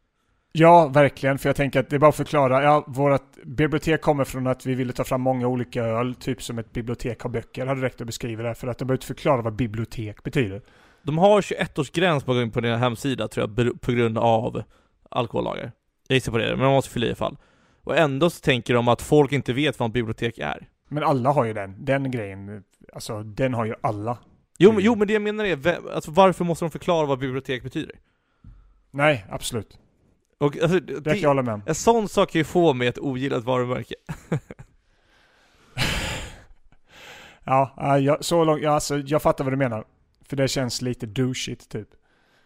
Ja, 0.51 0.87
verkligen. 0.87 1.37
För 1.37 1.49
jag 1.49 1.55
tänker 1.55 1.79
att 1.79 1.89
det 1.89 1.95
är 1.95 1.99
bara 1.99 2.09
att 2.09 2.15
förklara. 2.15 2.63
Ja, 2.63 2.83
vårt 2.87 3.43
bibliotek 3.43 4.01
kommer 4.01 4.23
från 4.23 4.47
att 4.47 4.65
vi 4.65 4.75
ville 4.75 4.93
ta 4.93 5.03
fram 5.03 5.21
många 5.21 5.47
olika 5.47 5.83
öl, 5.83 6.15
typ 6.15 6.43
som 6.43 6.59
ett 6.59 6.71
bibliotek 6.71 7.21
har 7.21 7.29
böcker. 7.29 7.65
Hade 7.65 7.81
räckt 7.81 8.01
att 8.01 8.07
beskriva 8.07 8.43
det, 8.43 8.55
för 8.55 8.67
att 8.67 8.77
de 8.77 8.85
behöver 8.85 8.97
inte 8.97 9.07
förklara 9.07 9.41
vad 9.41 9.55
bibliotek 9.55 10.23
betyder. 10.23 10.61
De 11.09 11.17
har 11.17 11.41
21-årsgräns 11.41 12.25
på, 12.25 12.51
på 12.51 12.61
deras 12.61 12.79
hemsida 12.79 13.27
tror 13.27 13.49
jag, 13.57 13.81
på 13.81 13.91
grund 13.91 14.17
av 14.17 14.63
alkohollagar. 15.09 15.71
Jag 16.07 16.15
gissar 16.15 16.31
på 16.31 16.37
det, 16.37 16.55
men 16.55 16.65
de 16.65 16.73
måste 16.73 16.91
fylla 16.91 17.07
i 17.07 17.15
fall. 17.15 17.37
Och 17.83 17.97
ändå 17.97 18.29
så 18.29 18.39
tänker 18.41 18.73
de 18.73 18.87
att 18.87 19.01
folk 19.01 19.31
inte 19.31 19.53
vet 19.53 19.79
vad 19.79 19.89
ett 19.89 19.93
bibliotek 19.93 20.37
är. 20.37 20.67
Men 20.87 21.03
alla 21.03 21.31
har 21.31 21.45
ju 21.45 21.53
den. 21.53 21.85
Den 21.85 22.11
grejen, 22.11 22.63
alltså 22.93 23.23
den 23.23 23.53
har 23.53 23.65
ju 23.65 23.73
alla. 23.81 24.17
Jo, 24.57 24.71
men, 24.71 24.83
jo 24.83 24.95
men 24.95 25.07
det 25.07 25.13
jag 25.13 25.21
menar 25.21 25.45
är, 25.45 25.77
alltså 25.93 26.11
varför 26.11 26.45
måste 26.45 26.65
de 26.65 26.71
förklara 26.71 27.05
vad 27.05 27.19
bibliotek 27.19 27.63
betyder? 27.63 27.95
Nej, 28.91 29.25
absolut. 29.29 29.79
Och 30.37 30.57
alltså, 30.61 30.79
Det 30.79 30.93
kan 31.03 31.03
jag 31.03 31.21
det, 31.21 31.27
hålla 31.27 31.41
med 31.41 31.53
om. 31.53 31.63
en 31.65 31.75
sån 31.75 32.09
sak 32.09 32.31
kan 32.31 32.39
ju 32.39 32.45
få 32.45 32.73
mig 32.73 32.87
att 32.87 32.97
ogilla 32.97 33.37
ett 33.37 33.43
varumärke. 33.43 33.95
Ja, 37.43 37.73
ja, 37.77 37.99
jag, 37.99 38.25
så 38.25 38.43
långt, 38.43 38.61
ja, 38.61 38.71
alltså, 38.71 38.97
jag 38.97 39.21
fattar 39.21 39.43
vad 39.43 39.53
du 39.53 39.57
menar. 39.57 39.85
För 40.29 40.35
det 40.35 40.47
känns 40.47 40.81
lite 40.81 41.05
douchigt 41.05 41.69
typ. 41.69 41.87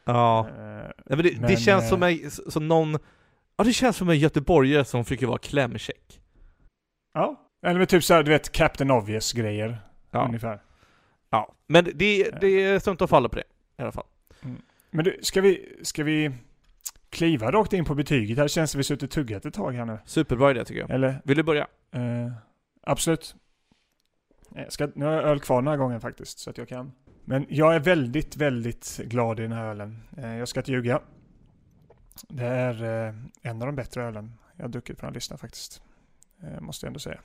Ja. 0.06 0.50
Eh, 0.50 0.90
Ja, 1.10 1.16
men 1.16 1.24
det, 1.24 1.40
Men, 1.40 1.50
det 1.52 1.58
känns 1.58 1.84
eh, 1.84 1.90
som, 1.90 2.04
en, 2.04 2.32
som 2.32 2.68
någon, 2.68 2.98
ja 3.58 3.64
det 3.64 3.74
känns 3.74 3.98
som 3.98 4.10
en 4.10 4.18
göteborgare 4.20 4.86
som 4.86 5.06
försöker 5.06 5.28
vara 5.28 5.38
klämkäck. 5.38 6.22
ja. 7.14 7.40
Eller 7.66 7.80
med 7.80 7.90
typ 7.90 8.04
såhär, 8.04 8.24
du 8.24 8.32
vet, 8.32 8.52
Captain 8.52 8.92
Obvious 8.92 9.34
grejer. 9.34 9.78
Ja. 10.12 10.26
Ungefär. 10.26 10.62
ja. 11.30 11.56
Men 11.68 11.84
det, 11.96 12.30
det 12.42 12.48
är 12.48 12.80
sunt 12.80 13.02
att 13.02 13.10
falla 13.10 13.30
på 13.30 13.36
det, 13.36 13.44
i 13.78 13.82
alla 13.82 13.92
fall. 13.92 14.06
Men 14.92 15.06
du, 15.06 15.20
ska 15.22 15.42
vi, 15.42 15.80
ska 15.82 16.04
vi 16.04 16.32
kliva 17.10 17.52
rakt 17.52 17.74
in 17.74 17.86
på 17.86 17.96
betyget? 17.96 18.38
Här 18.38 18.48
känns 18.48 18.72
det 18.72 18.78
vi 18.78 18.84
suttit 18.84 19.04
och 19.04 19.10
tuggat 19.12 19.46
ett 19.46 19.54
tag 19.54 19.72
här 19.72 19.86
nu. 19.86 19.98
Superbra 20.06 20.52
idé 20.52 20.66
tycker 20.66 20.82
jag. 20.82 20.90
Eller? 20.90 21.22
Vill 21.24 21.38
du 21.38 21.44
börja? 21.44 21.68
Eh, 21.92 22.32
absolut. 22.82 23.36
Jag 24.56 24.72
ska, 24.72 24.90
nu 24.96 25.06
har 25.06 25.12
jag 25.14 25.24
öl 25.24 25.40
kvar 25.40 25.62
den 25.62 25.68
här 25.68 25.78
gången 25.78 26.02
faktiskt, 26.02 26.40
så 26.40 26.50
att 26.50 26.58
jag 26.58 26.68
kan. 26.68 26.92
Men 27.26 27.46
jag 27.50 27.76
är 27.76 27.80
väldigt, 27.80 28.38
väldigt 28.38 28.98
glad 28.98 29.40
i 29.40 29.44
den 29.44 29.52
här 29.52 29.66
ölen. 29.66 30.04
Eh, 30.18 30.36
jag 30.36 30.48
ska 30.48 30.60
inte 30.60 30.72
ljuga. 30.72 31.02
Det 32.30 32.46
är 32.46 33.08
eh, 33.08 33.14
en 33.42 33.62
av 33.62 33.66
de 33.66 33.76
bättre 33.76 34.04
ölen 34.04 34.34
jag 34.56 34.64
har 34.64 34.70
druckit 34.70 34.98
på 34.98 35.02
den 35.02 35.08
här 35.08 35.14
listan 35.14 35.38
faktiskt. 35.38 35.82
Eh, 36.44 36.62
måste 36.62 36.86
jag 36.86 36.90
ändå 36.90 37.00
säga. 37.00 37.20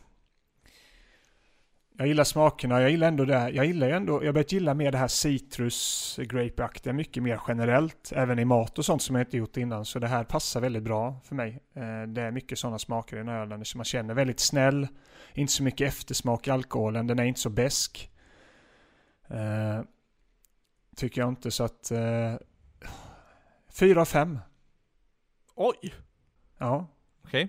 Jag 1.98 2.06
gillar 2.06 2.24
smakerna, 2.24 2.80
jag 2.80 2.90
gillar 2.90 3.08
ändå 3.08 3.24
det 3.24 3.38
här. 3.38 3.50
Jag 3.50 3.66
gillar 3.66 3.86
ju 3.86 3.92
ändå, 3.92 4.22
jag 4.22 4.28
har 4.28 4.32
börjat 4.32 4.52
gilla 4.52 4.74
mer 4.74 4.92
det 4.92 4.98
här 4.98 5.08
citrus 5.08 6.18
grapeaktiga 6.22 6.92
mycket 6.92 7.22
mer 7.22 7.40
generellt. 7.48 8.12
Även 8.14 8.38
i 8.38 8.44
mat 8.44 8.78
och 8.78 8.84
sånt 8.84 9.02
som 9.02 9.16
jag 9.16 9.22
inte 9.26 9.36
gjort 9.36 9.56
innan. 9.56 9.84
Så 9.84 9.98
det 9.98 10.06
här 10.06 10.24
passar 10.24 10.60
väldigt 10.60 10.82
bra 10.82 11.20
för 11.24 11.34
mig. 11.34 11.62
Det 12.08 12.22
är 12.22 12.30
mycket 12.30 12.58
sådana 12.58 12.78
smaker 12.78 13.16
i 13.16 13.18
den 13.18 13.28
här 13.28 13.40
ölen. 13.40 13.64
Så 13.64 13.78
man 13.78 13.84
känner 13.84 14.14
väldigt 14.14 14.40
snäll. 14.40 14.88
Inte 15.34 15.52
så 15.52 15.62
mycket 15.62 15.88
eftersmak 15.88 16.48
i 16.48 16.50
alkoholen. 16.50 17.06
Den 17.06 17.18
är 17.18 17.24
inte 17.24 17.40
så 17.40 17.50
besk. 17.50 18.10
Eh, 19.30 19.80
tycker 20.96 21.20
jag 21.20 21.28
inte 21.28 21.50
så 21.50 21.64
att... 21.64 21.90
Eh, 21.90 22.34
fyra 23.68 24.00
av 24.00 24.04
fem. 24.04 24.38
Oj! 25.54 25.94
Ja. 26.58 26.86
Okej. 27.24 27.48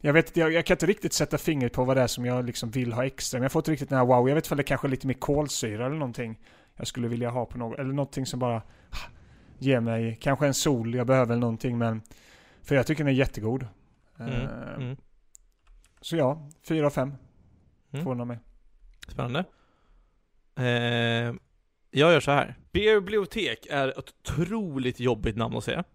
Jag 0.00 0.12
vet 0.12 0.36
jag, 0.36 0.52
jag 0.52 0.66
kan 0.66 0.74
inte 0.74 0.86
riktigt 0.86 1.12
sätta 1.12 1.38
fingret 1.38 1.72
på 1.72 1.84
vad 1.84 1.96
det 1.96 2.02
är 2.02 2.06
som 2.06 2.26
jag 2.26 2.44
liksom 2.44 2.70
vill 2.70 2.92
ha 2.92 3.06
extra. 3.06 3.38
Men 3.38 3.42
jag 3.42 3.52
får 3.52 3.60
inte 3.60 3.70
riktigt 3.70 3.88
den 3.88 3.98
här 3.98 4.06
wow. 4.06 4.28
Jag 4.28 4.34
vet 4.34 4.44
inte 4.44 4.54
det 4.54 4.62
kanske 4.62 4.86
är 4.86 4.90
lite 4.90 5.06
mer 5.06 5.14
kolsyra 5.14 5.86
eller 5.86 5.96
någonting. 5.96 6.40
Jag 6.76 6.86
skulle 6.86 7.08
vilja 7.08 7.30
ha 7.30 7.46
på 7.46 7.58
något. 7.58 7.78
Eller 7.78 7.92
någonting 7.92 8.26
som 8.26 8.40
bara 8.40 8.56
ah, 8.90 9.10
ger 9.58 9.80
mig 9.80 10.18
kanske 10.20 10.46
en 10.46 10.54
sol. 10.54 10.94
Jag 10.94 11.06
behöver 11.06 11.32
eller 11.32 11.40
någonting 11.40 11.78
men... 11.78 12.02
För 12.62 12.74
jag 12.74 12.86
tycker 12.86 13.04
den 13.04 13.12
är 13.12 13.16
jättegod. 13.18 13.66
Mm. 14.18 14.32
Eh, 14.32 14.74
Mm. 14.74 14.96
Så 16.00 16.16
ja, 16.16 16.48
fyra 16.62 16.86
av 16.86 16.90
fem 16.90 17.14
Mm. 17.92 18.04
får 18.04 18.10
den 18.10 18.20
av 18.20 18.26
mig. 18.26 18.38
Spännande. 19.08 19.44
Eh, 20.58 21.34
jag 21.90 22.12
gör 22.12 22.20
så 22.20 22.30
här. 22.30 22.54
Bibliotek 22.72 23.66
är 23.70 23.88
ett 23.88 23.98
otroligt 23.98 25.00
jobbigt 25.00 25.36
namn 25.36 25.56
att 25.56 25.64
säga. 25.64 25.84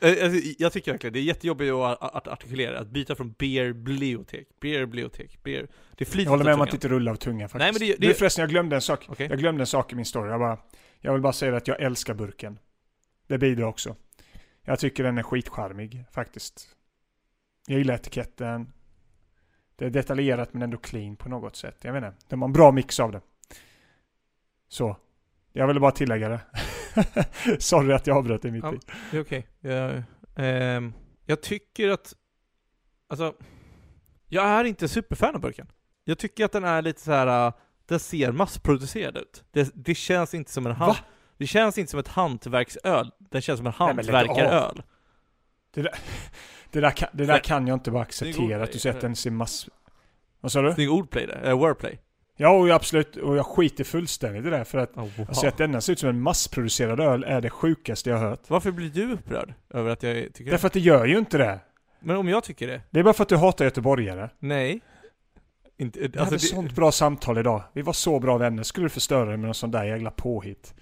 Eh, 0.00 0.24
alltså, 0.24 0.50
jag 0.58 0.72
tycker 0.72 0.92
verkligen 0.92 1.12
det 1.12 1.18
är 1.18 1.22
jättejobbigt 1.22 1.72
att, 1.72 2.28
artikulera, 2.28 2.78
att 2.78 2.88
byta 2.88 3.14
från 3.14 3.32
beerbliotek, 3.32 4.48
beerbliotek, 4.60 5.42
beer. 5.42 5.68
Det 5.96 6.04
flyter 6.04 6.24
Jag 6.24 6.30
håller 6.30 6.44
med 6.44 6.54
om 6.54 6.60
att 6.60 6.70
det 6.70 6.74
inte 6.74 6.88
rullar 6.88 7.12
av 7.12 7.16
tungan 7.16 7.48
faktiskt. 7.48 7.80
Nej, 7.80 7.88
men 7.88 7.96
det- 7.98 8.06
Du 8.06 8.08
det- 8.12 8.14
förresten, 8.18 8.42
jag 8.42 8.50
glömde 8.50 8.76
en 8.76 8.82
sak. 8.82 9.04
Okej. 9.08 9.26
Jag 9.30 9.38
glömde 9.38 9.62
en 9.62 9.66
sak 9.66 9.92
i 9.92 9.96
min 9.96 10.04
story. 10.04 10.30
Jag, 10.30 10.40
bara, 10.40 10.58
jag 11.00 11.12
vill 11.12 11.22
bara 11.22 11.32
säga 11.32 11.56
att 11.56 11.68
jag 11.68 11.80
älskar 11.82 12.14
burken. 12.14 12.58
Det 13.26 13.38
bidrar 13.38 13.66
också. 13.66 13.96
Jag 14.64 14.78
tycker 14.78 15.04
den 15.04 15.18
är 15.18 15.22
skitcharmig 15.22 16.04
faktiskt. 16.12 16.68
Jag 17.66 17.78
gillar 17.78 17.94
etiketten. 17.94 18.72
Det 19.76 19.84
är 19.84 19.90
detaljerat 19.90 20.52
men 20.52 20.62
ändå 20.62 20.78
clean 20.78 21.16
på 21.16 21.28
något 21.28 21.56
sätt. 21.56 21.76
Jag 21.82 21.92
vet 21.92 22.04
inte. 22.04 22.16
De 22.28 22.42
har 22.42 22.48
en 22.48 22.52
bra 22.52 22.72
mix 22.72 23.00
av 23.00 23.12
det. 23.12 23.20
Så. 24.68 24.96
Jag 25.52 25.66
ville 25.66 25.80
bara 25.80 25.90
tillägga 25.90 26.28
det. 26.28 26.40
Sorry 27.58 27.92
att 27.92 28.06
jag 28.06 28.16
avbröt 28.16 28.44
i 28.44 28.50
mitt 28.50 28.64
Ja. 28.64 28.74
i. 28.74 28.78
Det 29.10 29.16
är 29.16 29.20
okej. 29.22 29.46
Jag, 29.60 30.02
ehm, 30.36 30.92
jag 31.24 31.42
tycker 31.42 31.90
att, 31.90 32.14
alltså, 33.08 33.34
jag 34.28 34.44
är 34.44 34.64
inte 34.64 34.88
superfan 34.88 35.34
av 35.34 35.40
burken. 35.40 35.66
Jag 36.04 36.18
tycker 36.18 36.44
att 36.44 36.52
den 36.52 36.64
är 36.64 36.82
lite 36.82 37.00
så 37.00 37.12
här. 37.12 37.46
äh, 37.46 37.52
den 37.86 38.00
ser 38.00 38.32
massproducerad 38.32 39.16
ut. 39.16 39.44
Det, 39.50 39.70
det 39.74 39.94
känns 39.94 40.34
inte 40.34 40.50
som 40.50 40.66
en 40.66 40.72
hand, 40.72 40.92
Va? 40.92 40.98
Det 41.38 41.46
känns 41.46 41.78
inte 41.78 41.90
som 41.90 42.00
ett 42.00 42.08
hantverksöl, 42.08 43.10
den 43.18 43.42
känns 43.42 43.58
som 43.58 43.66
en 43.66 43.72
Nej, 43.80 43.94
men 43.94 44.06
lägg 44.06 44.14
hantverkaröl. 44.14 44.82
Det 46.70 46.80
där, 46.80 46.90
kan, 46.90 47.08
det 47.12 47.26
där 47.26 47.38
kan 47.38 47.66
jag 47.66 47.76
inte 47.76 47.90
bara 47.90 48.02
acceptera. 48.02 48.62
Att 48.62 48.72
du 48.72 48.78
säger 48.78 48.94
att 48.96 49.00
den 49.00 49.16
ser 49.16 49.30
mass... 49.30 49.68
Vad 50.40 50.52
sa 50.52 50.62
du? 50.62 50.72
Snygg 50.72 50.90
ordplay 50.92 51.26
där, 51.26 51.34
eller 51.34 51.54
wordplay. 51.54 52.00
Ja, 52.36 52.48
och 52.50 52.70
absolut. 52.70 53.16
Och 53.16 53.36
jag 53.36 53.46
skiter 53.46 53.84
fullständigt 53.84 54.46
i 54.46 54.50
det. 54.50 54.64
För 54.64 54.78
att 54.78 54.96
Oh, 54.96 55.02
wow. 55.16 55.26
Alltså 55.28 55.46
att 55.46 55.58
denna 55.58 55.80
ser 55.80 55.92
ut 55.92 55.98
som 55.98 56.08
en 56.08 56.20
massproducerad 56.20 57.00
öl 57.00 57.24
är 57.24 57.40
det 57.40 57.50
sjukaste 57.50 58.10
jag 58.10 58.16
har 58.18 58.28
hört. 58.28 58.40
Varför 58.48 58.70
blir 58.70 58.90
du 58.90 59.12
upprörd 59.12 59.54
över 59.70 59.90
att 59.90 60.02
jag 60.02 60.14
tycker 60.14 60.44
det? 60.44 60.50
Därför 60.50 60.66
att 60.66 60.72
det 60.72 60.80
gör 60.80 61.06
ju 61.06 61.18
inte 61.18 61.38
det. 61.38 61.58
Men 62.00 62.16
om 62.16 62.28
jag 62.28 62.44
tycker 62.44 62.66
det? 62.66 62.80
Det 62.90 63.00
är 63.00 63.04
bara 63.04 63.14
för 63.14 63.22
att 63.22 63.28
du 63.28 63.36
hatar 63.36 63.64
göteborgare. 63.64 64.30
Nej. 64.38 64.80
Inte, 65.78 65.98
Vi 65.98 66.04
alltså 66.06 66.20
hade 66.24 66.36
det, 66.36 66.40
sånt 66.40 66.74
bra 66.74 66.92
samtal 66.92 67.38
idag. 67.38 67.62
Vi 67.72 67.82
var 67.82 67.92
så 67.92 68.20
bra 68.20 68.38
vänner. 68.38 68.62
Skulle 68.62 68.84
du 68.84 68.88
förstöra 68.90 69.24
det 69.30 69.36
med 69.36 69.40
någon 69.40 69.54
sån 69.54 69.70
där 69.70 69.84
jävla 69.84 70.10
påhitt? 70.10 70.74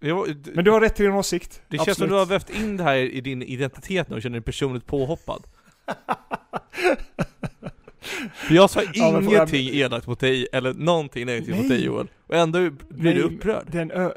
var- 0.00 0.54
Men 0.54 0.64
du 0.64 0.70
har 0.70 0.80
rätt 0.80 0.96
till 0.96 1.04
din 1.04 1.14
åsikt. 1.14 1.62
det 1.68 1.76
känns 1.76 1.84
som 1.84 1.90
Absolut. 1.90 2.10
du 2.10 2.14
har 2.16 2.26
vävt 2.26 2.50
in 2.50 2.76
det 2.76 2.84
här 2.84 2.96
i 2.96 3.20
din 3.20 3.42
identitet 3.42 4.08
nu 4.08 4.16
och 4.16 4.22
känner 4.22 4.38
dig 4.38 4.44
personligt 4.44 4.86
påhoppad. 4.86 5.42
För 8.34 8.54
jag 8.54 8.70
sa 8.70 8.82
Ja, 8.94 9.10
får 9.12 9.22
jag- 9.22 9.32
ingenting 9.32 9.68
elakt 9.68 10.06
mot 10.06 10.20
dig, 10.20 10.46
eller 10.52 10.74
någonting 10.74 11.26
negativt 11.26 11.56
mot 11.56 11.68
dig 11.68 11.84
Joel. 11.84 12.08
Och 12.26 12.34
ändå 12.34 12.70
blir 12.88 13.14
du 13.14 13.20
upprörd. 13.22 13.64
Den 13.66 13.90
ö... 13.90 14.10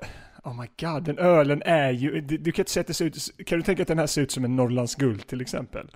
Oh 0.44 0.62
my 0.62 0.68
god, 0.80 1.04
den 1.04 1.18
ölen 1.20 1.62
är 1.66 1.92
ju... 1.92 2.22
Du, 2.22 2.38
du 2.38 2.52
kan 2.52 2.62
inte 2.62 2.72
säga 2.72 2.82
att 2.82 2.88
det 2.88 2.94
ser 2.94 3.06
ut... 3.06 3.46
Kan 3.46 3.58
du 3.60 3.64
tänka 3.64 3.82
att 3.82 3.88
den 3.88 4.00
här 4.00 4.08
ser 4.08 4.22
ut 4.22 4.32
som 4.32 4.46
en 4.46 4.56
Norrlands 4.56 4.96
guld 4.96 5.28
till 5.28 5.42
exempel? 5.42 5.88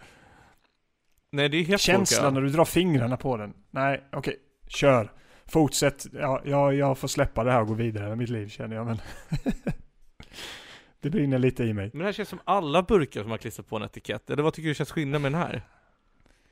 Nej 1.32 1.50
det 1.50 1.58
är 1.58 1.64
helt 1.64 1.82
Känslan 1.82 2.26
olika. 2.26 2.34
när 2.40 2.42
du 2.42 2.50
drar 2.50 2.66
fingrarna 2.66 3.18
på 3.18 3.38
den. 3.38 3.54
Nej, 3.72 4.04
okej. 4.12 4.36
Kör. 4.68 5.12
Fortsätt. 5.46 6.06
Ja, 6.14 6.42
jag, 6.46 6.74
jag 6.76 6.98
får 6.98 7.08
släppa 7.08 7.44
det 7.44 7.52
här 7.52 7.62
och 7.62 7.68
gå 7.68 7.74
vidare 7.74 8.10
med 8.10 8.18
mitt 8.18 8.30
liv 8.30 8.48
känner 8.50 8.76
jag 8.76 8.86
men... 8.86 8.98
det 11.02 11.10
brinner 11.10 11.40
lite 11.40 11.64
i 11.64 11.74
mig. 11.74 11.90
Men 11.94 12.00
det 12.00 12.06
här 12.06 12.14
känns 12.14 12.30
som 12.30 12.40
alla 12.46 12.82
burkar 12.84 13.22
som 13.22 13.32
har 13.32 13.38
klistrat 13.38 13.68
på 13.70 13.76
en 13.76 13.84
etikett, 13.84 14.30
eller 14.30 14.44
vad 14.44 14.54
tycker 14.54 14.70
du 14.70 14.76
känns 14.76 14.92
skillnad 14.92 15.22
med 15.22 15.32
den 15.32 15.42
här? 15.42 15.62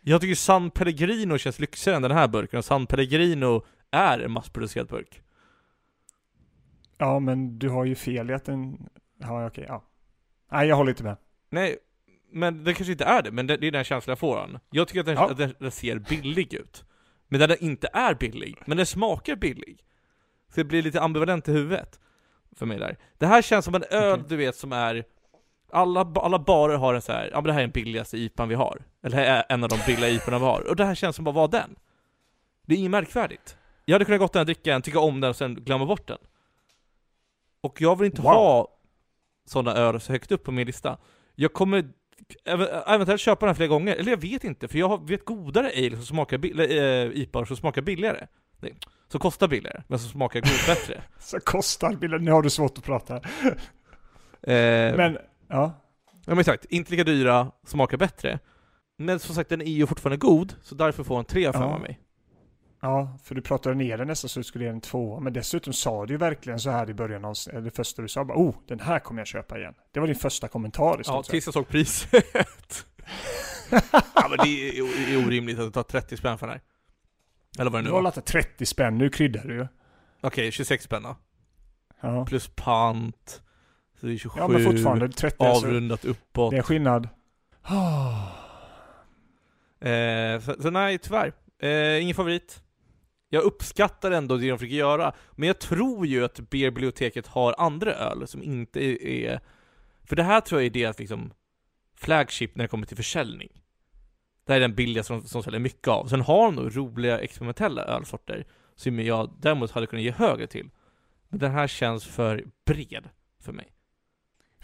Jag 0.07 0.21
tycker 0.21 0.35
San 0.35 0.71
Pellegrino 0.71 1.37
känns 1.37 1.59
lyxigare 1.59 1.95
än 1.95 2.01
den 2.01 2.11
här 2.11 2.27
burken, 2.27 2.57
och 2.57 2.65
San 2.65 2.87
Pellegrino 2.87 3.65
är 3.91 4.19
en 4.19 4.31
massproducerad 4.31 4.87
burk. 4.87 5.21
Ja, 6.97 7.19
men 7.19 7.59
du 7.59 7.69
har 7.69 7.85
ju 7.85 7.95
fel 7.95 8.29
i 8.29 8.33
att 8.33 8.45
den... 8.45 8.89
Ja, 9.19 9.47
okej, 9.47 9.65
ja. 9.67 9.83
Nej, 10.51 10.67
jag 10.67 10.75
håller 10.75 10.91
inte 10.91 11.03
med. 11.03 11.17
Nej, 11.49 11.77
men 12.31 12.63
det 12.63 12.73
kanske 12.73 12.91
inte 12.91 13.05
är 13.05 13.21
det, 13.21 13.31
men 13.31 13.47
det, 13.47 13.57
det 13.57 13.67
är 13.67 13.71
den 13.71 13.83
känslan 13.83 14.11
jag 14.11 14.19
får 14.19 14.37
den. 14.37 14.59
Jag 14.69 14.87
tycker 14.87 14.99
att 14.99 15.05
den, 15.05 15.15
Ja. 15.15 15.31
att 15.31 15.37
den, 15.37 15.53
den 15.59 15.71
ser 15.71 15.99
billig 15.99 16.53
ut. 16.53 16.85
Men 17.27 17.39
den 17.39 17.57
inte 17.59 17.87
är 17.93 18.13
billig, 18.13 18.57
men 18.65 18.77
den 18.77 18.85
smakar 18.85 19.35
billig. 19.35 19.83
Så 20.49 20.55
det 20.55 20.63
blir 20.63 20.81
lite 20.81 21.01
ambivalent 21.01 21.47
i 21.47 21.51
huvudet. 21.51 21.99
För 22.55 22.65
mig 22.65 22.79
där. 22.79 22.97
Det 23.17 23.27
här 23.27 23.41
känns 23.41 23.65
som 23.65 23.75
en 23.75 23.83
öl, 23.89 24.13
Okej. 24.13 24.25
du 24.29 24.35
vet, 24.35 24.55
som 24.55 24.71
är 24.71 25.03
alla, 25.75 26.11
alla 26.15 26.39
barer 26.39 26.77
har 26.77 26.93
en 26.93 27.01
så 27.01 27.11
här, 27.11 27.29
ja 27.31 27.35
men 27.37 27.43
det 27.43 27.53
här 27.53 27.59
är 27.59 27.63
den 27.63 27.71
billigaste 27.71 28.17
IPan 28.17 28.49
vi 28.49 28.55
har. 28.55 28.81
Eller 29.03 29.17
här 29.17 29.25
är 29.25 29.43
en 29.53 29.63
av 29.63 29.69
de 29.69 29.79
billiga 29.85 30.09
IPorna 30.09 30.39
vi 30.39 30.45
har. 30.45 30.61
Och 30.69 30.75
det 30.75 30.85
här 30.85 30.95
känns 30.95 31.15
som 31.15 31.27
att 31.27 31.35
vara 31.35 31.47
den. 31.47 31.75
Det 32.65 32.73
är 32.75 32.77
inget 32.79 32.91
märkvärdigt. 32.91 33.57
Jag 33.85 33.95
hade 33.95 34.05
kunnat 34.05 34.19
gått 34.19 34.33
den 34.33 34.39
och 34.39 34.45
dricka 34.45 34.71
den, 34.71 34.81
tycka 34.81 34.99
om 34.99 35.21
den 35.21 35.29
och 35.29 35.35
sen 35.35 35.55
glömma 35.55 35.85
bort 35.85 36.07
den. 36.07 36.17
Och 37.61 37.81
jag 37.81 37.99
vill 37.99 38.05
inte 38.05 38.21
Wow. 38.21 38.31
ha 38.31 38.67
sådana 39.45 39.77
öl 39.77 39.99
så 40.01 40.11
högt 40.11 40.31
upp 40.31 40.43
på 40.43 40.51
min 40.51 40.67
lista. 40.67 40.97
Jag 41.35 41.53
kommer 41.53 41.79
ev- 42.45 42.83
eventuellt 42.87 43.21
köpa 43.21 43.45
den 43.45 43.55
flera 43.55 43.67
gånger, 43.69 43.95
eller 43.95 44.11
jag 44.11 44.21
vet 44.21 44.43
inte, 44.43 44.67
för 44.67 44.77
jag 44.79 45.07
vet 45.09 45.25
godare 45.25 45.67
ale 45.77 45.95
som 45.95 46.05
smakar, 46.05 46.45
eller, 46.45 47.05
eh, 47.05 47.11
IPA 47.21 47.45
som 47.45 47.57
smakar 47.57 47.81
billigare. 47.81 48.27
Som 49.07 49.19
kostar 49.19 49.47
billigare, 49.47 49.83
men 49.87 49.99
som 49.99 50.09
smakar 50.09 50.39
god 50.41 50.49
bättre. 50.75 51.01
Så 51.19 51.39
kostar 51.39 51.93
bilden, 51.93 52.23
nu 52.25 52.31
har 52.31 52.41
du 52.41 52.49
svårt 52.49 52.77
att 52.77 52.83
prata. 52.83 53.15
Eh, 53.15 54.95
Men, 54.97 55.17
ja. 55.47 55.81
Ja 56.07 56.31
men 56.31 56.39
exakt, 56.39 56.65
inte 56.65 56.91
lika 56.91 57.03
dyra, 57.03 57.51
smakar 57.65 57.97
bättre. 57.97 58.39
Men 58.97 59.19
som 59.19 59.35
sagt 59.35 59.49
den 59.49 59.61
är 59.61 59.65
ju 59.65 59.87
fortfarande 59.87 60.17
god, 60.17 60.55
så 60.61 60.75
därför 60.75 61.03
får 61.03 61.15
den 61.15 61.25
3 61.25 61.45
av 61.47 61.53
5 61.53 61.61
Ja. 61.61 61.67
av 61.67 61.81
mig. 61.81 61.99
Ja, 62.81 63.17
för 63.23 63.35
du 63.35 63.41
pratade 63.41 63.75
ner 63.75 63.97
den 63.97 64.07
nästan 64.07 64.29
så 64.29 64.39
du 64.39 64.43
skulle 64.43 64.63
ge 64.65 64.71
den 64.71 64.81
tvåa. 64.81 65.19
Men 65.19 65.33
dessutom 65.33 65.73
sa 65.73 66.05
du 66.05 66.13
ju 66.13 66.17
verkligen 66.17 66.59
så 66.59 66.69
här 66.69 66.89
i 66.89 66.93
början 66.93 67.25
av 67.25 67.35
eller 67.51 67.61
det 67.61 67.71
första 67.71 68.01
du 68.01 68.07
sa 68.07 68.25
bara 68.25 68.37
oh, 68.37 68.55
den 68.67 68.79
här 68.79 68.99
kommer 68.99 69.21
jag 69.21 69.27
köpa 69.27 69.57
igen. 69.59 69.73
Det 69.91 69.99
var 69.99 70.07
din 70.07 70.15
första 70.15 70.47
kommentar 70.47 70.93
i 70.95 70.97
Ja, 70.97 71.03
stort 71.03 71.25
sett. 71.25 71.31
tills 71.31 71.45
jag 71.47 71.53
såg 71.53 71.67
priset. 71.67 72.25
ja 74.15 74.27
men 74.29 74.37
det 74.43 74.47
är, 74.79 75.13
är 75.13 75.27
orimligt 75.27 75.59
att 75.59 75.73
ta 75.73 75.83
30 75.83 76.17
spänn 76.17 76.37
för 76.37 76.47
den 76.47 76.53
här. 76.53 76.61
Eller 77.59 77.71
vad 77.71 77.79
det 77.79 77.83
Du 77.83 77.89
nu 77.89 77.91
har 77.95 78.01
var. 78.01 78.15
lagt 78.15 78.25
30 78.25 78.65
spänn, 78.65 78.97
nu 78.97 79.09
kryddar 79.09 79.43
du 79.43 79.53
ju. 79.55 79.67
Okej, 80.21 80.51
26 80.51 80.83
spänn 80.83 81.03
då. 81.03 81.15
Ja. 82.01 82.25
Plus 82.25 82.47
pant. 82.55 83.41
Så 83.99 84.05
det 84.05 84.13
är 84.13 84.17
27. 84.17 84.39
ja, 84.39 84.47
men 84.47 84.63
fortfarande 84.63 85.09
30 85.09 85.43
alltså, 85.43 85.67
Avrundat 85.67 86.05
uppåt. 86.05 86.51
Det 86.51 86.57
är 86.57 86.61
skillnad. 86.61 87.09
Ah. 87.61 88.27
Eh, 89.87 90.39
så, 90.39 90.61
så 90.61 90.69
nej, 90.69 90.97
tyvärr. 90.97 91.33
Eh, 91.59 92.03
ingen 92.03 92.15
favorit. 92.15 92.61
Jag 93.29 93.43
uppskattar 93.43 94.11
ändå 94.11 94.37
det 94.37 94.49
de 94.49 94.57
försöker 94.57 94.75
göra, 94.75 95.13
men 95.31 95.47
jag 95.47 95.59
tror 95.59 96.05
ju 96.05 96.25
att 96.25 96.39
Beerbiblioteket 96.49 97.27
har 97.27 97.55
andra 97.57 97.93
öl 97.93 98.27
som 98.27 98.43
inte 98.43 98.79
är, 98.85 99.03
är... 99.03 99.39
För 100.03 100.15
det 100.15 100.23
här 100.23 100.41
tror 100.41 100.61
jag 100.61 100.65
är 100.65 100.69
deras 100.69 100.99
liksom 100.99 101.33
flagship 101.95 102.55
när 102.55 102.63
det 102.63 102.67
kommer 102.67 102.85
till 102.85 102.97
försäljning. 102.97 103.61
Det 104.45 104.53
här 104.53 104.57
är 104.57 104.61
den 104.61 104.75
billigaste 104.75 105.07
som, 105.07 105.21
som 105.21 105.43
säljer 105.43 105.59
mycket 105.59 105.87
av. 105.87 106.07
Sen 106.07 106.21
har 106.21 106.45
de 106.45 106.55
nog 106.55 106.77
roliga 106.77 107.19
experimentella 107.19 107.83
ölsorter 107.83 108.45
som 108.75 108.99
jag 108.99 109.33
däremot 109.39 109.71
hade 109.71 109.87
kunnat 109.87 110.03
ge 110.03 110.11
högre 110.11 110.47
till. 110.47 110.69
Men 111.29 111.39
den 111.39 111.51
här 111.51 111.67
känns 111.67 112.05
för 112.05 112.45
bred 112.65 113.09
för 113.39 113.51
mig. 113.53 113.74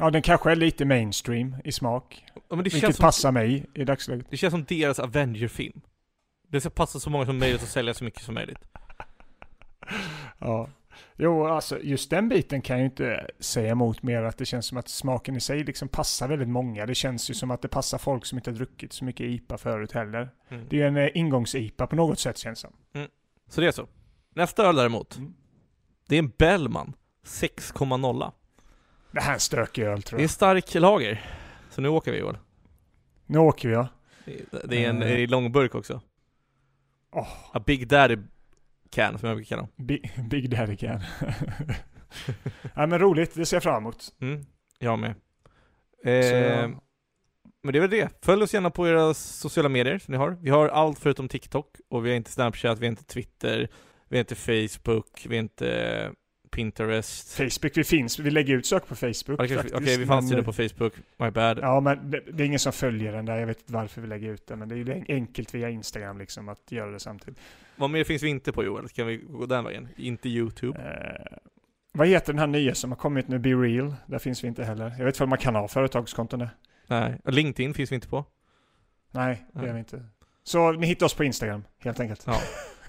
Ja, 0.01 0.09
den 0.11 0.21
kanske 0.21 0.51
är 0.51 0.55
lite 0.55 0.85
mainstream 0.85 1.55
i 1.63 1.71
smak. 1.71 2.25
Ja, 2.35 2.41
men 2.49 2.57
det, 2.57 2.63
Vilket 2.63 2.81
känns 2.81 2.95
som, 2.95 3.03
passar 3.03 3.31
mig 3.31 3.65
i 3.73 3.83
dagsläget. 3.83 4.25
det 4.29 4.37
känns 4.37 4.51
som 4.51 4.63
deras 4.63 4.99
Avenger-film. 4.99 5.81
Det 6.47 6.61
ska 6.61 6.69
passa 6.69 6.99
så 6.99 7.09
många 7.09 7.25
som 7.25 7.37
möjligt 7.39 7.61
och 7.61 7.67
sälja 7.67 7.93
så 7.93 8.03
mycket 8.03 8.21
som 8.23 8.33
möjligt. 8.33 8.57
Ja. 10.39 10.69
Jo, 11.17 11.45
alltså 11.47 11.79
just 11.81 12.09
den 12.09 12.29
biten 12.29 12.61
kan 12.61 12.75
jag 12.75 12.79
ju 12.79 12.85
inte 12.85 13.27
säga 13.39 13.71
emot 13.71 14.03
mer 14.03 14.23
att 14.23 14.37
det 14.37 14.45
känns 14.45 14.65
som 14.65 14.77
att 14.77 14.89
smaken 14.89 15.35
i 15.35 15.39
sig 15.39 15.63
liksom 15.63 15.87
passar 15.87 16.27
väldigt 16.27 16.47
många. 16.49 16.85
Det 16.85 16.95
känns 16.95 17.29
ju 17.29 17.33
som 17.33 17.51
att 17.51 17.61
det 17.61 17.67
passar 17.67 17.97
folk 17.97 18.25
som 18.25 18.37
inte 18.37 18.49
har 18.51 18.55
druckit 18.55 18.93
så 18.93 19.05
mycket 19.05 19.25
IPA 19.25 19.57
förut 19.57 19.91
heller. 19.91 20.29
Mm. 20.49 20.65
Det 20.69 20.81
är 20.81 20.87
en 20.87 20.97
eh, 20.97 21.09
ingångs-IPA 21.13 21.87
på 21.87 21.95
något 21.95 22.19
sätt 22.19 22.37
känns 22.37 22.61
det 22.63 22.69
som. 22.93 23.07
Så 23.49 23.61
det 23.61 23.67
är 23.67 23.71
så. 23.71 23.87
Nästa 24.35 24.63
öl 24.65 24.75
däremot, 24.75 25.17
Mm. 25.17 25.33
det 26.07 26.15
är 26.15 26.19
en 26.19 26.31
Bellman 26.37 26.93
6,0. 27.25 28.31
Det 29.11 29.21
här 29.21 29.29
är 29.29 29.33
en 29.33 29.39
stökig 29.39 29.83
öl 29.83 30.03
tror 30.03 30.17
Det 30.17 30.21
är 30.21 30.23
en 30.23 30.23
jag. 30.23 30.29
stark 30.31 30.73
lager. 30.75 31.25
Så 31.69 31.81
nu 31.81 31.87
åker 31.89 32.11
vi 32.11 32.17
Joel. 32.17 32.37
Nu 33.25 33.37
åker 33.39 33.69
vi 33.69 33.73
ja. 33.75 33.87
Det- 34.63 34.85
är 34.85 34.89
en 34.89 35.03
i 35.03 35.27
långburk 35.27 35.75
också. 35.75 36.01
Åh. 37.11 37.27
A 37.53 37.59
Big 37.65 37.87
Daddy 37.87 38.17
Can, 38.89 39.19
som 39.19 39.27
jag 39.29 39.37
brukar 39.37 39.49
kalla 39.49 39.61
dem. 39.61 39.85
Big, 39.85 40.11
Big 40.29 40.49
Daddy 40.49 40.75
can. 40.77 41.01
ja 42.75 42.85
men 42.87 42.99
roligt, 42.99 43.33
det 43.35 43.45
ser 43.45 43.55
jag 43.55 43.63
fram 43.63 43.83
emot. 43.83 44.13
Mm, 44.21 44.45
jag 44.79 44.99
med. 44.99 45.09
Eh, 46.05 46.69
Men 47.63 47.73
det 47.73 47.79
är 47.79 47.81
väl 47.81 47.89
det. 47.89 48.25
Följ 48.25 48.43
oss 48.43 48.53
gärna 48.53 48.69
på 48.69 48.87
era 48.87 49.13
sociala 49.13 49.69
medier 49.69 49.99
som 49.99 50.11
ni 50.11 50.17
har. 50.17 50.37
Vi 50.41 50.49
har 50.49 50.67
allt 50.69 50.99
förutom 50.99 51.27
TikTok 51.29 51.75
och 51.89 52.05
vi 52.05 52.09
har 52.09 52.17
inte 52.17 52.31
Snapchat, 52.31 52.79
vi 52.79 52.85
har 52.85 52.91
inte 52.91 53.03
Twitter, 53.03 53.69
vi 54.09 54.17
har 54.17 54.19
inte 54.19 54.35
Facebook, 54.35 55.25
vi 55.29 55.35
har 55.35 55.41
inte 55.43 56.11
Pinterest. 56.51 57.33
Facebook, 57.33 57.77
vi 57.77 57.83
finns, 57.83 58.19
vi 58.19 58.31
lägger 58.31 58.53
ut 58.53 58.65
saker 58.65 58.87
på 58.87 58.95
Facebook 58.95 59.39
Okej, 59.39 59.55
faktiskt. 59.55 59.75
okej, 59.75 59.97
vi 59.97 60.05
fanns 60.05 60.31
ju 60.31 60.43
på 60.43 60.53
Facebook. 60.53 60.93
My 61.17 61.31
bad. 61.31 61.59
Ja 61.61 61.79
men 61.79 62.11
det, 62.11 62.21
det 62.33 62.43
är 62.43 62.47
ingen 62.47 62.59
som 62.59 62.73
följer 62.73 63.11
den 63.11 63.25
där, 63.25 63.37
jag 63.37 63.47
vet 63.47 63.59
inte 63.59 63.73
varför 63.73 64.01
vi 64.01 64.07
lägger 64.07 64.29
ut 64.29 64.47
den. 64.47 64.59
Men 64.59 64.69
det 64.69 64.75
är 64.75 64.77
ju 64.77 65.05
enkelt 65.07 65.55
via 65.55 65.69
Instagram 65.69 66.17
liksom 66.17 66.49
att 66.49 66.71
göra 66.71 66.91
det 66.91 66.99
samtidigt. 66.99 67.39
Vad 67.75 67.89
mer 67.89 68.03
finns 68.03 68.23
vi 68.23 68.29
inte 68.29 68.51
på 68.51 68.63
Joel? 68.63 68.89
Kan 68.89 69.07
vi 69.07 69.17
gå 69.17 69.45
den 69.45 69.63
vägen? 69.63 69.87
Inte 69.95 70.29
YouTube? 70.29 70.79
Eh, 70.79 71.37
vad 71.91 72.07
heter 72.07 72.33
den 72.33 72.39
här 72.39 72.47
nya 72.47 72.75
som 72.75 72.91
har 72.91 72.97
kommit 72.97 73.27
nu, 73.27 73.39
Be 73.39 73.49
Real? 73.49 73.95
Där 74.05 74.19
finns 74.19 74.43
vi 74.43 74.47
inte 74.47 74.63
heller. 74.63 74.95
Jag 74.97 75.05
vet 75.05 75.15
inte 75.15 75.23
om 75.23 75.29
man 75.29 75.39
kan 75.39 75.55
ha 75.55 75.67
företagskonton 75.67 76.39
där. 76.39 76.49
Nej. 76.87 77.17
LinkedIn 77.25 77.73
finns 77.73 77.91
vi 77.91 77.95
inte 77.95 78.07
på. 78.07 78.25
Nej, 79.11 79.45
det 79.53 79.59
Nej. 79.59 79.67
gör 79.67 79.73
vi 79.73 79.79
inte. 79.79 80.05
Så 80.43 80.71
ni 80.71 80.87
hittar 80.87 81.05
oss 81.05 81.13
på 81.13 81.23
Instagram, 81.23 81.63
helt 81.79 81.99
enkelt. 81.99 82.23
Ja. 82.27 82.41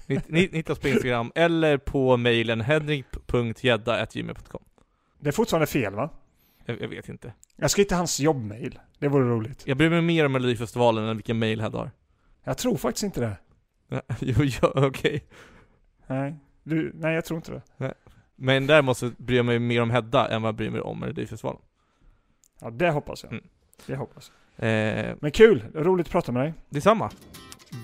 Ni, 0.07 0.19
ni, 0.27 0.49
hittar 0.51 0.73
oss 0.73 0.79
på 0.79 0.87
Instagram 0.87 1.31
eller 1.35 1.77
på 1.77 2.17
mejlen 2.17 2.61
henrik.gedda.gmail.com 3.37 4.63
Det 5.19 5.27
är 5.29 5.31
fortfarande 5.31 5.67
fel 5.67 5.93
va? 5.95 6.09
jag, 6.65 6.81
jag 6.81 6.87
vet 6.87 7.09
inte. 7.09 7.33
Jag 7.55 7.71
ska 7.71 7.81
hitta 7.81 7.95
hans 7.95 8.19
jobbmail. 8.19 8.79
Det 8.99 9.07
vore 9.07 9.29
roligt. 9.29 9.63
Jag 9.65 9.77
bryr 9.77 9.89
mig 9.89 10.01
mer 10.01 10.25
om 10.25 10.31
Melodifestivalen 10.31 11.03
än 11.03 11.17
vilken 11.17 11.39
mejl 11.39 11.61
Hedda 11.61 11.77
har. 11.77 11.91
Jag 12.43 12.57
tror 12.57 12.77
faktiskt 12.77 13.03
inte 13.03 13.19
det. 13.21 13.37
jo, 14.19 14.43
ja, 14.61 14.71
okej. 14.75 15.23
Nej, 16.07 16.35
du, 16.63 16.91
nej 16.95 17.15
jag 17.15 17.25
tror 17.25 17.37
inte 17.37 17.61
det. 17.77 17.93
Men 18.35 18.67
däremot 18.67 18.97
så 18.97 19.09
bryr 19.17 19.37
jag 19.37 19.45
mig 19.45 19.59
mer 19.59 19.81
om 19.81 19.89
Hedda 19.91 20.27
än 20.27 20.41
vad 20.41 20.47
jag 20.49 20.55
bryr 20.55 20.69
mig 20.69 20.81
om 20.81 20.99
Melodifestivalen. 20.99 21.61
Ja, 22.61 22.69
det 22.69 22.89
hoppas 22.89 23.23
jag. 23.23 23.31
Mm. 23.31 23.43
Det 23.85 23.95
hoppas 23.95 24.31
jag. 24.55 24.69
Eh, 25.09 25.15
Men 25.21 25.31
kul, 25.31 25.63
roligt 25.73 26.07
att 26.07 26.11
prata 26.11 26.31
med 26.31 26.43
dig. 26.43 26.53
detsamma. 26.69 27.11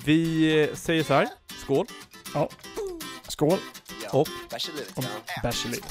Vi 0.06 0.70
säger 0.74 1.04
så 1.04 1.14
här. 1.14 1.28
skål. 1.48 1.86
Skål. 3.30 3.60
Och 4.12 4.28
Bärs 4.50 5.66
i 5.66 5.82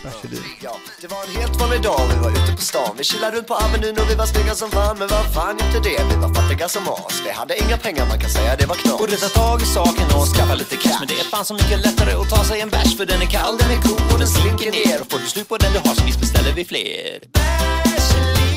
Ja, 0.63 0.77
det 1.01 1.07
var 1.07 1.25
en 1.25 1.41
helt 1.41 1.61
vanlig 1.61 1.83
dag, 1.83 2.01
vi 2.15 2.17
var 2.23 2.31
ute 2.31 2.53
på 2.57 2.63
stan. 2.63 2.95
Vi 2.99 3.05
chillade 3.05 3.37
runt 3.37 3.47
på 3.47 3.55
Avenyn 3.55 3.99
och 3.99 4.11
vi 4.11 4.15
var 4.15 4.27
snygga 4.27 4.55
som 4.55 4.71
fan. 4.71 4.99
Men 4.99 5.09
vad 5.09 5.35
fan 5.35 5.57
inte 5.67 5.89
det, 5.89 6.05
vi 6.11 6.17
var 6.17 6.35
fattiga 6.35 6.69
som 6.69 6.89
as. 6.89 7.23
Vi 7.25 7.31
hade 7.31 7.55
inga 7.65 7.77
pengar, 7.77 8.07
man 8.07 8.21
kan 8.21 8.31
säga 8.31 8.57
det 8.57 8.67
var 8.67 8.75
knas. 8.75 8.99
Borde 8.99 9.17
ta 9.17 9.29
tag 9.29 9.63
i 9.63 9.67
saken 9.67 10.07
och 10.17 10.27
skaffa 10.35 10.55
lite 10.55 10.77
cash. 10.77 10.99
Men 10.99 11.09
det 11.09 11.15
är 11.15 11.25
fan 11.25 11.45
så 11.45 11.55
mycket 11.55 11.79
lättare 11.87 12.13
att 12.13 12.31
ta 12.31 12.45
sig 12.45 12.61
en 12.61 12.69
bärs. 12.69 12.97
För 12.97 13.07
den 13.07 13.23
är 13.23 13.27
kall, 13.27 13.57
den 13.59 13.71
är 13.71 13.81
god 13.89 14.13
och 14.13 14.19
den 14.19 14.29
slinker 14.29 14.71
ner. 14.71 15.01
Och 15.01 15.11
får 15.11 15.19
du 15.19 15.27
slut 15.27 15.49
på 15.49 15.57
den 15.57 15.73
du 15.73 15.79
har 15.79 15.95
så 15.95 16.05
visst 16.05 16.21
beställer 16.21 16.53
vi 16.53 16.65
fler. 16.65 17.19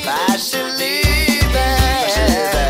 Bärs 0.06 0.54
i 0.54 0.64
livet. 0.82 2.61